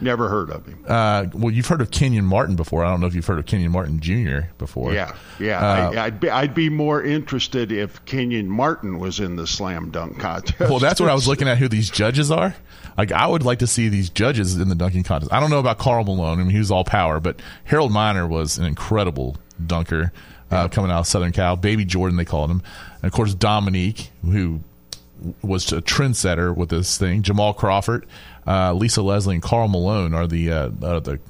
Never 0.00 0.28
heard 0.28 0.50
of 0.50 0.66
him. 0.66 0.84
Uh, 0.86 1.24
well, 1.32 1.50
you've 1.50 1.66
heard 1.66 1.80
of 1.80 1.90
Kenyon 1.90 2.26
Martin 2.26 2.54
before. 2.54 2.84
I 2.84 2.90
don't 2.90 3.00
know 3.00 3.06
if 3.06 3.14
you've 3.14 3.26
heard 3.26 3.38
of 3.38 3.46
Kenyon 3.46 3.72
Martin 3.72 3.98
Jr. 3.98 4.48
before. 4.58 4.92
Yeah, 4.92 5.16
yeah. 5.40 5.58
Uh, 5.58 5.92
I, 5.92 6.04
I'd 6.04 6.20
be 6.20 6.28
I'd 6.28 6.54
be 6.54 6.68
more 6.68 7.02
interested 7.02 7.72
if 7.72 8.04
Kenyon 8.04 8.48
Martin 8.48 8.98
was 8.98 9.20
in 9.20 9.36
the 9.36 9.46
slam 9.46 9.90
dunk 9.90 10.18
contest. 10.18 10.60
Well, 10.60 10.80
that's 10.80 11.00
what 11.00 11.08
I 11.08 11.14
was 11.14 11.26
looking 11.28 11.48
at. 11.48 11.56
Who 11.56 11.68
these 11.68 11.88
judges 11.88 12.30
are? 12.30 12.54
Like, 12.98 13.12
I 13.12 13.26
would 13.26 13.42
like 13.42 13.58
to 13.60 13.66
see 13.66 13.88
these 13.88 14.10
judges 14.10 14.56
in 14.56 14.68
the 14.68 14.74
dunking 14.74 15.02
contest. 15.02 15.32
I 15.32 15.40
don't 15.40 15.50
know 15.50 15.58
about 15.58 15.78
Karl 15.78 16.04
Malone. 16.04 16.40
I 16.40 16.42
mean, 16.42 16.50
he 16.50 16.58
was 16.58 16.70
all 16.70 16.84
power, 16.84 17.18
but 17.20 17.40
Harold 17.64 17.92
Miner 17.92 18.26
was 18.26 18.58
an 18.58 18.64
incredible 18.64 19.36
dunker 19.64 20.12
uh, 20.50 20.68
coming 20.68 20.90
out 20.90 21.00
of 21.00 21.06
Southern 21.06 21.32
Cal. 21.32 21.56
Baby 21.56 21.84
Jordan, 21.84 22.16
they 22.16 22.24
called 22.24 22.50
him, 22.50 22.62
and 22.96 23.04
of 23.04 23.12
course 23.12 23.34
Dominique, 23.34 24.10
who 24.22 24.60
was 25.42 25.72
a 25.72 25.80
trendsetter 25.80 26.54
with 26.54 26.68
this 26.68 26.98
thing. 26.98 27.22
Jamal 27.22 27.54
Crawford, 27.54 28.06
uh, 28.46 28.72
Lisa 28.72 29.02
Leslie, 29.02 29.34
and 29.34 29.42
Karl 29.42 29.68
Malone 29.68 30.14
are 30.14 30.26
the 30.26 30.50
uh, 30.50 30.70
are 30.82 31.00
the 31.00 31.20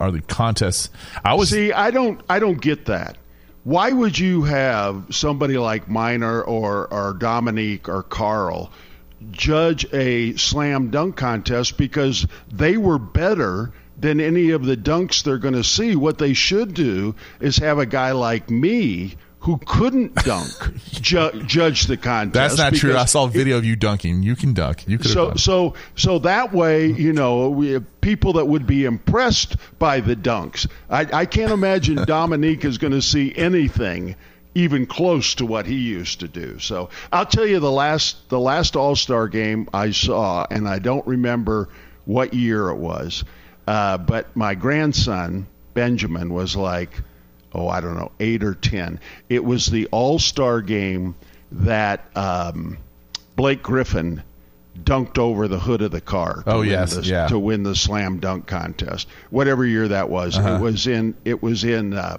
are 0.00 0.10
the 0.10 0.20
contests. 0.22 0.90
I 1.24 1.34
was 1.34 1.50
See, 1.50 1.72
I 1.72 1.90
don't 1.90 2.20
I 2.28 2.38
don't 2.38 2.60
get 2.60 2.86
that. 2.86 3.16
Why 3.64 3.90
would 3.90 4.18
you 4.18 4.44
have 4.44 5.06
somebody 5.10 5.58
like 5.58 5.88
Miner 5.88 6.42
or 6.42 6.86
or 6.92 7.14
Dominique 7.14 7.88
or 7.88 8.02
Karl 8.02 8.70
judge 9.30 9.86
a 9.92 10.36
slam 10.36 10.90
dunk 10.90 11.16
contest 11.16 11.76
because 11.78 12.26
they 12.52 12.76
were 12.76 12.98
better 12.98 13.72
than 13.98 14.20
any 14.20 14.50
of 14.50 14.64
the 14.64 14.76
dunks 14.76 15.22
they're 15.22 15.38
going 15.38 15.54
to 15.54 15.64
see? 15.64 15.96
What 15.96 16.18
they 16.18 16.34
should 16.34 16.74
do 16.74 17.14
is 17.40 17.56
have 17.58 17.78
a 17.78 17.86
guy 17.86 18.12
like 18.12 18.50
me 18.50 19.16
who 19.40 19.58
couldn't 19.58 20.14
dunk 20.16 20.50
ju- 20.90 21.42
judge 21.46 21.86
the 21.86 21.96
contest. 21.96 22.34
That's 22.34 22.58
not 22.58 22.74
true. 22.74 22.96
I 22.96 23.04
saw 23.04 23.26
a 23.26 23.28
video 23.28 23.58
of 23.58 23.64
you 23.64 23.76
dunking. 23.76 24.24
You 24.24 24.34
can 24.34 24.54
dunk. 24.54 24.88
You 24.88 24.98
could 24.98 25.10
so 25.10 25.34
so 25.34 25.74
so 25.94 26.18
that 26.20 26.52
way 26.52 26.86
you 26.86 27.12
know 27.12 27.48
we 27.50 27.78
people 28.00 28.34
that 28.34 28.46
would 28.46 28.66
be 28.66 28.84
impressed 28.84 29.56
by 29.78 30.00
the 30.00 30.14
dunks 30.14 30.68
i, 30.88 31.06
I 31.12 31.26
can't 31.26 31.50
imagine 31.50 31.96
dominique 32.06 32.64
is 32.64 32.78
going 32.78 32.92
to 32.92 33.02
see 33.02 33.34
anything 33.36 34.14
even 34.54 34.86
close 34.86 35.34
to 35.36 35.46
what 35.46 35.66
he 35.66 35.74
used 35.74 36.20
to 36.20 36.28
do 36.28 36.60
so 36.60 36.90
i'll 37.12 37.26
tell 37.26 37.44
you 37.46 37.58
the 37.58 37.70
last 37.70 38.28
the 38.28 38.38
last 38.38 38.76
all-star 38.76 39.26
game 39.26 39.68
i 39.74 39.90
saw 39.90 40.46
and 40.48 40.68
i 40.68 40.78
don't 40.78 41.04
remember 41.06 41.68
what 42.04 42.32
year 42.32 42.68
it 42.68 42.76
was 42.76 43.24
uh, 43.66 43.98
but 43.98 44.34
my 44.36 44.54
grandson 44.54 45.46
benjamin 45.74 46.32
was 46.32 46.56
like 46.56 46.90
oh, 47.52 47.68
I 47.68 47.80
don't 47.80 47.96
know, 47.96 48.12
eight 48.20 48.44
or 48.44 48.52
ten. 48.54 49.00
It 49.30 49.42
was 49.42 49.66
the 49.66 49.86
All 49.86 50.18
Star 50.18 50.60
game 50.60 51.14
that 51.52 52.04
um, 52.14 52.76
Blake 53.34 53.62
Griffin 53.62 54.22
dunked 54.78 55.16
over 55.16 55.48
the 55.48 55.58
hood 55.58 55.80
of 55.80 55.90
the 55.90 56.02
car. 56.02 56.42
To 56.42 56.50
Oh, 56.52 56.58
win 56.60 56.68
yes, 56.68 56.94
the, 56.96 57.02
yeah. 57.02 57.28
to 57.28 57.38
win 57.38 57.62
the 57.62 57.74
slam 57.74 58.18
dunk 58.20 58.46
contest, 58.46 59.08
whatever 59.30 59.64
year 59.64 59.88
that 59.88 60.10
was. 60.10 60.36
Uh-huh. 60.36 60.56
It 60.56 60.60
was 60.60 60.86
in 60.86 61.14
it 61.24 61.42
was 61.42 61.64
in 61.64 61.94
uh, 61.94 62.18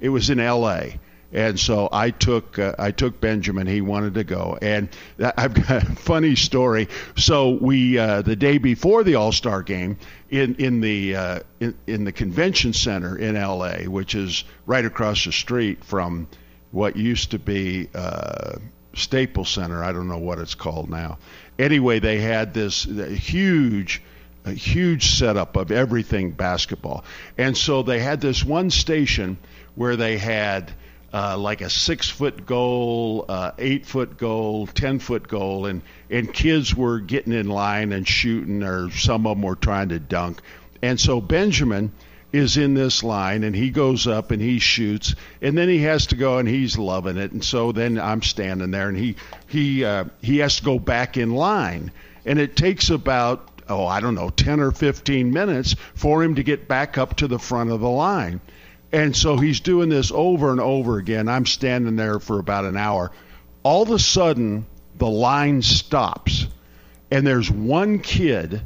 it 0.00 0.08
was 0.08 0.30
in 0.30 0.40
L.A. 0.40 0.98
And 1.32 1.60
so 1.60 1.90
I 1.92 2.10
took 2.10 2.58
uh, 2.58 2.74
I 2.78 2.90
took 2.90 3.20
Benjamin. 3.20 3.66
He 3.66 3.82
wanted 3.82 4.14
to 4.14 4.24
go, 4.24 4.58
and 4.62 4.88
I've 5.36 5.52
got 5.52 5.82
a 5.82 5.94
funny 5.94 6.36
story. 6.36 6.88
So 7.16 7.50
we 7.50 7.98
uh, 7.98 8.22
the 8.22 8.34
day 8.34 8.56
before 8.56 9.04
the 9.04 9.16
All 9.16 9.32
Star 9.32 9.62
game 9.62 9.98
in 10.30 10.54
in 10.54 10.80
the 10.80 11.16
uh, 11.16 11.40
in, 11.60 11.76
in 11.86 12.04
the 12.04 12.12
convention 12.12 12.72
center 12.72 13.16
in 13.16 13.36
L.A., 13.36 13.88
which 13.88 14.14
is 14.14 14.44
right 14.64 14.84
across 14.84 15.26
the 15.26 15.32
street 15.32 15.84
from 15.84 16.28
what 16.70 16.96
used 16.96 17.32
to 17.32 17.38
be 17.38 17.90
uh, 17.94 18.56
Staples 18.94 19.50
Center. 19.50 19.84
I 19.84 19.92
don't 19.92 20.08
know 20.08 20.18
what 20.18 20.38
it's 20.38 20.54
called 20.54 20.88
now. 20.88 21.18
Anyway, 21.58 21.98
they 21.98 22.20
had 22.20 22.54
this 22.54 22.84
huge 22.84 24.02
a 24.46 24.52
huge 24.52 25.10
setup 25.10 25.56
of 25.56 25.70
everything 25.70 26.30
basketball. 26.30 27.04
And 27.36 27.56
so 27.56 27.82
they 27.82 27.98
had 27.98 28.20
this 28.20 28.42
one 28.42 28.70
station 28.70 29.36
where 29.74 29.96
they 29.96 30.16
had 30.16 30.72
uh, 31.12 31.38
like 31.38 31.60
a 31.60 31.70
six 31.70 32.08
foot 32.08 32.44
goal, 32.44 33.24
uh, 33.28 33.52
eight 33.58 33.86
foot 33.86 34.18
goal, 34.18 34.66
ten 34.66 34.98
foot 34.98 35.26
goal, 35.26 35.66
and 35.66 35.82
and 36.10 36.32
kids 36.32 36.74
were 36.74 37.00
getting 37.00 37.32
in 37.32 37.48
line 37.48 37.92
and 37.92 38.06
shooting, 38.06 38.62
or 38.62 38.90
some 38.90 39.26
of 39.26 39.36
them 39.36 39.42
were 39.42 39.56
trying 39.56 39.88
to 39.88 39.98
dunk. 39.98 40.40
And 40.82 41.00
so 41.00 41.20
Benjamin 41.20 41.92
is 42.30 42.58
in 42.58 42.74
this 42.74 43.02
line 43.02 43.42
and 43.42 43.56
he 43.56 43.70
goes 43.70 44.06
up 44.06 44.30
and 44.30 44.42
he 44.42 44.58
shoots 44.58 45.14
and 45.40 45.56
then 45.56 45.66
he 45.68 45.78
has 45.78 46.08
to 46.08 46.16
go 46.16 46.38
and 46.38 46.46
he's 46.46 46.76
loving 46.76 47.16
it. 47.16 47.32
And 47.32 47.42
so 47.42 47.72
then 47.72 47.98
I'm 47.98 48.22
standing 48.22 48.70
there 48.70 48.88
and 48.88 48.98
he 48.98 49.16
he 49.46 49.84
uh, 49.84 50.04
he 50.20 50.38
has 50.38 50.56
to 50.56 50.64
go 50.64 50.78
back 50.78 51.16
in 51.16 51.34
line. 51.34 51.90
And 52.26 52.38
it 52.38 52.54
takes 52.54 52.90
about 52.90 53.48
oh 53.68 53.86
I 53.86 54.00
don't 54.00 54.14
know 54.14 54.28
10 54.28 54.60
or 54.60 54.72
15 54.72 55.32
minutes 55.32 55.74
for 55.94 56.22
him 56.22 56.34
to 56.34 56.42
get 56.42 56.68
back 56.68 56.98
up 56.98 57.16
to 57.16 57.28
the 57.28 57.38
front 57.38 57.70
of 57.70 57.80
the 57.80 57.88
line 57.88 58.40
and 58.92 59.14
so 59.14 59.36
he's 59.36 59.60
doing 59.60 59.88
this 59.88 60.10
over 60.12 60.50
and 60.50 60.60
over 60.60 60.98
again 60.98 61.28
I'm 61.28 61.46
standing 61.46 61.96
there 61.96 62.18
for 62.20 62.38
about 62.38 62.64
an 62.64 62.76
hour 62.76 63.10
all 63.62 63.82
of 63.82 63.90
a 63.90 63.98
sudden 63.98 64.66
the 64.96 65.08
line 65.08 65.62
stops 65.62 66.46
and 67.10 67.26
there's 67.26 67.50
one 67.50 67.98
kid 68.00 68.62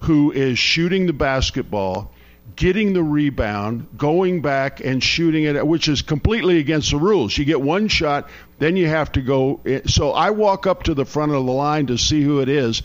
who 0.00 0.32
is 0.32 0.58
shooting 0.58 1.06
the 1.06 1.12
basketball, 1.12 2.12
getting 2.56 2.92
the 2.92 3.02
rebound, 3.02 3.86
going 3.96 4.42
back 4.42 4.80
and 4.80 5.02
shooting 5.02 5.44
it, 5.44 5.66
which 5.66 5.88
is 5.88 6.02
completely 6.02 6.58
against 6.58 6.90
the 6.90 6.98
rules. 6.98 7.36
You 7.36 7.44
get 7.44 7.60
one 7.60 7.88
shot, 7.88 8.28
then 8.58 8.76
you 8.76 8.86
have 8.86 9.12
to 9.12 9.22
go. 9.22 9.60
So 9.86 10.12
I 10.12 10.30
walk 10.30 10.66
up 10.66 10.84
to 10.84 10.94
the 10.94 11.06
front 11.06 11.32
of 11.32 11.46
the 11.46 11.52
line 11.52 11.86
to 11.86 11.96
see 11.96 12.22
who 12.22 12.40
it 12.40 12.48
is. 12.48 12.82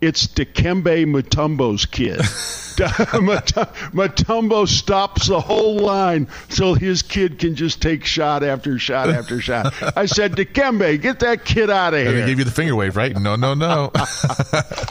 It's 0.00 0.26
Dikembe 0.26 1.06
Mutombo's 1.06 1.86
kid. 1.86 2.20
Mut- 3.22 3.54
Mutombo 3.94 4.68
stops 4.68 5.28
the 5.28 5.40
whole 5.40 5.78
line 5.78 6.28
so 6.50 6.74
his 6.74 7.00
kid 7.00 7.38
can 7.38 7.54
just 7.54 7.80
take 7.80 8.04
shot 8.04 8.44
after 8.44 8.78
shot 8.78 9.08
after 9.08 9.40
shot. 9.40 9.72
I 9.96 10.04
said, 10.04 10.32
Dikembe, 10.32 11.00
get 11.00 11.20
that 11.20 11.46
kid 11.46 11.70
out 11.70 11.94
of 11.94 12.06
And 12.06 12.18
they 12.18 12.26
gave 12.26 12.38
you 12.38 12.44
the 12.44 12.50
finger 12.50 12.76
wave, 12.76 12.94
right? 12.94 13.16
No, 13.18 13.34
no, 13.36 13.54
no. 13.54 13.92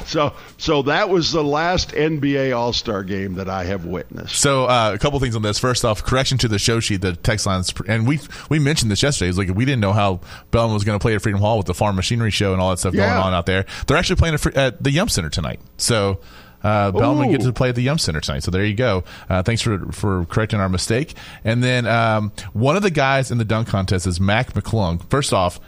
So, 0.05 0.33
so 0.57 0.83
that 0.83 1.09
was 1.09 1.31
the 1.31 1.43
last 1.43 1.89
NBA 1.89 2.55
All 2.55 2.73
Star 2.73 3.03
game 3.03 3.35
that 3.35 3.49
I 3.49 3.63
have 3.65 3.85
witnessed. 3.85 4.35
So 4.35 4.65
uh, 4.65 4.91
a 4.93 4.99
couple 4.99 5.19
things 5.19 5.35
on 5.35 5.41
this. 5.41 5.57
First 5.57 5.83
off, 5.83 6.03
correction 6.03 6.37
to 6.39 6.47
the 6.47 6.59
show 6.59 6.79
sheet, 6.79 7.01
the 7.01 7.15
text 7.15 7.45
lines, 7.47 7.73
and 7.87 8.07
we 8.07 8.19
we 8.49 8.59
mentioned 8.59 8.91
this 8.91 9.01
yesterday. 9.01 9.29
It's 9.29 9.37
like 9.37 9.49
we 9.49 9.65
didn't 9.65 9.81
know 9.81 9.93
how 9.93 10.21
Bellarmine 10.51 10.75
was 10.75 10.83
going 10.83 10.97
to 10.97 11.01
play 11.01 11.15
at 11.15 11.21
Freedom 11.23 11.41
Hall 11.41 11.57
with 11.57 11.65
the 11.65 11.73
Farm 11.73 11.95
Machinery 11.95 12.29
Show 12.29 12.53
and 12.53 12.61
all 12.61 12.69
that 12.69 12.77
stuff 12.77 12.93
Yeah. 12.93 13.09
going 13.09 13.23
on 13.25 13.33
out 13.33 13.47
there. 13.47 13.65
They're 13.87 13.97
actually 13.97 14.17
playing 14.17 14.37
at 14.55 14.81
the 14.83 14.91
Yum 14.95 15.09
Center 15.09 15.29
tonight. 15.29 15.59
So. 15.77 16.19
Uh, 16.63 16.89
Bellarmine 16.91 17.29
Ooh. 17.29 17.31
gets 17.33 17.45
to 17.45 17.53
play 17.53 17.69
at 17.69 17.75
the 17.75 17.83
Yum 17.83 17.99
Center 17.99 18.19
tonight, 18.21 18.41
so 18.41 18.49
there 18.49 18.65
you 18.65 18.73
go. 18.73 19.03
Uh, 19.29 19.43
thanks 19.43 19.61
for 19.61 19.77
for 19.91 20.25
correcting 20.25 20.59
our 20.59 20.67
mistake. 20.67 21.13
And 21.43 21.63
then 21.63 21.85
um, 21.85 22.31
one 22.53 22.75
of 22.75 22.81
the 22.81 22.89
guys 22.89 23.29
in 23.29 23.37
the 23.37 23.45
dunk 23.45 23.67
contest 23.67 24.07
is 24.07 24.19
Mac 24.19 24.53
McClung. 24.53 25.07
First 25.11 25.31
off, 25.31 25.59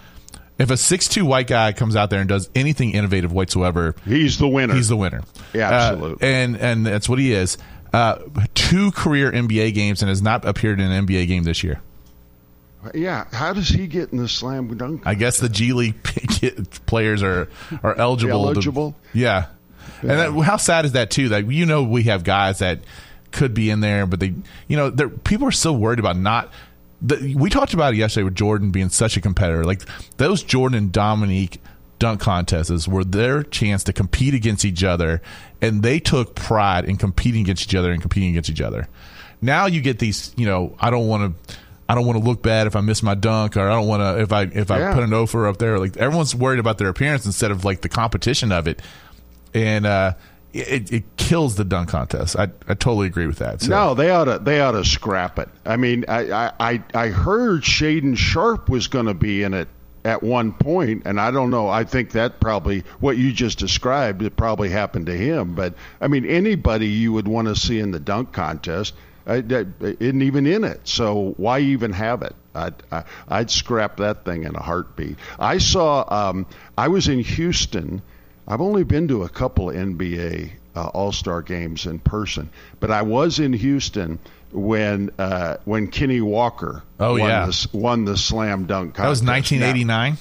if 0.57 0.71
a 0.71 0.77
six 0.77 1.07
two 1.07 1.23
white 1.23 1.45
guy 1.45 1.71
comes 1.71 1.95
out 1.95 2.09
there 2.09 2.19
and 2.19 2.27
does 2.27 2.49
anything 2.55 2.93
innovative 2.95 3.31
whatsoever, 3.31 3.93
He's 4.05 4.39
the 4.39 4.47
winner. 4.47 4.73
He's 4.73 4.87
the 4.87 4.97
winner. 4.97 5.21
Yeah, 5.53 5.69
Uh, 5.69 5.73
absolutely. 5.73 6.27
and 6.27 6.57
and 6.57 6.83
that's 6.87 7.07
what 7.07 7.19
he 7.19 7.31
is. 7.31 7.59
Uh, 7.93 8.17
two 8.55 8.89
career 8.91 9.31
NBA 9.31 9.75
games 9.75 10.01
and 10.01 10.09
has 10.09 10.23
not 10.23 10.45
appeared 10.45 10.79
in 10.79 10.89
an 10.91 11.05
NBA 11.05 11.27
game 11.27 11.43
this 11.43 11.63
year. 11.63 11.79
Yeah. 12.93 13.25
How 13.31 13.53
does 13.53 13.69
he 13.69 13.87
get 13.87 14.11
in 14.11 14.17
the 14.17 14.27
slam 14.27 14.75
dunk? 14.77 15.03
I 15.05 15.15
guess 15.15 15.39
the 15.39 15.49
G 15.49 15.73
League 15.73 16.01
players 16.85 17.23
are 17.23 17.49
are 17.83 17.95
eligible. 17.95 18.43
to- 18.43 18.47
Eligible? 18.49 18.95
yeah. 19.13 19.47
And 20.01 20.11
that, 20.11 20.31
how 20.43 20.57
sad 20.57 20.85
is 20.85 20.91
that 20.91 21.09
too? 21.09 21.29
That 21.29 21.49
you 21.51 21.65
know 21.65 21.83
we 21.83 22.03
have 22.03 22.23
guys 22.23 22.59
that 22.59 22.79
could 23.31 23.53
be 23.53 23.69
in 23.69 23.79
there, 23.79 24.05
but 24.05 24.19
they, 24.19 24.33
you 24.67 24.77
know, 24.77 24.91
people 25.23 25.47
are 25.47 25.51
so 25.51 25.73
worried 25.73 25.99
about 25.99 26.17
not. 26.17 26.51
The, 27.01 27.35
we 27.35 27.49
talked 27.49 27.73
about 27.73 27.93
it 27.93 27.97
yesterday 27.97 28.23
with 28.23 28.35
Jordan 28.35 28.71
being 28.71 28.89
such 28.89 29.17
a 29.17 29.21
competitor. 29.21 29.63
Like 29.63 29.81
those 30.17 30.43
Jordan 30.43 30.77
and 30.77 30.91
Dominique 30.91 31.61
dunk 31.99 32.19
contests 32.21 32.87
were 32.87 33.03
their 33.03 33.41
chance 33.43 33.83
to 33.85 33.93
compete 33.93 34.33
against 34.35 34.65
each 34.65 34.83
other, 34.83 35.21
and 35.61 35.81
they 35.83 35.99
took 35.99 36.35
pride 36.35 36.85
in 36.85 36.97
competing 36.97 37.41
against 37.41 37.63
each 37.63 37.75
other 37.75 37.91
and 37.91 38.01
competing 38.01 38.29
against 38.29 38.49
each 38.51 38.61
other. 38.61 38.87
now 39.41 39.65
you 39.65 39.81
get 39.81 39.97
these. 39.99 40.31
You 40.37 40.45
know, 40.45 40.75
I 40.79 40.89
don't 40.91 41.07
want 41.07 41.35
to. 41.47 41.55
I 41.89 41.95
don't 41.95 42.05
want 42.05 42.19
to 42.19 42.25
look 42.25 42.41
bad 42.41 42.67
if 42.67 42.75
I 42.75 42.81
miss 42.81 43.01
my 43.01 43.15
dunk, 43.15 43.55
or 43.55 43.61
I 43.61 43.73
don't 43.73 43.87
want 43.87 44.01
to 44.01 44.21
if 44.21 44.31
I 44.33 44.43
if 44.43 44.69
I 44.71 44.79
Yeah. 44.79 44.93
put 44.93 45.03
an 45.03 45.13
offer 45.13 45.47
up 45.47 45.57
there. 45.57 45.79
Like 45.79 45.95
everyone's 45.97 46.35
worried 46.35 46.59
about 46.59 46.77
their 46.77 46.89
appearance 46.89 47.25
instead 47.25 47.51
of 47.51 47.63
like 47.63 47.81
the 47.81 47.89
competition 47.89 48.51
of 48.51 48.67
it, 48.67 48.81
and 49.53 49.85
uh, 49.85 50.13
it, 50.53 50.91
it 50.91 51.03
kills 51.17 51.55
the 51.55 51.63
dunk 51.63 51.89
contest. 51.89 52.35
I 52.37 52.49
I 52.67 52.73
totally 52.73 53.07
agree 53.07 53.27
with 53.27 53.37
that. 53.39 53.61
So. 53.61 53.69
No, 53.69 53.93
they 53.93 54.09
ought 54.09 54.25
to 54.25 54.39
they 54.39 54.59
ought 54.59 54.71
to 54.73 54.83
scrap 54.83 55.39
it. 55.39 55.49
I 55.65 55.77
mean, 55.77 56.03
I 56.07 56.31
I 56.31 56.51
I, 56.59 56.83
I 56.93 57.07
heard 57.09 57.61
Shaedon 57.63 58.17
Sharpe 58.17 58.69
was 58.69 58.87
going 58.87 59.05
to 59.05 59.13
be 59.13 59.43
in 59.43 59.53
it 59.53 59.67
at 60.03 60.23
one 60.23 60.53
point, 60.53 61.03
and 61.05 61.19
I 61.19 61.31
don't 61.31 61.49
know. 61.51 61.67
I 61.69 61.83
think 61.83 62.11
that 62.11 62.39
probably 62.39 62.83
what 62.99 63.17
you 63.17 63.31
just 63.33 63.59
described 63.59 64.21
it 64.21 64.35
probably 64.37 64.69
happened 64.69 65.05
to 65.07 65.13
him. 65.17 65.53
But 65.53 65.73
I 66.01 66.07
mean, 66.07 66.25
anybody 66.25 66.87
you 66.87 67.13
would 67.13 67.27
want 67.27 67.47
to 67.47 67.55
see 67.55 67.79
in 67.79 67.91
the 67.91 67.99
dunk 67.99 68.31
contest 68.33 68.93
that 69.27 69.67
isn't 69.99 70.21
even 70.21 70.47
in 70.47 70.63
it. 70.63 70.81
So 70.87 71.33
why 71.37 71.59
even 71.59 71.91
have 71.93 72.21
it? 72.23 72.35
I'd, 72.55 72.73
I- 72.91 73.03
I'd 73.27 73.51
scrap 73.51 73.97
that 73.97 74.25
thing 74.25 74.43
in 74.43 74.55
a 74.55 74.61
heartbeat. 74.61 75.17
I 75.39 75.57
saw. 75.59 76.05
Um, 76.29 76.45
I 76.77 76.87
was 76.87 77.07
in 77.07 77.19
Houston. 77.19 78.01
I've 78.47 78.61
only 78.61 78.83
been 78.83 79.07
to 79.09 79.23
a 79.23 79.29
couple 79.29 79.67
NBA 79.67 80.51
uh, 80.75 80.87
All 80.87 81.11
Star 81.11 81.41
games 81.41 81.85
in 81.85 81.99
person, 81.99 82.49
but 82.79 82.89
I 82.91 83.01
was 83.01 83.39
in 83.39 83.51
Houston 83.53 84.19
when 84.53 85.11
uh, 85.19 85.57
when 85.65 85.87
Kenny 85.89 86.21
Walker 86.21 86.81
Oh, 86.99 87.11
won, 87.19 87.29
yeah. 87.29 87.45
the, 87.47 87.69
won 87.73 88.05
the 88.05 88.15
slam 88.17 88.65
dunk 88.65 88.95
that 88.95 89.07
was 89.09 89.19
contest. 89.19 89.51
1989. 89.51 90.17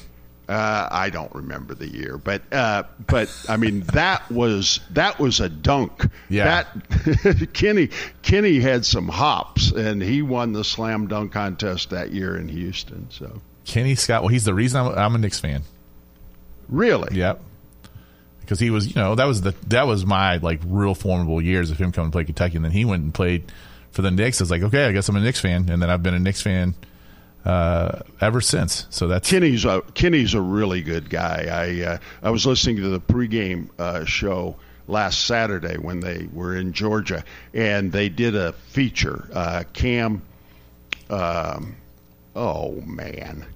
Uh, 0.48 0.88
I 0.92 1.10
don't 1.10 1.34
remember 1.34 1.74
the 1.74 1.88
year, 1.88 2.18
but 2.18 2.40
uh, 2.52 2.84
but 3.04 3.28
I 3.48 3.56
mean 3.56 3.80
that 3.92 4.30
was 4.30 4.78
that 4.90 5.18
was 5.18 5.40
a 5.40 5.48
dunk. 5.48 6.08
Yeah. 6.28 6.64
That 6.88 7.50
Kenny 7.52 7.90
Kenny 8.22 8.60
had 8.60 8.86
some 8.86 9.08
hops, 9.08 9.72
and 9.72 10.00
he 10.00 10.22
won 10.22 10.52
the 10.52 10.62
slam 10.62 11.08
dunk 11.08 11.32
contest 11.32 11.90
that 11.90 12.12
year 12.12 12.36
in 12.36 12.48
Houston. 12.48 13.08
So 13.10 13.40
Kenny 13.64 13.96
Scott. 13.96 14.22
Well, 14.22 14.28
he's 14.28 14.44
the 14.44 14.54
reason 14.54 14.80
I'm, 14.80 14.96
I'm 14.96 15.14
a 15.16 15.18
Knicks 15.18 15.40
fan. 15.40 15.62
really, 16.68 17.16
Yep. 17.16 17.42
Because 18.40 18.60
he 18.60 18.70
was, 18.70 18.86
you 18.86 18.94
know, 18.94 19.16
that 19.16 19.24
was 19.24 19.40
the 19.40 19.52
that 19.66 19.88
was 19.88 20.06
my 20.06 20.36
like 20.36 20.60
real 20.64 20.94
formidable 20.94 21.42
years 21.42 21.72
of 21.72 21.78
him 21.78 21.90
coming 21.90 22.12
to 22.12 22.14
play 22.14 22.22
Kentucky, 22.24 22.54
and 22.54 22.64
then 22.64 22.70
he 22.70 22.84
went 22.84 23.02
and 23.02 23.12
played 23.12 23.50
for 23.90 24.02
the 24.02 24.12
Knicks. 24.12 24.40
I 24.40 24.44
was 24.44 24.52
like, 24.52 24.62
okay, 24.62 24.86
I 24.86 24.92
guess 24.92 25.08
I'm 25.08 25.16
a 25.16 25.20
Knicks 25.20 25.40
fan, 25.40 25.68
and 25.68 25.82
then 25.82 25.90
I've 25.90 26.04
been 26.04 26.14
a 26.14 26.20
Knicks 26.20 26.42
fan 26.42 26.76
uh, 27.46 28.00
ever 28.20 28.40
since. 28.40 28.86
So 28.90 29.06
that's 29.06 29.30
Kenny's 29.30 29.64
a 29.64 29.82
Kenny's 29.94 30.34
a 30.34 30.40
really 30.40 30.82
good 30.82 31.08
guy. 31.08 31.46
I 31.50 31.86
uh, 31.86 31.98
I 32.22 32.30
was 32.30 32.44
listening 32.44 32.76
to 32.78 32.88
the 32.88 33.00
pregame 33.00 33.68
uh, 33.78 34.04
show 34.04 34.56
last 34.88 35.24
Saturday 35.26 35.76
when 35.76 36.00
they 36.00 36.28
were 36.32 36.56
in 36.56 36.72
Georgia, 36.72 37.24
and 37.54 37.92
they 37.92 38.08
did 38.08 38.34
a 38.34 38.52
feature. 38.52 39.28
Uh, 39.32 39.62
Cam, 39.72 40.22
um, 41.08 41.76
oh 42.34 42.80
man, 42.80 43.46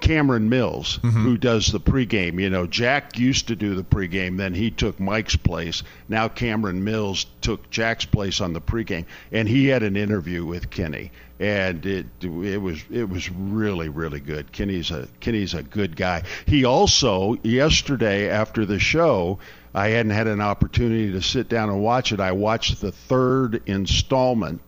Cameron 0.00 0.48
Mills, 0.48 0.98
who 1.02 1.36
does 1.36 1.70
the 1.70 1.80
pregame. 1.80 2.40
You 2.40 2.50
know, 2.50 2.66
Jack 2.66 3.18
used 3.18 3.48
to 3.48 3.56
do 3.56 3.74
the 3.74 3.84
pregame, 3.84 4.36
then 4.36 4.54
he 4.54 4.70
took 4.70 4.98
Mike's 4.98 5.36
place. 5.36 5.82
Now 6.08 6.28
Cameron 6.28 6.82
Mills 6.82 7.26
took 7.40 7.70
Jack's 7.70 8.04
place 8.04 8.40
on 8.40 8.52
the 8.52 8.60
pregame, 8.60 9.04
and 9.30 9.48
he 9.48 9.66
had 9.66 9.82
an 9.82 9.96
interview 9.96 10.44
with 10.44 10.70
Kenny, 10.70 11.12
and 11.42 11.84
it 11.84 12.06
it 12.22 12.62
was 12.62 12.84
it 12.88 13.08
was 13.08 13.28
really 13.28 13.88
really 13.88 14.20
good. 14.20 14.52
Kenny's 14.52 14.92
a 14.92 15.08
Kenny's 15.18 15.54
a 15.54 15.62
good 15.64 15.96
guy. 15.96 16.22
He 16.46 16.64
also 16.64 17.36
yesterday 17.42 18.30
after 18.30 18.64
the 18.64 18.78
show. 18.78 19.38
I 19.74 19.88
hadn't 19.88 20.12
had 20.12 20.26
an 20.26 20.42
opportunity 20.42 21.12
to 21.12 21.22
sit 21.22 21.48
down 21.48 21.70
and 21.70 21.82
watch 21.82 22.12
it. 22.12 22.20
I 22.20 22.32
watched 22.32 22.82
the 22.82 22.92
third 22.92 23.62
installment 23.64 24.60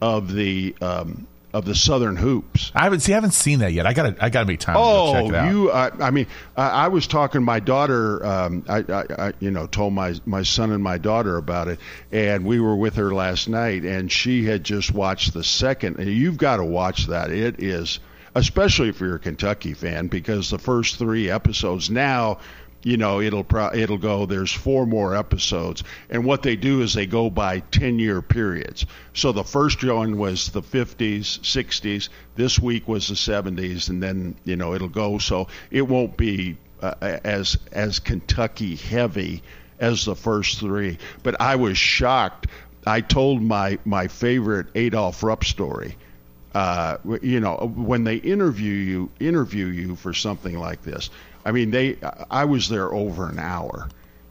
of 0.00 0.32
the 0.32 0.74
um, 0.80 1.26
of 1.56 1.64
the 1.64 1.74
Southern 1.74 2.16
Hoops. 2.16 2.70
I 2.74 2.84
haven't 2.84 3.00
see, 3.00 3.12
I 3.12 3.16
haven't 3.16 3.32
seen 3.32 3.60
that 3.60 3.72
yet. 3.72 3.86
I 3.86 3.92
gotta 3.94 4.14
I 4.20 4.28
gotta 4.30 4.46
make 4.46 4.60
time 4.60 4.74
to 4.74 4.78
go 4.80 5.12
check 5.12 5.22
Oh, 5.24 5.28
it 5.28 5.34
out. 5.34 5.50
you! 5.50 5.70
Uh, 5.70 5.90
I 6.00 6.10
mean, 6.10 6.26
I, 6.56 6.68
I 6.68 6.88
was 6.88 7.06
talking. 7.06 7.42
My 7.42 7.60
daughter, 7.60 8.24
um, 8.24 8.64
I, 8.68 8.78
I, 8.78 9.04
I, 9.28 9.32
you 9.40 9.50
know, 9.50 9.66
told 9.66 9.92
my 9.94 10.14
my 10.26 10.42
son 10.42 10.70
and 10.72 10.82
my 10.82 10.98
daughter 10.98 11.36
about 11.38 11.68
it, 11.68 11.80
and 12.12 12.44
we 12.44 12.60
were 12.60 12.76
with 12.76 12.96
her 12.96 13.14
last 13.14 13.48
night, 13.48 13.84
and 13.84 14.12
she 14.12 14.44
had 14.44 14.64
just 14.64 14.92
watched 14.92 15.32
the 15.32 15.42
second. 15.44 15.98
And 15.98 16.10
you've 16.10 16.36
got 16.36 16.56
to 16.58 16.64
watch 16.64 17.06
that. 17.06 17.30
It 17.30 17.62
is, 17.62 17.98
especially 18.34 18.90
if 18.90 19.00
you're 19.00 19.16
a 19.16 19.18
Kentucky 19.18 19.72
fan, 19.72 20.08
because 20.08 20.50
the 20.50 20.58
first 20.58 20.96
three 20.98 21.30
episodes 21.30 21.90
now. 21.90 22.38
You 22.86 22.96
know, 22.96 23.20
it'll 23.20 23.42
pro- 23.42 23.74
it'll 23.74 23.98
go. 23.98 24.26
There's 24.26 24.52
four 24.52 24.86
more 24.86 25.16
episodes, 25.16 25.82
and 26.08 26.24
what 26.24 26.44
they 26.44 26.54
do 26.54 26.82
is 26.82 26.94
they 26.94 27.06
go 27.06 27.28
by 27.28 27.58
10 27.58 27.98
year 27.98 28.22
periods. 28.22 28.86
So 29.12 29.32
the 29.32 29.42
first 29.42 29.82
one 29.82 30.18
was 30.18 30.50
the 30.50 30.62
50s, 30.62 31.40
60s. 31.40 32.10
This 32.36 32.60
week 32.60 32.86
was 32.86 33.08
the 33.08 33.14
70s, 33.14 33.88
and 33.88 34.00
then 34.00 34.36
you 34.44 34.54
know 34.54 34.72
it'll 34.72 34.88
go. 34.88 35.18
So 35.18 35.48
it 35.72 35.82
won't 35.82 36.16
be 36.16 36.58
uh, 36.80 36.94
as 37.00 37.58
as 37.72 37.98
Kentucky 37.98 38.76
heavy 38.76 39.42
as 39.80 40.04
the 40.04 40.14
first 40.14 40.60
three. 40.60 40.98
But 41.24 41.40
I 41.40 41.56
was 41.56 41.76
shocked. 41.76 42.46
I 42.86 43.00
told 43.00 43.42
my 43.42 43.80
my 43.84 44.06
favorite 44.06 44.68
Adolf 44.76 45.24
Rupp 45.24 45.42
story. 45.42 45.96
Uh, 46.54 46.98
you 47.20 47.40
know, 47.40 47.56
when 47.74 48.04
they 48.04 48.14
interview 48.14 48.72
you, 48.72 49.10
interview 49.18 49.66
you 49.66 49.96
for 49.96 50.14
something 50.14 50.56
like 50.56 50.82
this. 50.82 51.10
I 51.46 51.52
mean, 51.52 51.70
they. 51.70 51.96
I 52.28 52.44
was 52.44 52.68
there 52.68 52.92
over 52.92 53.28
an 53.28 53.38
hour. 53.38 53.88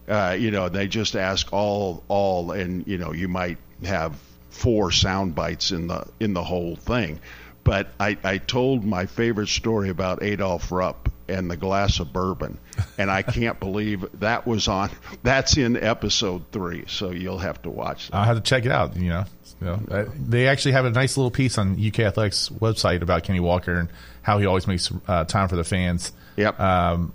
Uh, 0.07 0.35
you 0.37 0.51
know, 0.51 0.67
they 0.69 0.87
just 0.87 1.15
ask 1.15 1.51
all, 1.53 2.03
all, 2.09 2.51
and 2.51 2.85
you 2.85 2.97
know, 2.97 3.13
you 3.13 3.27
might 3.29 3.57
have 3.83 4.15
four 4.49 4.91
sound 4.91 5.33
bites 5.33 5.71
in 5.71 5.87
the 5.87 6.05
in 6.19 6.33
the 6.33 6.43
whole 6.43 6.75
thing. 6.75 7.21
But 7.63 7.87
I, 7.99 8.15
I 8.23 8.37
told 8.37 8.83
my 8.83 9.07
favorite 9.07 9.47
story 9.47 9.89
about 9.89 10.21
Adolf 10.21 10.71
Rupp 10.71 11.09
and 11.27 11.49
the 11.49 11.57
glass 11.57 11.99
of 11.99 12.13
bourbon, 12.13 12.59
and 12.99 13.09
I 13.09 13.23
can't 13.23 13.59
believe 13.59 14.05
that 14.19 14.45
was 14.45 14.67
on. 14.67 14.91
That's 15.23 15.57
in 15.57 15.75
episode 15.75 16.43
three, 16.51 16.83
so 16.87 17.09
you'll 17.09 17.39
have 17.39 17.61
to 17.63 17.71
watch 17.71 18.09
that. 18.09 18.17
I'll 18.17 18.25
have 18.25 18.37
to 18.37 18.43
check 18.43 18.65
it 18.65 18.71
out. 18.71 18.95
You 18.97 19.09
know, 19.09 19.25
You 19.61 19.67
know, 19.67 19.79
uh, 19.89 20.05
they 20.15 20.47
actually 20.47 20.73
have 20.73 20.85
a 20.85 20.91
nice 20.91 21.17
little 21.17 21.31
piece 21.31 21.57
on 21.57 21.83
UK 21.83 22.01
Athletics 22.01 22.49
website 22.49 23.01
about 23.01 23.23
Kenny 23.23 23.39
Walker 23.39 23.73
and 23.73 23.89
how 24.21 24.37
he 24.37 24.45
always 24.45 24.67
makes 24.67 24.91
uh, 25.07 25.23
time 25.23 25.47
for 25.47 25.55
the 25.55 25.63
fans. 25.63 26.11
Yep. 26.37 26.59
Um, 26.59 27.13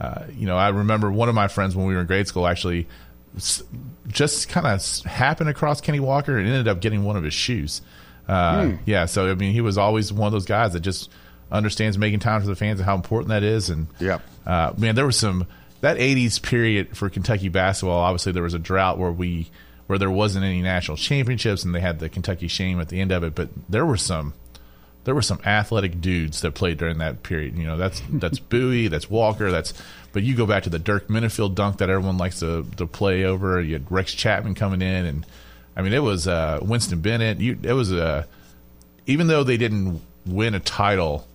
uh, 0.00 0.24
you 0.36 0.46
know, 0.46 0.56
I 0.56 0.68
remember 0.68 1.10
one 1.10 1.28
of 1.28 1.34
my 1.34 1.48
friends 1.48 1.74
when 1.74 1.86
we 1.86 1.94
were 1.94 2.00
in 2.00 2.06
grade 2.06 2.28
school 2.28 2.46
actually 2.46 2.86
just 4.08 4.48
kind 4.48 4.66
of 4.66 4.82
happened 5.04 5.48
across 5.50 5.80
Kenny 5.80 6.00
Walker 6.00 6.38
and 6.38 6.46
ended 6.46 6.68
up 6.68 6.80
getting 6.80 7.04
one 7.04 7.16
of 7.16 7.24
his 7.24 7.34
shoes. 7.34 7.82
Uh, 8.28 8.72
Yeah, 8.86 9.06
so 9.06 9.30
I 9.30 9.34
mean, 9.34 9.52
he 9.52 9.60
was 9.60 9.78
always 9.78 10.12
one 10.12 10.26
of 10.26 10.32
those 10.32 10.46
guys 10.46 10.72
that 10.72 10.80
just 10.80 11.10
understands 11.50 11.96
making 11.96 12.20
time 12.20 12.40
for 12.40 12.46
the 12.46 12.56
fans 12.56 12.80
and 12.80 12.86
how 12.86 12.94
important 12.94 13.28
that 13.28 13.42
is. 13.42 13.70
And 13.70 13.86
Yep. 14.00 14.22
uh, 14.46 14.72
man, 14.76 14.94
there 14.94 15.06
was 15.06 15.16
some 15.16 15.46
that 15.80 15.98
'80s 15.98 16.42
period 16.42 16.96
for 16.96 17.08
Kentucky 17.10 17.48
basketball. 17.48 18.00
Obviously, 18.00 18.32
there 18.32 18.42
was 18.42 18.54
a 18.54 18.58
drought 18.58 18.98
where 18.98 19.12
we 19.12 19.50
where 19.86 19.98
there 19.98 20.10
wasn't 20.10 20.44
any 20.44 20.60
national 20.62 20.96
championships, 20.96 21.64
and 21.64 21.72
they 21.74 21.80
had 21.80 22.00
the 22.00 22.08
Kentucky 22.08 22.48
shame 22.48 22.80
at 22.80 22.88
the 22.88 23.00
end 23.00 23.12
of 23.12 23.22
it. 23.22 23.34
But 23.36 23.50
there 23.68 23.86
were 23.86 23.96
some 23.96 24.32
there 25.06 25.14
were 25.14 25.22
some 25.22 25.38
athletic 25.46 26.00
dudes 26.00 26.40
that 26.40 26.54
played 26.54 26.78
during 26.78 26.98
that 26.98 27.22
period. 27.22 27.56
You 27.56 27.64
know, 27.64 27.76
that's 27.76 28.02
that's 28.10 28.38
Bowie, 28.50 28.88
that's 28.88 29.08
Walker, 29.08 29.50
that's. 29.52 29.72
But 30.12 30.24
you 30.24 30.34
go 30.34 30.46
back 30.46 30.64
to 30.64 30.70
the 30.70 30.80
Dirk 30.80 31.06
Minniefield 31.08 31.54
dunk 31.54 31.78
that 31.78 31.88
everyone 31.88 32.18
likes 32.18 32.40
to 32.40 32.66
to 32.76 32.86
play 32.86 33.24
over. 33.24 33.60
You 33.60 33.74
had 33.74 33.90
Rex 33.90 34.12
Chapman 34.12 34.56
coming 34.56 34.82
in, 34.82 35.06
and 35.06 35.26
I 35.76 35.82
mean, 35.82 35.92
it 35.92 36.02
was 36.02 36.26
uh, 36.26 36.58
Winston 36.60 37.00
Bennett. 37.00 37.38
You, 37.38 37.56
it 37.62 37.72
was 37.72 37.92
a 37.92 38.26
even 39.06 39.28
though 39.28 39.44
they 39.44 39.56
didn't 39.56 40.02
win 40.26 40.54
a 40.54 40.60
title, 40.60 41.28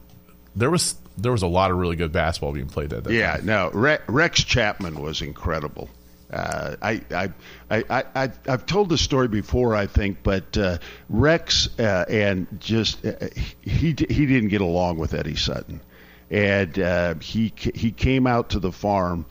there 0.54 0.70
was 0.70 0.96
there 1.18 1.32
was 1.32 1.42
a 1.42 1.48
lot 1.48 1.72
of 1.72 1.78
really 1.78 1.96
good 1.96 2.12
basketball 2.12 2.52
being 2.52 2.68
played 2.68 2.92
at 2.92 3.06
that. 3.06 3.14
Yeah, 3.14 3.38
time. 3.38 3.46
no, 3.46 3.72
Re- 3.74 4.00
Rex 4.08 4.44
Chapman 4.44 5.00
was 5.00 5.22
incredible. 5.22 5.90
Uh, 6.32 6.76
I, 6.82 7.02
I, 7.12 7.30
I, 7.70 8.04
I, 8.16 8.32
I've 8.48 8.66
told 8.66 8.90
this 8.90 9.02
story 9.02 9.28
before, 9.28 9.76
I 9.76 9.88
think, 9.88 10.20
but 10.24 10.58
uh, 10.58 10.78
Rex 11.10 11.78
uh, 11.78 12.06
and 12.08 12.48
just 12.60 13.06
uh, 13.06 13.16
he 13.62 13.96
he 14.10 14.26
didn't 14.26 14.48
get 14.48 14.62
along 14.62 14.98
with 14.98 15.14
Eddie 15.14 15.36
Sutton, 15.36 15.82
and 16.30 16.80
uh, 16.80 17.16
he 17.16 17.54
he 17.58 17.92
came 17.92 18.28
out 18.28 18.52
to 18.52 18.60
the 18.60 18.72
farm. 18.72 19.26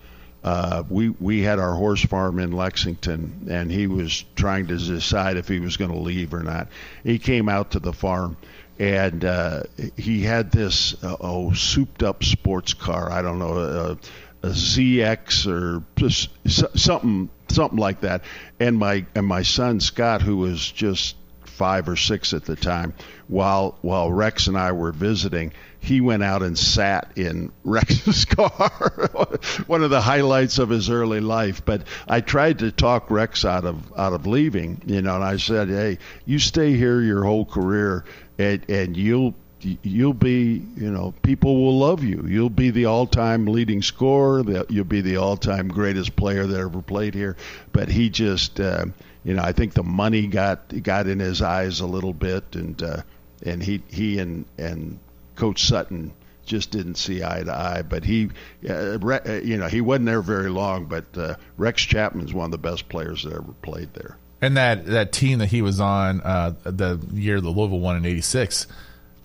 Uh, 0.45 0.83
we 0.91 1.09
we 1.09 1.41
had 1.41 1.59
our 1.59 1.75
horse 1.75 2.05
farm 2.05 2.39
in 2.39 2.53
Lexington, 2.53 3.49
and 3.51 3.71
he 3.71 3.87
was 3.87 4.25
trying 4.37 4.67
to 4.67 4.77
decide 4.77 5.39
if 5.39 5.49
he 5.49 5.59
was 5.59 5.79
going 5.79 5.91
to 5.91 5.99
leave 5.99 6.35
or 6.35 6.43
not. 6.43 6.69
He 7.03 7.19
came 7.19 7.49
out 7.49 7.71
to 7.73 7.79
the 7.79 7.95
farm, 7.95 8.37
and 8.79 9.25
uh, 9.25 9.63
he 9.97 10.21
had 10.23 10.51
this 10.51 11.03
uh, 11.03 11.17
oh 11.19 11.55
souped 11.55 12.03
up 12.03 12.25
sports 12.25 12.75
car. 12.75 13.11
I 13.11 13.23
don't 13.23 13.39
know 13.39 13.97
a, 14.43 14.49
ZX 14.49 15.47
or 15.47 15.83
just 15.97 16.31
something 16.79 17.29
something 17.49 17.79
like 17.79 18.01
that. 18.01 18.23
And 18.59 18.77
my 18.79 19.07
and 19.15 19.27
my 19.27 19.43
son 19.43 19.81
Scott, 19.81 20.23
who 20.23 20.37
was 20.37 20.71
just 20.71 21.17
five 21.61 21.91
or 21.91 21.97
six 21.97 22.33
at 22.33 22.47
the 22.47 22.57
time. 22.57 22.95
While 23.29 23.77
while 23.83 24.11
Rex 24.11 24.47
and 24.47 24.57
I 24.57 24.73
were 24.73 24.93
visiting, 24.93 25.53
he 25.79 26.01
went 26.01 26.23
out 26.23 26.43
and 26.43 26.59
sat 26.59 27.13
in 27.17 27.53
Rex's 27.65 28.25
car. 28.25 29.11
One 29.67 29.83
of 29.83 29.91
the 29.91 30.01
highlights 30.01 30.59
of 30.59 30.71
his 30.71 30.89
early 30.89 31.21
life. 31.21 31.63
But 31.65 31.83
I 32.09 32.23
tried 32.23 32.61
to 32.61 32.73
talk 32.73 33.11
Rex 33.11 33.45
out 33.45 33.67
of 33.67 33.93
out 33.99 34.15
of 34.15 34.27
leaving, 34.27 34.81
you 34.87 35.03
know, 35.03 35.17
and 35.17 35.25
I 35.25 35.37
said, 35.37 35.69
"Hey, 35.69 35.99
you 36.25 36.39
stay 36.39 36.75
here 36.77 37.03
your 37.03 37.25
whole 37.25 37.45
career, 37.45 38.05
and 38.39 38.65
and 38.71 38.97
you'll." 38.97 39.35
You'll 39.63 40.15
be, 40.15 40.65
you 40.77 40.91
know, 40.91 41.13
people 41.23 41.63
will 41.63 41.79
love 41.79 42.03
you. 42.03 42.25
You'll 42.27 42.51
be 42.51 42.71
the 42.71 42.87
all-time 42.87 43.47
leading 43.47 43.83
scorer. 43.83 44.43
You'll 44.69 44.85
be 44.85 45.01
the 45.01 45.17
all-time 45.17 45.69
greatest 45.69 46.17
player 46.17 46.47
that 46.47 46.59
ever 46.59 46.81
played 46.81 47.15
here. 47.15 47.37
But 47.73 47.89
he 47.89 48.09
just, 48.09 48.59
uh, 48.59 48.87
you 49.25 49.35
know, 49.35 49.43
I 49.43 49.53
think 49.53 49.75
the 49.75 49.83
money 49.83 50.27
got 50.27 50.83
got 50.83 51.07
in 51.07 51.19
his 51.19 51.43
eyes 51.43 51.81
a 51.81 51.87
little 51.87 52.15
bit, 52.15 52.45
and 52.55 52.83
uh, 52.83 53.03
and 53.45 53.63
he 53.63 53.83
he 53.89 54.19
and 54.19 54.47
and 54.57 54.99
Coach 55.37 55.65
Sutton 55.65 56.13
just 56.47 56.71
didn't 56.71 56.97
see 56.97 57.23
eye 57.23 57.43
to 57.43 57.53
eye. 57.53 57.83
But 57.83 58.05
he, 58.05 58.31
uh, 58.69 58.99
uh, 58.99 59.41
you 59.45 59.57
know, 59.57 59.69
he 59.69 59.81
wasn't 59.81 60.07
there 60.07 60.23
very 60.23 60.49
long. 60.49 60.87
But 60.87 61.05
uh, 61.17 61.37
Rex 61.57 61.83
Chapman's 61.83 62.33
one 62.33 62.47
of 62.47 62.51
the 62.51 62.59
best 62.59 62.89
players 62.89 63.25
that 63.25 63.35
ever 63.35 63.53
played 63.63 63.93
there. 63.95 64.17
And 64.43 64.57
that 64.57 64.87
that 64.87 65.13
team 65.13 65.39
that 65.41 65.49
he 65.49 65.61
was 65.61 65.81
on 65.81 66.23
uh, 66.23 66.55
the 66.65 66.99
year 67.13 67.41
the 67.41 67.51
Louisville 67.51 67.81
won 67.81 67.97
in 67.97 68.07
'86 68.07 68.67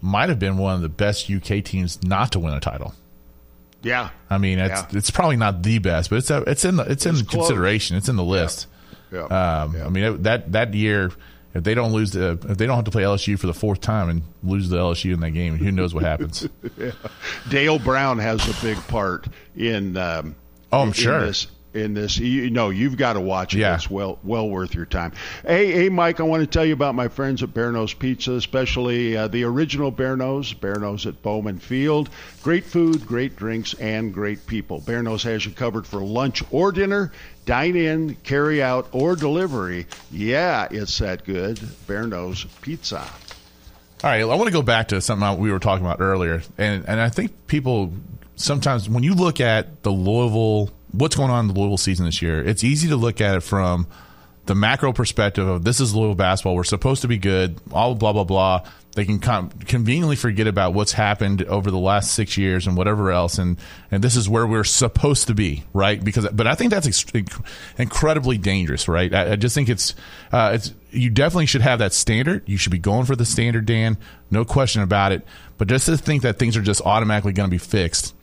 might 0.05 0.29
have 0.29 0.39
been 0.39 0.57
one 0.57 0.75
of 0.75 0.81
the 0.81 0.89
best 0.89 1.29
UK 1.29 1.63
teams 1.63 2.01
not 2.03 2.31
to 2.33 2.39
win 2.39 2.53
a 2.53 2.59
title. 2.59 2.93
Yeah, 3.81 4.09
I 4.29 4.37
mean 4.37 4.59
it's 4.59 4.81
Yeah. 4.81 4.97
it's 4.97 5.11
probably 5.11 5.35
not 5.37 5.61
the 5.63 5.79
best, 5.79 6.09
but 6.09 6.17
it's 6.17 6.29
a, 6.31 6.41
it's 6.47 6.63
in 6.65 6.77
the 6.77 6.83
it's 6.83 7.05
in 7.05 7.15
It's 7.15 7.21
close. 7.23 7.47
consideration. 7.47 7.97
It's 7.97 8.09
in 8.09 8.15
the 8.15 8.23
list. 8.23 8.67
yeah. 9.11 9.23
Um, 9.25 9.75
I 9.83 9.89
mean 9.89 10.03
it, 10.03 10.23
that 10.23 10.51
that 10.53 10.73
year, 10.73 11.11
if 11.53 11.63
they 11.63 11.73
don't 11.75 11.91
lose 11.93 12.11
the 12.11 12.31
if 12.49 12.57
they 12.57 12.65
don't 12.65 12.75
have 12.77 12.85
to 12.85 12.91
play 12.91 13.03
LSU 13.03 13.37
for 13.37 13.45
the 13.47 13.53
fourth 13.53 13.81
time 13.81 14.09
and 14.09 14.21
lose 14.43 14.69
the 14.69 14.77
LSU 14.77 15.13
in 15.13 15.19
that 15.19 15.31
game, 15.31 15.57
who 15.57 15.71
knows 15.71 15.93
what 15.93 16.03
happens? 16.03 16.47
Dale 17.49 17.79
Brown 17.79 18.19
has 18.19 18.47
a 18.47 18.65
big 18.65 18.77
part 18.87 19.27
in. 19.55 19.97
Um, 19.97 20.35
Oh, 20.71 20.81
I'm 20.81 20.87
in 20.87 20.93
sure. 20.93 21.25
This, 21.27 21.47
in 21.75 21.93
this, 21.93 22.17
you 22.17 22.49
know, 22.49 22.69
you've 22.69 22.97
got 22.97 23.13
to 23.13 23.21
watch 23.21 23.53
it. 23.53 23.59
Yeah. 23.59 23.75
It's 23.75 23.89
well, 23.89 24.17
well 24.23 24.49
worth 24.49 24.73
your 24.73 24.85
time. 24.85 25.11
Hey, 25.45 25.71
hey, 25.71 25.89
Mike, 25.89 26.19
I 26.19 26.23
want 26.23 26.41
to 26.41 26.47
tell 26.47 26.65
you 26.65 26.73
about 26.73 26.95
my 26.95 27.07
friends 27.07 27.43
at 27.43 27.49
Bearno's 27.49 27.93
Pizza, 27.93 28.33
especially 28.33 29.17
uh, 29.17 29.27
the 29.27 29.43
original 29.43 29.91
Bearno's, 29.91 30.53
Bear 30.53 30.79
Nose 30.79 31.05
at 31.05 31.21
Bowman 31.21 31.59
Field. 31.59 32.09
Great 32.41 32.63
food, 32.63 33.05
great 33.05 33.35
drinks, 33.35 33.73
and 33.75 34.13
great 34.13 34.47
people. 34.47 34.81
Bearno's 34.81 35.23
has 35.23 35.45
you 35.45 35.51
covered 35.51 35.85
for 35.85 36.01
lunch 36.01 36.43
or 36.51 36.71
dinner. 36.71 37.11
Dine 37.45 37.75
in, 37.75 38.15
carry 38.15 38.63
out, 38.63 38.87
or 38.91 39.15
delivery. 39.15 39.85
Yeah, 40.11 40.67
it's 40.71 40.97
that 40.99 41.25
good. 41.25 41.57
Bearno's 41.87 42.45
Pizza. 42.61 43.01
All 44.03 44.09
right, 44.09 44.21
I 44.21 44.25
want 44.25 44.45
to 44.45 44.51
go 44.51 44.61
back 44.61 44.89
to 44.89 45.01
something 45.01 45.37
we 45.39 45.51
were 45.51 45.59
talking 45.59 45.85
about 45.85 46.01
earlier, 46.01 46.41
and 46.57 46.87
and 46.87 46.99
I 46.99 47.09
think 47.09 47.47
people 47.47 47.93
sometimes 48.35 48.89
when 48.89 49.03
you 49.03 49.13
look 49.13 49.39
at 49.39 49.83
the 49.83 49.91
Louisville, 49.91 50.69
what's 50.97 51.15
going 51.15 51.31
on 51.31 51.47
in 51.47 51.53
the 51.53 51.59
Louisville 51.59 51.77
season 51.77 52.05
this 52.05 52.21
year, 52.21 52.43
it's 52.43 52.63
easy 52.63 52.87
to 52.89 52.95
look 52.95 53.21
at 53.21 53.35
it 53.35 53.41
from 53.41 53.87
the 54.45 54.55
macro 54.55 54.93
perspective 54.93 55.47
of 55.47 55.63
this 55.63 55.79
is 55.79 55.95
Louisville 55.95 56.15
basketball. 56.15 56.55
We're 56.55 56.63
supposed 56.63 57.01
to 57.01 57.07
be 57.07 57.17
good. 57.17 57.59
All 57.71 57.95
blah 57.95 58.13
blah 58.13 58.23
blah. 58.23 58.65
They 58.95 59.03
can 59.03 59.19
conveniently 59.19 60.15
forget 60.15 60.47
about 60.47 60.73
what's 60.73 60.93
happened 60.93 61.43
over 61.43 61.69
the 61.69 61.77
last 61.77 62.13
six 62.13 62.37
years 62.37 62.65
and 62.65 62.77
whatever 62.77 63.11
else, 63.11 63.37
and 63.37 63.57
and 63.91 64.01
this 64.01 64.15
is 64.15 64.29
where 64.29 64.47
we're 64.47 64.63
supposed 64.63 65.27
to 65.27 65.33
be, 65.33 65.65
right? 65.73 66.01
Because, 66.01 66.29
but 66.29 66.47
I 66.47 66.55
think 66.55 66.71
that's 66.71 66.87
ex- 66.87 67.05
incredibly 67.77 68.37
dangerous, 68.37 68.87
right? 68.87 69.13
I, 69.13 69.33
I 69.33 69.35
just 69.35 69.53
think 69.53 69.67
it's 69.67 69.95
uh, 70.31 70.51
it's 70.53 70.73
you 70.91 71.09
definitely 71.09 71.47
should 71.47 71.61
have 71.61 71.79
that 71.79 71.91
standard. 71.91 72.47
You 72.47 72.57
should 72.57 72.71
be 72.71 72.77
going 72.77 73.05
for 73.05 73.17
the 73.17 73.25
standard, 73.25 73.65
Dan, 73.65 73.97
no 74.31 74.45
question 74.45 74.81
about 74.81 75.11
it. 75.11 75.25
But 75.57 75.67
just 75.67 75.87
to 75.87 75.97
think 75.97 76.21
that 76.21 76.39
things 76.39 76.55
are 76.55 76.61
just 76.61 76.81
automatically 76.81 77.33
going 77.33 77.49
to 77.49 77.53
be 77.53 77.57
fixed, 77.57 78.15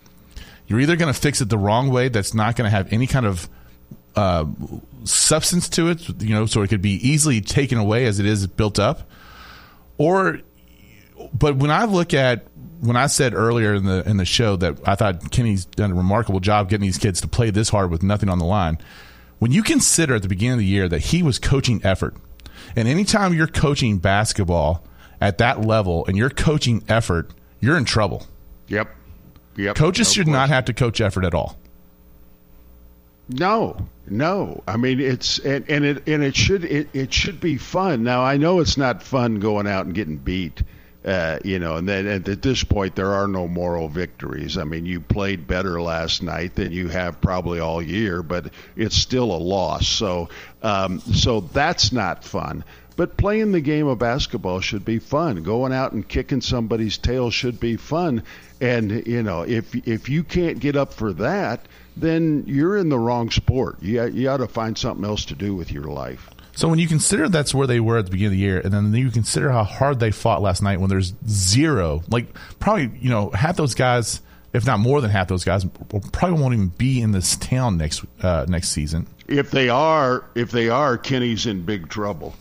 you're 0.73 0.81
either 0.81 0.97
going 0.97 1.13
to 1.13 1.19
fix 1.19 1.41
it 1.41 1.49
the 1.49 1.59
wrong 1.59 1.91
way, 1.91 2.09
that's 2.09 2.35
not 2.35 2.57
going 2.57 2.67
to 2.67 2.71
have 2.75 2.93
any 2.93 3.07
kind 3.07 3.27
of 3.27 3.49
uh, 4.17 4.45
substance 5.05 5.69
to 5.71 5.89
it, 5.89 6.23
you 6.23 6.35
know, 6.35 6.47
so 6.47 6.63
it 6.63 6.69
could 6.69 6.83
be 6.83 6.95
easily 7.07 7.41
taken 7.41 7.79
away 7.79 8.07
as 8.07 8.19
it 8.19 8.27
is 8.27 8.47
built 8.47 8.79
up, 8.79 9.09
or 9.99 10.41
but 11.33 11.57
when 11.57 11.71
I 11.71 11.85
look 11.85 12.15
at 12.15 12.47
when 12.81 12.97
I 12.97 13.07
said 13.07 13.33
earlier 13.33 13.75
in 13.75 13.85
the 13.85 14.03
in 14.09 14.17
the 14.17 14.25
show 14.25 14.57
that 14.57 14.81
I 14.87 14.97
thought 14.97 15.31
Kenny's 15.31 15.65
done 15.65 15.93
a 15.93 15.95
remarkable 15.95 16.41
job 16.41 16.69
getting 16.69 16.87
these 16.87 16.99
kids 16.99 17.21
to 17.21 17.29
play 17.29 17.51
this 17.51 17.69
hard 17.69 17.91
with 17.91 18.03
nothing 18.03 18.29
on 18.29 18.39
the 18.39 18.45
line. 18.45 18.79
When 19.39 19.53
you 19.53 19.63
consider 19.63 20.17
at 20.17 20.23
the 20.23 20.29
beginning 20.29 20.55
of 20.55 20.59
the 20.59 20.67
year 20.67 20.89
that 20.89 21.01
he 21.01 21.23
was 21.23 21.39
coaching 21.39 21.81
effort, 21.85 22.17
and 22.77 22.89
anytime 22.89 23.35
you're 23.35 23.47
coaching 23.47 23.99
basketball 23.99 24.85
at 25.21 25.39
that 25.39 25.61
level 25.61 26.05
and 26.07 26.17
you're 26.17 26.31
coaching 26.31 26.85
effort, 26.89 27.31
you're 27.61 27.77
in 27.77 27.85
trouble. 27.85 28.27
Yep. 28.69 28.89
Yep. 29.57 29.77
Coaches 29.77 30.09
No 30.09 30.13
should 30.13 30.29
not 30.29 30.49
have 30.49 30.65
to 30.67 30.73
coach 30.73 31.01
effort 31.01 31.25
at 31.25 31.35
all. 31.35 31.59
No, 33.29 33.77
no. 34.09 34.63
I 34.67 34.77
mean, 34.77 35.01
it's 35.01 35.39
and, 35.39 35.69
and 35.69 35.85
it 35.85 36.09
and 36.09 36.23
it 36.23 36.37
should 36.37 36.65
it, 36.65 36.89
it 36.93 37.13
should 37.13 37.41
be 37.41 37.57
fun. 37.57 38.03
Now 38.03 38.23
I 38.23 38.37
know 38.37 38.61
it's 38.61 38.77
not 38.77 39.03
fun 39.03 39.41
going 39.41 39.67
out 39.67 39.87
and 39.87 39.95
getting 39.95 40.17
beat. 40.17 40.63
Uh, 41.05 41.41
you 41.45 41.59
know, 41.59 41.77
and 41.77 41.89
then 41.89 42.07
at 42.07 42.43
this 42.43 42.63
point 42.63 42.95
there 42.95 43.13
are 43.13 43.27
no 43.27 43.49
moral 43.49 43.89
victories. 43.89 44.57
I 44.57 44.63
mean, 44.63 44.87
you 44.87 45.01
played 45.01 45.49
better 45.49 45.83
last 45.83 46.23
night 46.23 46.55
than 46.55 46.71
you 46.71 46.89
have 46.89 47.21
probably 47.21 47.59
all 47.59 47.83
year, 47.83 48.23
but 48.23 48.53
it's 48.77 48.97
still 48.97 49.33
a 49.33 49.37
loss. 49.37 49.89
So, 49.89 50.29
um, 50.63 51.01
so 51.01 51.41
that's 51.41 51.91
not 51.91 52.23
fun. 52.23 52.63
But 52.95 53.17
playing 53.17 53.51
the 53.53 53.61
game 53.61 53.87
of 53.89 53.99
basketball 53.99 54.61
should 54.61 54.85
be 54.85 54.99
fun. 55.01 55.43
Going 55.43 55.73
out 55.73 55.93
and 55.93 56.07
kicking 56.07 56.41
somebody's 56.41 56.99
tail 56.99 57.31
should 57.31 57.59
be 57.59 57.77
fun. 57.77 58.23
And 58.61 59.05
you 59.07 59.25
know, 59.25 59.43
if 59.43 59.75
if 59.75 60.09
you 60.09 60.23
can't 60.23 60.61
get 60.61 60.77
up 60.77 60.93
for 60.93 61.13
that, 61.15 61.67
then 61.97 62.45
you're 62.47 62.77
in 62.77 62.91
the 62.91 62.99
wrong 62.99 63.31
sport. 63.31 63.83
You 63.83 64.05
you 64.07 64.29
ought 64.29 64.37
to 64.37 64.47
find 64.47 64.77
something 64.79 65.05
else 65.05 65.25
to 65.27 65.35
do 65.35 65.57
with 65.57 65.73
your 65.73 65.85
life. 65.85 66.31
So 66.55 66.69
when 66.69 66.79
you 66.79 66.87
consider 66.87 67.29
that's 67.29 67.55
where 67.55 67.67
they 67.67 67.81
were 67.81 67.97
at 67.99 68.05
the 68.05 68.11
beginning 68.11 68.27
of 68.27 68.33
the 68.33 68.39
year, 68.39 68.61
and 68.61 68.73
then 68.73 68.93
you 68.93 69.11
consider 69.11 69.51
how 69.51 69.65
hard 69.65 70.01
they 70.01 70.11
fought 70.11 70.43
last 70.43 70.63
night 70.63 70.81
when 70.81 70.91
there's 70.91 71.15
zero, 71.27 72.03
like 72.09 72.27
probably 72.61 72.91
you 73.01 73.09
know 73.11 73.31
half 73.31 73.57
those 73.57 73.75
guys, 73.75 74.21
if 74.53 74.67
not 74.67 74.79
more 74.79 75.01
than 75.01 75.11
half 75.11 75.29
those 75.29 75.45
guys, 75.45 75.65
probably 76.13 76.39
won't 76.41 76.55
even 76.55 76.69
be 76.69 77.01
in 77.01 77.13
this 77.13 77.37
town 77.37 77.79
next 77.79 78.05
uh, 78.23 78.45
next 78.49 78.69
season. 78.71 79.07
If 79.29 79.51
they 79.51 79.71
are, 79.71 80.25
if 80.35 80.51
they 80.51 80.69
are, 80.69 80.99
Kenny's 80.99 81.47
in 81.47 81.63
big 81.63 81.89
trouble. 81.89 82.35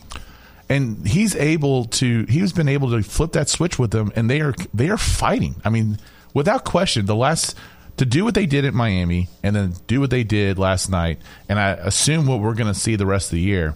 and 0.68 1.06
he's 1.06 1.34
able 1.36 1.86
to 1.86 2.24
he's 2.24 2.52
been 2.52 2.68
able 2.68 2.90
to 2.90 3.02
flip 3.02 3.32
that 3.32 3.48
switch 3.48 3.78
with 3.78 3.90
them 3.92 4.12
and 4.14 4.28
they 4.28 4.40
are 4.40 4.54
they 4.72 4.88
are 4.90 4.96
fighting 4.98 5.54
i 5.64 5.68
mean 5.70 5.98
without 6.34 6.64
question 6.64 7.04
the 7.06 7.16
last 7.16 7.56
to 7.96 8.06
do 8.06 8.24
what 8.24 8.34
they 8.34 8.46
did 8.46 8.64
at 8.64 8.72
miami 8.72 9.28
and 9.42 9.54
then 9.56 9.74
do 9.86 10.00
what 10.00 10.08
they 10.10 10.22
did 10.24 10.58
last 10.58 10.88
night 10.88 11.18
and 11.48 11.58
i 11.58 11.70
assume 11.72 12.26
what 12.26 12.40
we're 12.40 12.54
going 12.54 12.72
to 12.72 12.78
see 12.78 12.94
the 12.96 13.04
rest 13.06 13.26
of 13.26 13.32
the 13.32 13.40
year 13.40 13.74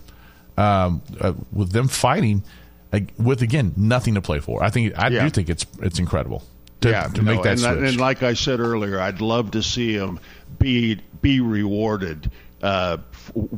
um, 0.56 1.02
uh, 1.20 1.32
with 1.52 1.72
them 1.72 1.88
fighting 1.88 2.42
uh, 2.92 3.00
with 3.18 3.42
again 3.42 3.72
nothing 3.76 4.14
to 4.14 4.22
play 4.22 4.40
for 4.40 4.62
i 4.62 4.70
think 4.70 4.96
i 4.98 5.08
Yeah. 5.08 5.24
do 5.24 5.30
think 5.30 5.48
it's 5.48 5.66
it's 5.80 5.98
incredible 5.98 6.42
to, 6.82 6.90
yeah, 6.90 7.04
to 7.08 7.22
no, 7.22 7.32
make 7.34 7.42
that 7.42 7.52
and, 7.52 7.60
switch 7.60 7.90
and 7.90 7.96
like 8.00 8.22
I 8.22 8.34
said 8.34 8.60
earlier, 8.60 9.00
I'd 9.00 9.22
love 9.22 9.52
to 9.52 9.62
see 9.62 9.94
him 9.94 10.20
be 10.58 11.00
be 11.22 11.40
rewarded 11.40 12.30
uh, 12.62 12.98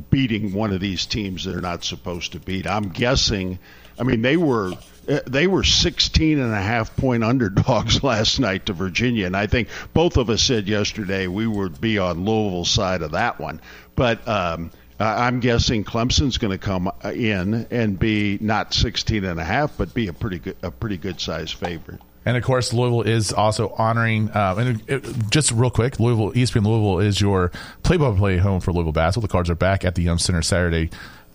beating 0.09 0.53
one 0.53 0.71
of 0.71 0.79
these 0.79 1.05
teams 1.05 1.43
that 1.43 1.53
are 1.53 1.61
not 1.61 1.83
supposed 1.83 2.31
to 2.31 2.39
beat. 2.39 2.65
I'm 2.65 2.89
guessing. 2.89 3.59
I 3.99 4.03
mean, 4.03 4.21
they 4.21 4.37
were 4.37 4.71
uh, 5.09 5.19
they 5.27 5.47
were 5.47 5.65
16 5.65 6.39
and 6.39 6.53
a 6.53 6.61
half 6.61 6.95
point 6.95 7.23
underdogs 7.25 8.03
last 8.03 8.39
night 8.39 8.65
to 8.67 8.73
Virginia, 8.73 9.25
and 9.25 9.35
I 9.35 9.47
think 9.47 9.67
both 9.93 10.15
of 10.15 10.29
us 10.29 10.41
said 10.41 10.69
yesterday 10.69 11.27
we 11.27 11.45
would 11.45 11.81
be 11.81 11.97
on 11.99 12.23
Louisville's 12.23 12.71
side 12.71 13.01
of 13.01 13.11
that 13.11 13.37
one. 13.37 13.59
But 13.95 14.25
um, 14.29 14.71
I- 14.99 15.27
I'm 15.27 15.39
guessing 15.39 15.83
Clemson's 15.83 16.37
going 16.37 16.51
to 16.51 16.63
come 16.63 16.87
uh, 16.87 17.09
in 17.11 17.67
and 17.71 17.97
be 17.97 18.37
not 18.41 18.73
16 18.73 19.23
and 19.23 19.39
a 19.39 19.43
half, 19.43 19.77
but 19.77 19.93
be 19.93 20.07
a 20.07 20.13
pretty 20.13 20.39
good 20.39 20.57
a 20.61 20.71
pretty 20.71 20.97
good 20.97 21.19
size 21.21 21.51
favorite. 21.51 21.99
And 22.25 22.35
of 22.35 22.43
course, 22.43 22.73
Louisville 22.73 23.01
is 23.03 23.31
also 23.31 23.69
honoring. 23.69 24.29
Um, 24.35 24.59
and 24.59 24.81
it, 24.87 25.05
it- 25.05 25.29
just 25.29 25.51
real 25.51 25.69
quick, 25.71 25.99
Louisville, 25.99 26.31
Louisville 26.33 26.99
is 26.99 27.19
your 27.21 27.51
play-by-play 27.83 28.37
home 28.37 28.59
for 28.59 28.73
Louisville 28.73 28.91
basketball. 28.91 29.27
The 29.27 29.31
Cards 29.31 29.49
are 29.49 29.55
back 29.55 29.85
at 29.85 29.95
the 29.95 30.03
Yum 30.03 30.19
Center 30.19 30.41
Saturday. 30.41 30.89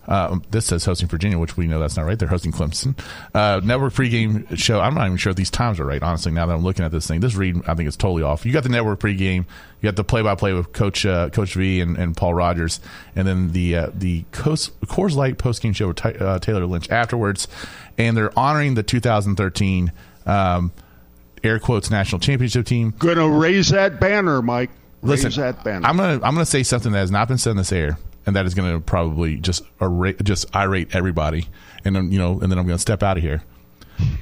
Um, 0.07 0.43
this 0.51 0.65
says 0.65 0.85
hosting 0.85 1.07
Virginia, 1.07 1.39
which 1.39 1.57
we 1.57 1.67
know 1.67 1.79
that's 1.79 1.97
not 1.97 2.05
right. 2.05 2.17
They're 2.17 2.27
hosting 2.27 2.51
Clemson. 2.51 2.97
Uh, 3.33 3.61
network 3.63 3.93
pregame 3.93 4.57
show. 4.57 4.79
I'm 4.79 4.93
not 4.93 5.05
even 5.05 5.17
sure 5.17 5.31
if 5.31 5.35
these 5.35 5.49
times 5.49 5.79
are 5.79 5.85
right. 5.85 6.01
Honestly, 6.01 6.31
now 6.31 6.45
that 6.45 6.53
I'm 6.53 6.63
looking 6.63 6.85
at 6.85 6.91
this 6.91 7.07
thing, 7.07 7.19
this 7.19 7.35
read 7.35 7.57
I 7.67 7.73
think 7.73 7.87
it's 7.87 7.97
totally 7.97 8.23
off. 8.23 8.45
You 8.45 8.53
got 8.53 8.63
the 8.63 8.69
network 8.69 8.99
pregame. 8.99 9.45
You 9.81 9.91
got 9.91 9.95
the 9.95 10.03
play-by-play 10.03 10.53
with 10.53 10.73
Coach 10.73 11.05
uh, 11.05 11.29
Coach 11.29 11.53
V 11.53 11.81
and, 11.81 11.97
and 11.97 12.15
Paul 12.15 12.33
Rogers, 12.33 12.79
and 13.15 13.27
then 13.27 13.51
the 13.51 13.75
uh, 13.75 13.89
the 13.93 14.25
Coast, 14.31 14.79
Coors 14.81 15.15
Light 15.15 15.37
postgame 15.37 15.75
show 15.75 15.87
with 15.87 15.97
Ty, 15.97 16.13
uh, 16.13 16.39
Taylor 16.39 16.65
Lynch 16.65 16.89
afterwards. 16.89 17.47
And 17.97 18.17
they're 18.17 18.37
honoring 18.37 18.75
the 18.75 18.83
2013 18.83 19.91
um, 20.25 20.71
air 21.43 21.59
quotes 21.59 21.89
national 21.89 22.19
championship 22.19 22.65
team. 22.65 22.93
Gonna 22.97 23.29
raise 23.29 23.69
that 23.69 23.99
banner, 23.99 24.41
Mike. 24.41 24.71
Raise 25.01 25.23
Listen, 25.23 25.41
that 25.41 25.63
banner. 25.63 25.85
I'm 25.85 25.97
gonna 25.97 26.13
I'm 26.15 26.33
gonna 26.33 26.45
say 26.45 26.63
something 26.63 26.91
that 26.91 26.99
has 26.99 27.11
not 27.11 27.27
been 27.27 27.37
said 27.37 27.51
in 27.51 27.57
this 27.57 27.71
air, 27.71 27.97
and 28.25 28.35
that 28.35 28.45
is 28.45 28.53
going 28.53 28.71
to 28.71 28.79
probably 28.79 29.37
just 29.37 29.63
irate, 29.81 30.23
just 30.23 30.53
irate 30.55 30.95
everybody, 30.95 31.47
and 31.83 31.95
then 31.95 32.11
you 32.11 32.19
know, 32.19 32.39
and 32.39 32.51
then 32.51 32.57
I'm 32.57 32.65
going 32.65 32.77
to 32.77 32.81
step 32.81 33.03
out 33.03 33.17
of 33.17 33.23
here. 33.23 33.43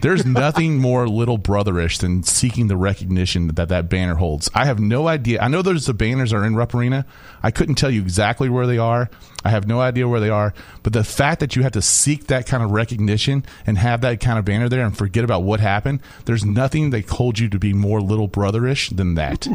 There's 0.02 0.26
nothing 0.26 0.78
more 0.78 1.08
little 1.08 1.40
brotherish 1.40 2.00
than 2.00 2.24
seeking 2.24 2.68
the 2.68 2.78
recognition 2.78 3.48
that 3.48 3.70
that 3.70 3.90
banner 3.90 4.16
holds. 4.16 4.50
I 4.54 4.66
have 4.66 4.80
no 4.80 5.08
idea. 5.08 5.42
I 5.42 5.48
know 5.48 5.62
those 5.62 5.86
the 5.86 5.94
banners 5.94 6.34
are 6.34 6.46
in 6.46 6.56
Rupp 6.56 6.74
Arena. 6.76 7.06
I 7.42 7.52
couldn't 7.52 7.76
tell 7.76 7.90
you 7.90 8.02
exactly 8.02 8.50
where 8.50 8.68
they 8.68 8.78
are. 8.78 9.10
I 9.44 9.50
have 9.50 9.68
no 9.68 9.82
idea 9.82 10.08
where 10.08 10.20
they 10.20 10.30
are. 10.30 10.54
But 10.84 10.94
the 10.94 11.04
fact 11.04 11.40
that 11.42 11.56
you 11.56 11.64
have 11.64 11.74
to 11.74 11.82
seek 11.82 12.28
that 12.28 12.46
kind 12.48 12.64
of 12.64 12.72
recognition 12.72 13.46
and 13.66 13.78
have 13.78 14.02
that 14.02 14.20
kind 14.20 14.40
of 14.40 14.46
banner 14.46 14.70
there 14.70 14.86
and 14.86 14.98
forget 14.98 15.24
about 15.24 15.44
what 15.44 15.60
happened, 15.60 16.02
there's 16.26 16.46
nothing 16.46 16.92
that 16.92 17.10
holds 17.10 17.40
you 17.40 17.50
to 17.50 17.60
be 17.60 17.74
more 17.74 18.02
little 18.02 18.30
brotherish 18.30 18.96
than 18.96 19.16
that. 19.16 19.48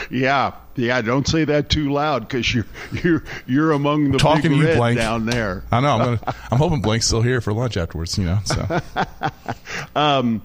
yeah, 0.10 0.52
yeah. 0.76 1.00
Don't 1.00 1.26
say 1.26 1.44
that 1.44 1.68
too 1.70 1.90
loud 1.90 2.28
because 2.28 2.54
you're 2.54 2.66
you're 3.02 3.24
you're 3.46 3.72
among 3.72 4.10
the 4.12 4.18
Talking 4.18 4.50
to 4.52 4.56
you, 4.56 4.74
Blank. 4.76 4.98
down 4.98 5.26
there. 5.26 5.64
I 5.70 5.80
know. 5.80 5.88
I'm, 5.88 5.98
gonna, 6.16 6.34
I'm 6.50 6.58
hoping 6.58 6.80
Blank's 6.82 7.06
still 7.06 7.22
here 7.22 7.40
for 7.40 7.52
lunch 7.52 7.76
afterwards. 7.76 8.16
You 8.18 8.24
know. 8.24 8.38
So 8.44 8.80
Um, 9.96 10.42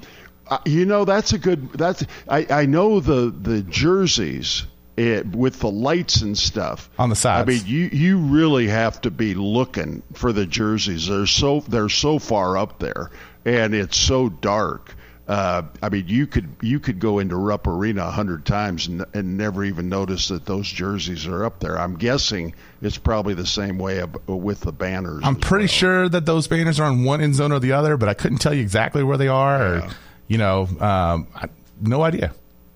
uh, 0.48 0.58
you 0.66 0.86
know 0.86 1.06
that's 1.06 1.34
a 1.34 1.38
good. 1.38 1.72
That's 1.74 2.06
I, 2.28 2.46
I 2.50 2.66
know 2.66 3.00
the 3.00 3.30
the 3.30 3.62
jerseys. 3.62 4.66
It, 4.96 5.26
with 5.36 5.60
the 5.60 5.72
lights 5.72 6.22
and 6.22 6.38
stuff 6.38 6.88
On 7.00 7.10
the 7.10 7.16
sides. 7.16 7.50
I 7.50 7.52
mean, 7.52 7.64
you 7.66 7.90
you 7.92 8.18
really 8.20 8.68
have 8.68 9.02
to 9.02 9.10
be 9.10 9.34
looking 9.34 10.04
for 10.14 10.32
the 10.32 10.46
jerseys. 10.46 11.08
They're 11.08 11.26
so 11.26 11.62
they're 11.62 11.90
so 11.90 12.20
far 12.20 12.58
up 12.58 12.78
there, 12.78 13.10
and 13.44 13.74
it's 13.74 13.98
so 13.98 14.30
dark. 14.30 14.94
Uh, 15.28 15.64
I 15.82 15.90
mean, 15.90 16.04
you 16.08 16.28
could 16.28 16.50
you 16.62 16.80
could 16.80 17.00
go 17.00 17.20
into 17.20 17.38
Rupp 17.38 17.66
Arena 17.66 18.06
a 18.06 18.12
hundred 18.12 18.46
times 18.46 18.88
and, 18.88 19.06
and 19.14 19.38
never 19.38 19.64
even 19.64 19.88
notice 19.88 20.28
that 20.28 20.46
those 20.46 20.68
jerseys 20.68 21.26
are 21.26 21.46
up 21.46 21.60
there. 21.60 21.80
I'm 21.80 21.96
guessing 21.96 22.54
it's 22.82 22.98
probably 22.98 23.34
the 23.34 23.46
same 23.48 23.78
way 23.80 24.02
ab- 24.02 24.22
with 24.28 24.60
the 24.60 24.74
banners. 24.74 25.24
I'm 25.24 25.38
pretty 25.38 25.64
well. 25.64 25.70
sure 25.70 26.10
that 26.10 26.26
those 26.26 26.48
banners 26.48 26.80
are 26.80 26.88
on 26.88 27.04
one 27.06 27.22
end 27.22 27.36
zone 27.36 27.54
or 27.54 27.60
the 27.60 27.72
other, 27.72 27.96
but 27.96 28.10
I 28.10 28.14
couldn't 28.14 28.40
tell 28.40 28.54
you 28.54 28.62
exactly 28.62 29.02
where 29.02 29.18
they 29.18 29.30
are. 29.30 29.76
Or, 29.76 29.88
you 30.28 30.38
know, 30.38 30.68
um, 30.80 31.28
I, 31.34 31.48
no 31.82 32.04
idea. 32.04 32.34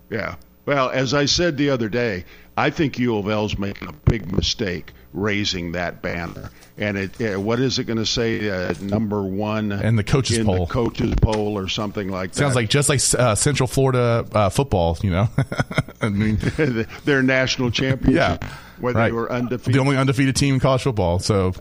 Yeah. 0.10 0.36
Well, 0.68 0.90
as 0.90 1.14
I 1.14 1.26
said 1.26 1.56
the 1.58 1.70
other 1.72 1.88
day, 1.90 2.26
I 2.58 2.70
think 2.72 3.00
U 3.00 3.18
of 3.18 3.28
L's 3.30 3.58
making 3.58 3.88
a 3.88 3.94
big 3.94 4.32
mistake 4.34 4.92
raising 5.14 5.72
that 5.72 6.02
banner. 6.02 6.50
And 6.78 6.98
it, 6.98 7.22
uh, 7.36 7.40
what 7.40 7.60
is 7.62 7.80
it 7.80 7.86
going 7.86 7.98
to 7.98 8.06
say? 8.06 8.50
Uh, 8.50 8.74
number 8.82 9.24
one 9.24 9.72
In 9.72 9.96
the 9.96 10.04
coaches 10.04 10.38
in 10.40 10.46
poll. 10.46 10.66
the 10.66 10.74
coaches 10.74 11.14
poll 11.22 11.58
or 11.58 11.70
something 11.70 12.10
like 12.10 12.34
that. 12.34 12.38
Sounds 12.38 12.54
like 12.56 12.70
just 12.70 12.90
like 12.90 13.00
uh, 13.18 13.34
Central 13.36 13.66
Florida 13.68 14.28
uh, 14.34 14.50
football. 14.50 14.98
You 15.02 15.12
know, 15.12 15.30
I 16.02 16.10
mean, 16.10 16.38
their 17.06 17.24
national 17.24 17.72
championship, 17.72 18.44
yeah, 18.44 18.54
where 18.80 18.94
right. 18.94 19.06
they 19.06 19.12
were 19.14 19.32
undefeated. 19.32 19.74
the 19.74 19.80
only 19.80 19.96
undefeated 19.98 20.36
team 20.36 20.56
in 20.56 20.60
college 20.60 20.84
football. 20.84 21.20
So 21.20 21.54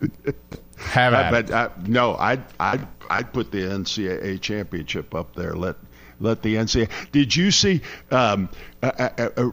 have 0.78 1.12
Uh, 1.12 1.16
at 1.16 1.34
it. 1.34 1.46
but 1.48 1.50
uh, 1.54 1.68
no, 1.86 2.14
I'd 2.16 2.42
I'd 2.60 2.86
I'd 3.10 3.32
put 3.32 3.50
the 3.50 3.58
NCAA 3.62 4.40
championship 4.40 5.14
up 5.14 5.34
there. 5.34 5.54
Let 5.54 5.76
let 6.22 6.42
the 6.42 6.56
NCAA. 6.56 6.88
Did 7.12 7.34
you 7.34 7.50
see? 7.50 7.80
Um, 8.10 8.48
I, 8.82 9.10
I, 9.18 9.50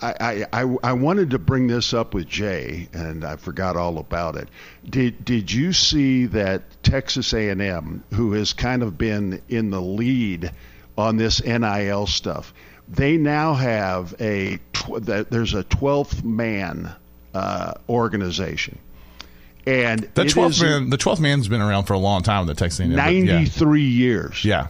I, 0.00 0.46
I 0.52 0.76
I 0.82 0.92
wanted 0.92 1.30
to 1.30 1.38
bring 1.38 1.66
this 1.66 1.92
up 1.92 2.14
with 2.14 2.28
Jay, 2.28 2.88
and 2.92 3.24
I 3.24 3.36
forgot 3.36 3.76
all 3.76 3.98
about 3.98 4.36
it. 4.36 4.48
Did 4.88 5.24
Did 5.24 5.52
you 5.52 5.72
see 5.72 6.26
that 6.26 6.62
Texas 6.82 7.32
A&M, 7.32 8.04
who 8.14 8.32
has 8.32 8.52
kind 8.52 8.82
of 8.82 8.96
been 8.96 9.42
in 9.48 9.70
the 9.70 9.80
lead 9.80 10.52
on 10.96 11.16
this 11.16 11.42
NIL 11.44 12.06
stuff, 12.06 12.52
they 12.88 13.16
now 13.16 13.54
have 13.54 14.14
a 14.20 14.58
tw- 14.72 15.00
there's 15.00 15.54
a 15.54 15.64
12th 15.64 16.24
man 16.24 16.92
uh, 17.34 17.74
organization. 17.88 18.78
And 19.66 20.08
the 20.14 20.24
twelfth 20.24 20.62
man, 20.62 20.88
the 20.88 20.96
twelfth 20.96 21.20
man's 21.20 21.46
been 21.46 21.60
around 21.60 21.84
for 21.84 21.92
a 21.92 21.98
long 21.98 22.22
time. 22.22 22.46
The 22.46 22.54
Texas 22.54 22.80
A&M, 22.80 22.92
but 22.92 23.12
yeah. 23.12 23.34
93 23.34 23.82
years. 23.82 24.44
Yeah. 24.44 24.68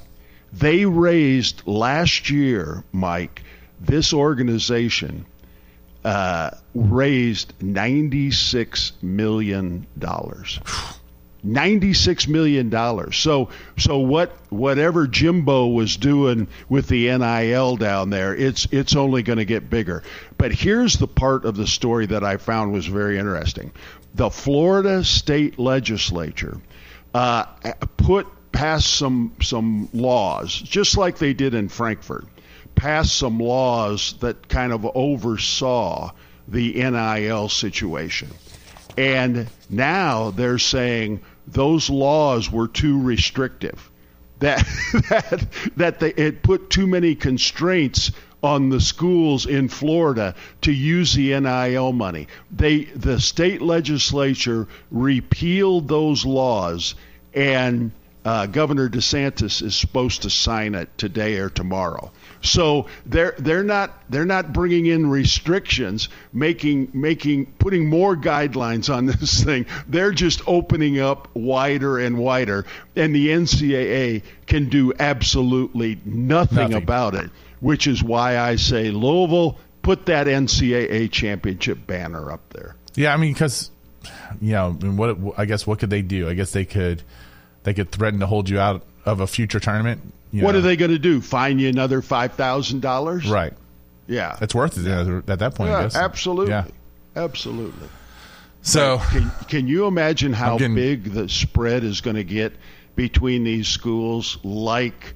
They 0.52 0.84
raised 0.86 1.62
last 1.66 2.30
year, 2.30 2.84
Mike, 2.92 3.42
this 3.80 4.12
organization 4.12 5.26
uh, 6.04 6.50
raised 6.74 7.58
$96 7.58 8.92
million. 9.02 9.86
$96 11.46 12.28
million. 12.28 13.12
So 13.12 13.48
so 13.76 13.98
what 13.98 14.30
whatever 14.50 15.06
Jimbo 15.06 15.68
was 15.68 15.96
doing 15.96 16.48
with 16.68 16.88
the 16.88 17.16
NIL 17.16 17.76
down 17.76 18.10
there, 18.10 18.34
it's 18.34 18.66
it's 18.72 18.96
only 18.96 19.22
going 19.22 19.38
to 19.38 19.44
get 19.44 19.70
bigger. 19.70 20.02
But 20.36 20.52
here's 20.52 20.94
the 20.94 21.06
part 21.06 21.44
of 21.44 21.56
the 21.56 21.66
story 21.66 22.06
that 22.06 22.24
I 22.24 22.38
found 22.38 22.72
was 22.72 22.86
very 22.86 23.18
interesting. 23.18 23.72
The 24.14 24.30
Florida 24.30 25.04
state 25.04 25.58
legislature 25.58 26.60
uh, 27.14 27.44
put 27.96 28.26
passed 28.58 28.92
some 28.92 29.30
some 29.40 29.88
laws, 29.92 30.52
just 30.52 30.96
like 30.96 31.16
they 31.18 31.32
did 31.32 31.54
in 31.54 31.68
Frankfurt, 31.68 32.26
passed 32.74 33.14
some 33.14 33.38
laws 33.38 34.16
that 34.18 34.48
kind 34.48 34.72
of 34.72 34.84
oversaw 34.96 36.10
the 36.48 36.72
NIL 36.72 37.48
situation. 37.48 38.28
And 38.96 39.48
now 39.70 40.32
they're 40.32 40.58
saying 40.58 41.20
those 41.46 41.88
laws 41.88 42.50
were 42.50 42.66
too 42.66 43.00
restrictive. 43.00 43.88
That 44.40 44.58
that 45.08 45.46
that 45.76 46.00
they 46.00 46.10
it 46.14 46.42
put 46.42 46.68
too 46.68 46.88
many 46.88 47.14
constraints 47.14 48.10
on 48.42 48.70
the 48.70 48.80
schools 48.80 49.46
in 49.46 49.68
Florida 49.68 50.34
to 50.62 50.72
use 50.72 51.14
the 51.14 51.38
NIL 51.38 51.92
money. 51.92 52.26
They 52.50 52.86
the 52.86 53.20
state 53.20 53.62
legislature 53.62 54.66
repealed 54.90 55.86
those 55.86 56.26
laws 56.26 56.96
and 57.32 57.92
uh, 58.24 58.46
Governor 58.46 58.88
DeSantis 58.88 59.62
is 59.62 59.74
supposed 59.74 60.22
to 60.22 60.30
sign 60.30 60.74
it 60.74 60.88
today 60.98 61.38
or 61.38 61.48
tomorrow. 61.48 62.10
So 62.40 62.86
they're 63.06 63.34
they're 63.38 63.64
not 63.64 64.02
they're 64.10 64.24
not 64.24 64.52
bringing 64.52 64.86
in 64.86 65.08
restrictions, 65.08 66.08
making 66.32 66.90
making 66.92 67.46
putting 67.58 67.88
more 67.88 68.16
guidelines 68.16 68.92
on 68.94 69.06
this 69.06 69.42
thing. 69.42 69.66
They're 69.88 70.12
just 70.12 70.42
opening 70.46 71.00
up 71.00 71.28
wider 71.34 71.98
and 71.98 72.18
wider, 72.18 72.64
and 72.94 73.14
the 73.14 73.28
NCAA 73.28 74.22
can 74.46 74.68
do 74.68 74.92
absolutely 74.98 75.98
nothing, 76.04 76.58
Nothing. 76.58 76.74
about 76.76 77.14
it. 77.14 77.30
Which 77.60 77.86
is 77.88 78.04
why 78.04 78.38
I 78.38 78.54
say 78.56 78.90
Louisville 78.90 79.58
put 79.82 80.06
that 80.06 80.26
NCAA 80.28 81.10
championship 81.10 81.86
banner 81.86 82.30
up 82.30 82.48
there. 82.50 82.76
Yeah, 82.94 83.12
I 83.12 83.16
mean, 83.16 83.32
because 83.32 83.70
you 84.40 84.52
know, 84.52 84.72
what 84.72 85.18
I 85.36 85.44
guess 85.44 85.66
what 85.66 85.80
could 85.80 85.90
they 85.90 86.02
do? 86.02 86.28
I 86.28 86.34
guess 86.34 86.52
they 86.52 86.64
could 86.64 87.02
they 87.68 87.74
could 87.74 87.90
threaten 87.92 88.20
to 88.20 88.26
hold 88.26 88.48
you 88.48 88.58
out 88.58 88.82
of 89.04 89.20
a 89.20 89.26
future 89.26 89.60
tournament. 89.60 90.00
you 90.32 90.42
What 90.42 90.52
know. 90.52 90.58
are 90.58 90.62
they 90.62 90.74
going 90.76 90.90
to 90.90 90.98
do? 90.98 91.20
Fine 91.20 91.58
you 91.58 91.68
another 91.68 92.00
five 92.00 92.32
thousand 92.32 92.80
dollars? 92.80 93.28
Right, 93.28 93.52
Yeah. 94.06 94.38
it's 94.40 94.54
worth 94.54 94.78
it 94.78 94.86
yeah, 94.86 95.20
at 95.28 95.38
that 95.40 95.54
point. 95.54 95.70
I 95.70 95.76
Yeah, 95.76 95.82
guess 95.82 95.96
absolutely. 95.96 96.50
Yeah. 96.52 96.64
Absolutely. 97.14 97.88
So 98.62 98.98
Can, 99.10 99.30
can 99.48 99.68
you 99.68 99.86
imagine 99.86 100.32
how 100.32 100.56
getting- 100.56 100.74
big 100.74 101.04
the 101.12 101.28
spread 101.28 101.84
is 101.84 102.00
going 102.00 102.16
to 102.16 102.24
get 102.24 102.54
between 102.96 103.44
these 103.44 103.68
schools 103.68 104.38
like 104.42 105.14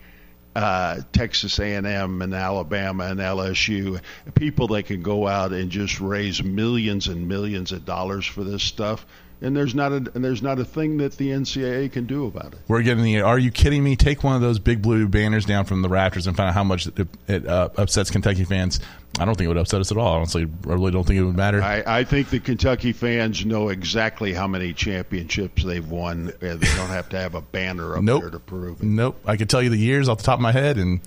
uh, 0.55 1.00
Texas 1.12 1.59
A&M 1.59 2.22
and 2.22 2.34
Alabama 2.34 3.05
and 3.05 3.20
LSU? 3.20 4.00
People 4.34 4.68
that 4.68 4.82
can 4.84 5.03
go 5.03 5.26
out 5.26 5.53
and 5.53 5.70
just 5.70 6.00
raise 6.00 6.42
millions 6.42 7.07
and 7.09 7.28
millions 7.28 7.72
of 7.72 7.84
dollars 7.86 8.26
for 8.26 8.44
this 8.44 8.62
stuff, 8.62 9.07
and 9.43 9.57
there's 9.57 9.74
not 9.74 9.93
a 9.93 9.97
and 9.97 10.24
there's 10.24 10.43
not 10.43 10.59
a 10.59 10.64
thing 10.64 10.99
that 10.99 11.12
the 11.16 11.28
NCAA 11.30 11.93
can 11.93 12.07
do 12.07 12.26
about 12.26 12.53
it. 12.55 12.59
we're 12.68 12.82
getting 12.82 13.05
the. 13.05 13.20
Are 13.20 13.38
you 13.38 13.51
kidding 13.51 13.82
me? 13.84 13.97
Take 13.97 14.22
one 14.24 14.34
of 14.36 14.40
those 14.40 14.59
big 14.59 14.80
blue 14.82 15.09
banners 15.09 15.45
down 15.45 15.64
from 15.64 15.82
the 15.82 15.88
rafters 15.88 16.26
and 16.26 16.36
find 16.36 16.49
out 16.49 16.55
how 16.55 16.64
much 16.64 16.86
it, 16.86 17.09
it 17.28 17.47
uh, 17.47 17.68
upsets 17.76 18.11
Kentucky 18.11 18.45
fans. 18.45 18.80
I 19.20 19.26
don't 19.26 19.34
think 19.34 19.45
it 19.45 19.49
would 19.49 19.59
upset 19.59 19.80
us 19.80 19.90
at 19.93 19.99
all. 19.99 20.14
Honestly, 20.14 20.45
I 20.45 20.72
really 20.72 20.90
don't 20.90 21.07
think 21.07 21.18
it 21.20 21.24
would 21.24 21.36
matter. 21.36 21.61
I, 21.62 21.82
I 21.86 22.05
think 22.05 22.30
the 22.30 22.40
Kentucky 22.40 22.93
fans 22.93 23.45
know 23.45 23.68
exactly 23.68 24.32
how 24.32 24.47
many 24.47 24.72
championships 24.72 25.62
they've 25.64 25.86
won, 25.86 26.32
they 26.40 26.57
don't 26.57 26.88
have 26.88 27.11
to 27.11 27.18
have 27.18 27.34
a 27.34 27.43
banner 27.43 27.97
up 27.97 28.03
Nope. 28.03 28.22
there 28.22 28.30
to 28.30 28.38
prove 28.38 28.80
it. 28.80 28.86
Nope. 28.86 29.20
I 29.26 29.36
could 29.36 29.51
tell 29.51 29.62
you 29.62 29.68
the 29.68 29.76
years 29.76 30.09
off 30.09 30.16
the 30.18 30.24
top 30.24 30.38
of 30.38 30.40
my 30.40 30.53
head, 30.53 30.78
and, 30.78 31.01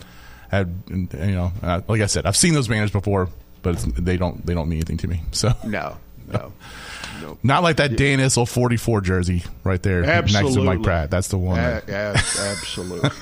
had, 0.51 0.83
you 0.87 1.07
know, 1.31 1.51
uh, 1.63 1.81
like 1.87 2.01
I 2.01 2.05
said, 2.05 2.27
I've 2.27 2.37
seen 2.37 2.53
those 2.53 2.67
banners 2.67 2.91
before, 2.91 3.29
but 3.63 3.73
it's, 3.73 3.85
they 3.85 4.17
don't 4.17 4.45
they 4.45 4.53
don't 4.53 4.69
mean 4.69 4.77
anything 4.77 4.97
to 4.97 5.07
me. 5.07 5.21
So 5.31 5.53
No, 5.65 5.97
no. 6.27 6.53
not 7.43 7.63
like 7.63 7.77
that 7.77 7.95
Dan 7.97 8.19
Issel 8.19 8.47
forty 8.47 8.77
four 8.77 9.01
jersey 9.01 9.43
right 9.63 9.81
there 9.81 10.01
next 10.01 10.33
to 10.33 10.63
Mike 10.63 10.83
Pratt. 10.83 11.11
That's 11.11 11.27
the 11.29 11.37
one. 11.37 11.59
A- 11.59 11.81
a- 11.87 12.15
absolutely. 12.39 13.09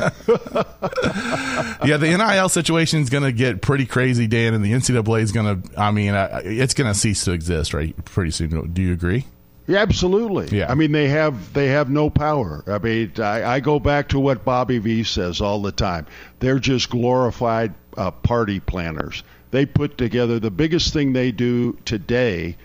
yeah, 1.88 1.98
the 1.98 2.16
NIL 2.18 2.50
situation 2.50 3.02
is 3.02 3.10
going 3.10 3.24
to 3.24 3.32
get 3.32 3.62
pretty 3.62 3.86
crazy, 3.86 4.28
Dan, 4.28 4.54
and 4.54 4.64
the 4.64 4.72
NCAA 4.72 5.22
is 5.22 5.32
going 5.32 5.62
to. 5.62 5.80
I 5.80 5.92
mean, 5.92 6.14
it's 6.16 6.74
going 6.74 6.92
to 6.92 6.98
cease 6.98 7.24
to 7.26 7.32
exist 7.32 7.74
right 7.74 7.96
pretty 8.06 8.32
soon. 8.32 8.74
Do 8.74 8.82
you 8.82 8.94
agree? 8.94 9.26
Yeah, 9.68 9.80
absolutely. 9.80 10.58
Yeah. 10.58 10.70
I 10.70 10.76
mean, 10.76 10.92
they 10.92 11.08
have 11.08 11.54
they 11.54 11.68
have 11.68 11.90
no 11.90 12.10
power. 12.10 12.64
I 12.68 12.80
mean, 12.80 13.14
I, 13.20 13.44
I 13.56 13.60
go 13.60 13.80
back 13.80 14.10
to 14.10 14.20
what 14.20 14.44
Bobby 14.44 14.80
V 14.80 15.04
says 15.04 15.40
all 15.40 15.62
the 15.62 15.72
time. 15.72 16.06
They're 16.40 16.60
just 16.60 16.90
glorified 16.90 17.74
uh, 17.96 18.12
party 18.12 18.60
planners. 18.60 19.24
They 19.52 19.66
put 19.66 19.98
together 19.98 20.40
the 20.40 20.52
biggest 20.52 20.94
thing 20.94 21.14
they 21.14 21.32
do 21.32 21.74
today 21.86 22.58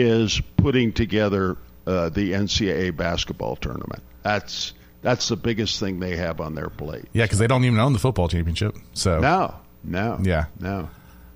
is 0.00 0.40
putting 0.56 0.92
together 0.92 1.56
uh, 1.86 2.08
the 2.08 2.32
NCAA 2.32 2.96
basketball 2.96 3.56
tournament. 3.56 4.02
That's 4.22 4.72
that's 5.02 5.28
the 5.28 5.36
biggest 5.36 5.78
thing 5.80 6.00
they 6.00 6.16
have 6.16 6.40
on 6.40 6.54
their 6.54 6.70
plate. 6.70 7.04
Yeah, 7.12 7.24
because 7.24 7.38
they 7.38 7.46
don't 7.46 7.64
even 7.64 7.78
own 7.78 7.92
the 7.92 7.98
football 7.98 8.28
championship. 8.28 8.76
So 8.94 9.20
no, 9.20 9.54
no, 9.82 10.18
yeah, 10.22 10.46
no. 10.58 10.88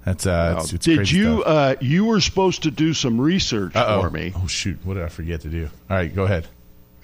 That's 0.05 0.27
uh, 0.27 0.61
it's, 0.61 0.73
it's 0.73 0.87
did 0.87 1.11
you 1.11 1.45
uh, 1.45 1.75
you 1.81 2.07
were 2.07 2.21
supposed 2.21 2.63
to 2.63 2.71
do 2.71 2.95
some 2.95 3.21
research 3.21 3.77
Uh-oh. 3.77 4.03
for 4.03 4.11
me? 4.11 4.33
Oh 4.35 4.47
shoot, 4.47 4.79
what 4.85 4.95
did 4.95 5.03
I 5.03 5.09
forget 5.09 5.43
to 5.43 5.49
do? 5.49 5.69
All 5.91 5.97
right, 5.97 6.15
go 6.15 6.25
ahead. 6.25 6.47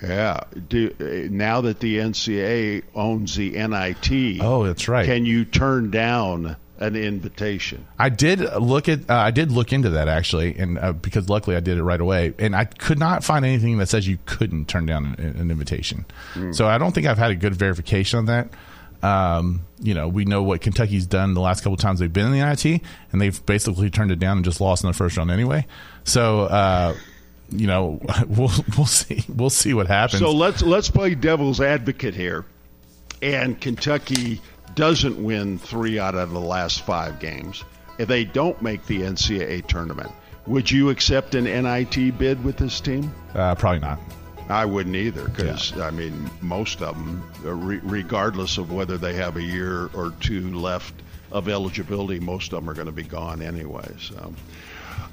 Yeah, 0.02 0.40
do, 0.68 0.94
uh, 1.00 1.32
now 1.32 1.62
that 1.62 1.80
the 1.80 1.98
NCAA 1.98 2.82
owns 2.94 3.36
the 3.36 3.50
NIT, 3.50 4.40
oh, 4.42 4.64
that's 4.64 4.88
right. 4.88 5.06
Can 5.06 5.24
you 5.24 5.44
turn 5.44 5.90
down 5.90 6.56
an 6.78 6.96
invitation? 6.96 7.86
I 7.98 8.08
did 8.08 8.40
look 8.40 8.88
at 8.88 9.08
uh, 9.08 9.14
I 9.14 9.30
did 9.30 9.52
look 9.52 9.72
into 9.72 9.90
that 9.90 10.08
actually, 10.08 10.56
and 10.56 10.78
uh, 10.78 10.92
because 10.92 11.28
luckily 11.28 11.56
I 11.56 11.60
did 11.60 11.78
it 11.78 11.82
right 11.82 12.00
away, 12.00 12.34
and 12.38 12.54
I 12.54 12.64
could 12.64 12.98
not 12.98 13.24
find 13.24 13.44
anything 13.44 13.78
that 13.78 13.88
says 13.88 14.06
you 14.06 14.18
couldn't 14.26 14.68
turn 14.68 14.86
down 14.86 15.14
an, 15.18 15.36
an 15.36 15.50
invitation. 15.50 16.04
Mm. 16.34 16.54
So 16.54 16.66
I 16.66 16.78
don't 16.78 16.92
think 16.92 17.06
I've 17.06 17.18
had 17.18 17.30
a 17.30 17.36
good 17.36 17.54
verification 17.54 18.18
on 18.18 18.26
that. 18.26 18.48
Um, 19.04 19.60
you 19.80 19.92
know, 19.92 20.08
we 20.08 20.24
know 20.24 20.42
what 20.42 20.62
Kentucky's 20.62 21.06
done 21.06 21.34
the 21.34 21.40
last 21.40 21.62
couple 21.62 21.76
times 21.76 22.00
they've 22.00 22.12
been 22.12 22.26
in 22.26 22.32
the 22.32 22.44
NIT, 22.44 22.82
and 23.12 23.20
they've 23.20 23.44
basically 23.44 23.90
turned 23.90 24.10
it 24.10 24.18
down 24.18 24.38
and 24.38 24.44
just 24.44 24.60
lost 24.62 24.82
in 24.82 24.88
the 24.88 24.94
first 24.94 25.18
round 25.18 25.30
anyway. 25.30 25.66
So, 26.04 26.42
uh, 26.42 26.96
you 27.50 27.66
know, 27.66 28.00
we'll 28.26 28.50
we'll 28.76 28.86
see 28.86 29.24
we'll 29.28 29.50
see 29.50 29.74
what 29.74 29.86
happens. 29.86 30.20
So 30.20 30.32
let's 30.32 30.62
let's 30.62 30.90
play 30.90 31.14
devil's 31.14 31.60
advocate 31.60 32.14
here, 32.14 32.46
and 33.20 33.60
Kentucky 33.60 34.40
doesn't 34.74 35.22
win 35.22 35.58
three 35.58 35.98
out 35.98 36.14
of 36.14 36.30
the 36.30 36.40
last 36.40 36.82
five 36.82 37.20
games. 37.20 37.64
If 37.98 38.08
they 38.08 38.24
don't 38.24 38.60
make 38.60 38.86
the 38.86 39.02
NCAA 39.02 39.66
tournament, 39.66 40.10
would 40.46 40.70
you 40.70 40.90
accept 40.90 41.34
an 41.34 41.44
NIT 41.44 42.18
bid 42.18 42.42
with 42.44 42.56
this 42.56 42.80
team? 42.80 43.12
Uh, 43.34 43.54
probably 43.54 43.80
not. 43.80 43.98
I 44.48 44.66
wouldn't 44.66 44.96
either 44.96 45.28
because 45.28 45.72
yeah. 45.74 45.86
I 45.86 45.90
mean 45.90 46.30
most 46.42 46.82
of 46.82 46.94
them, 46.96 47.22
uh, 47.44 47.54
re- 47.54 47.80
regardless 47.82 48.58
of 48.58 48.70
whether 48.70 48.98
they 48.98 49.14
have 49.14 49.36
a 49.36 49.42
year 49.42 49.88
or 49.94 50.12
two 50.20 50.54
left 50.54 50.94
of 51.32 51.48
eligibility, 51.48 52.20
most 52.20 52.52
of 52.52 52.60
them 52.60 52.68
are 52.68 52.74
going 52.74 52.86
to 52.86 52.92
be 52.92 53.04
gone 53.04 53.40
anyway. 53.40 53.88
So, 53.98 54.34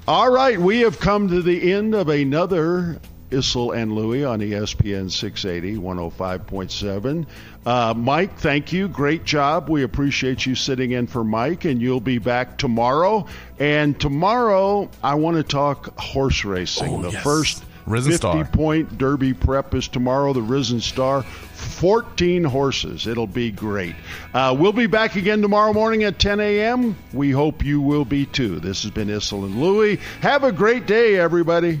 all 0.06 0.30
right, 0.30 0.58
we 0.58 0.80
have 0.80 1.00
come 1.00 1.28
to 1.28 1.40
the 1.40 1.72
end 1.72 1.94
of 1.94 2.08
another 2.10 3.00
Issel 3.32 3.72
and 3.72 3.92
Louie 3.92 4.24
on 4.24 4.40
ESPN 4.40 5.10
680 5.10 5.76
105.7. 5.78 7.26
Uh, 7.64 7.94
Mike, 7.94 8.38
thank 8.38 8.72
you. 8.72 8.88
Great 8.88 9.24
job. 9.24 9.68
We 9.68 9.82
appreciate 9.82 10.46
you 10.46 10.54
sitting 10.54 10.92
in 10.92 11.06
for 11.06 11.24
Mike, 11.24 11.64
and 11.64 11.80
you'll 11.80 12.00
be 12.00 12.18
back 12.18 12.58
tomorrow. 12.58 13.26
And 13.58 13.98
tomorrow, 13.98 14.90
I 15.02 15.14
want 15.14 15.36
to 15.36 15.42
talk 15.42 15.98
horse 15.98 16.44
racing. 16.44 16.92
Oh, 16.92 17.02
the 17.02 17.10
yes. 17.10 17.22
first 17.22 17.64
Risen 17.86 18.12
50 18.12 18.16
Star. 18.16 18.44
point 18.44 18.98
Derby 18.98 19.34
prep 19.34 19.74
is 19.74 19.88
tomorrow, 19.88 20.32
the 20.32 20.42
Risen 20.42 20.80
Star. 20.80 21.22
14 21.22 22.44
horses. 22.44 23.06
It'll 23.06 23.26
be 23.26 23.50
great. 23.50 23.94
Uh, 24.34 24.54
we'll 24.58 24.72
be 24.72 24.86
back 24.86 25.16
again 25.16 25.42
tomorrow 25.42 25.72
morning 25.72 26.04
at 26.04 26.18
10 26.18 26.40
a.m. 26.40 26.96
We 27.12 27.30
hope 27.30 27.64
you 27.64 27.80
will 27.80 28.04
be 28.04 28.26
too. 28.26 28.60
This 28.60 28.82
has 28.82 28.90
been 28.90 29.08
Issel 29.08 29.44
and 29.44 29.60
Louie. 29.60 29.98
Have 30.20 30.44
a 30.44 30.52
great 30.52 30.86
day, 30.86 31.16
everybody. 31.16 31.80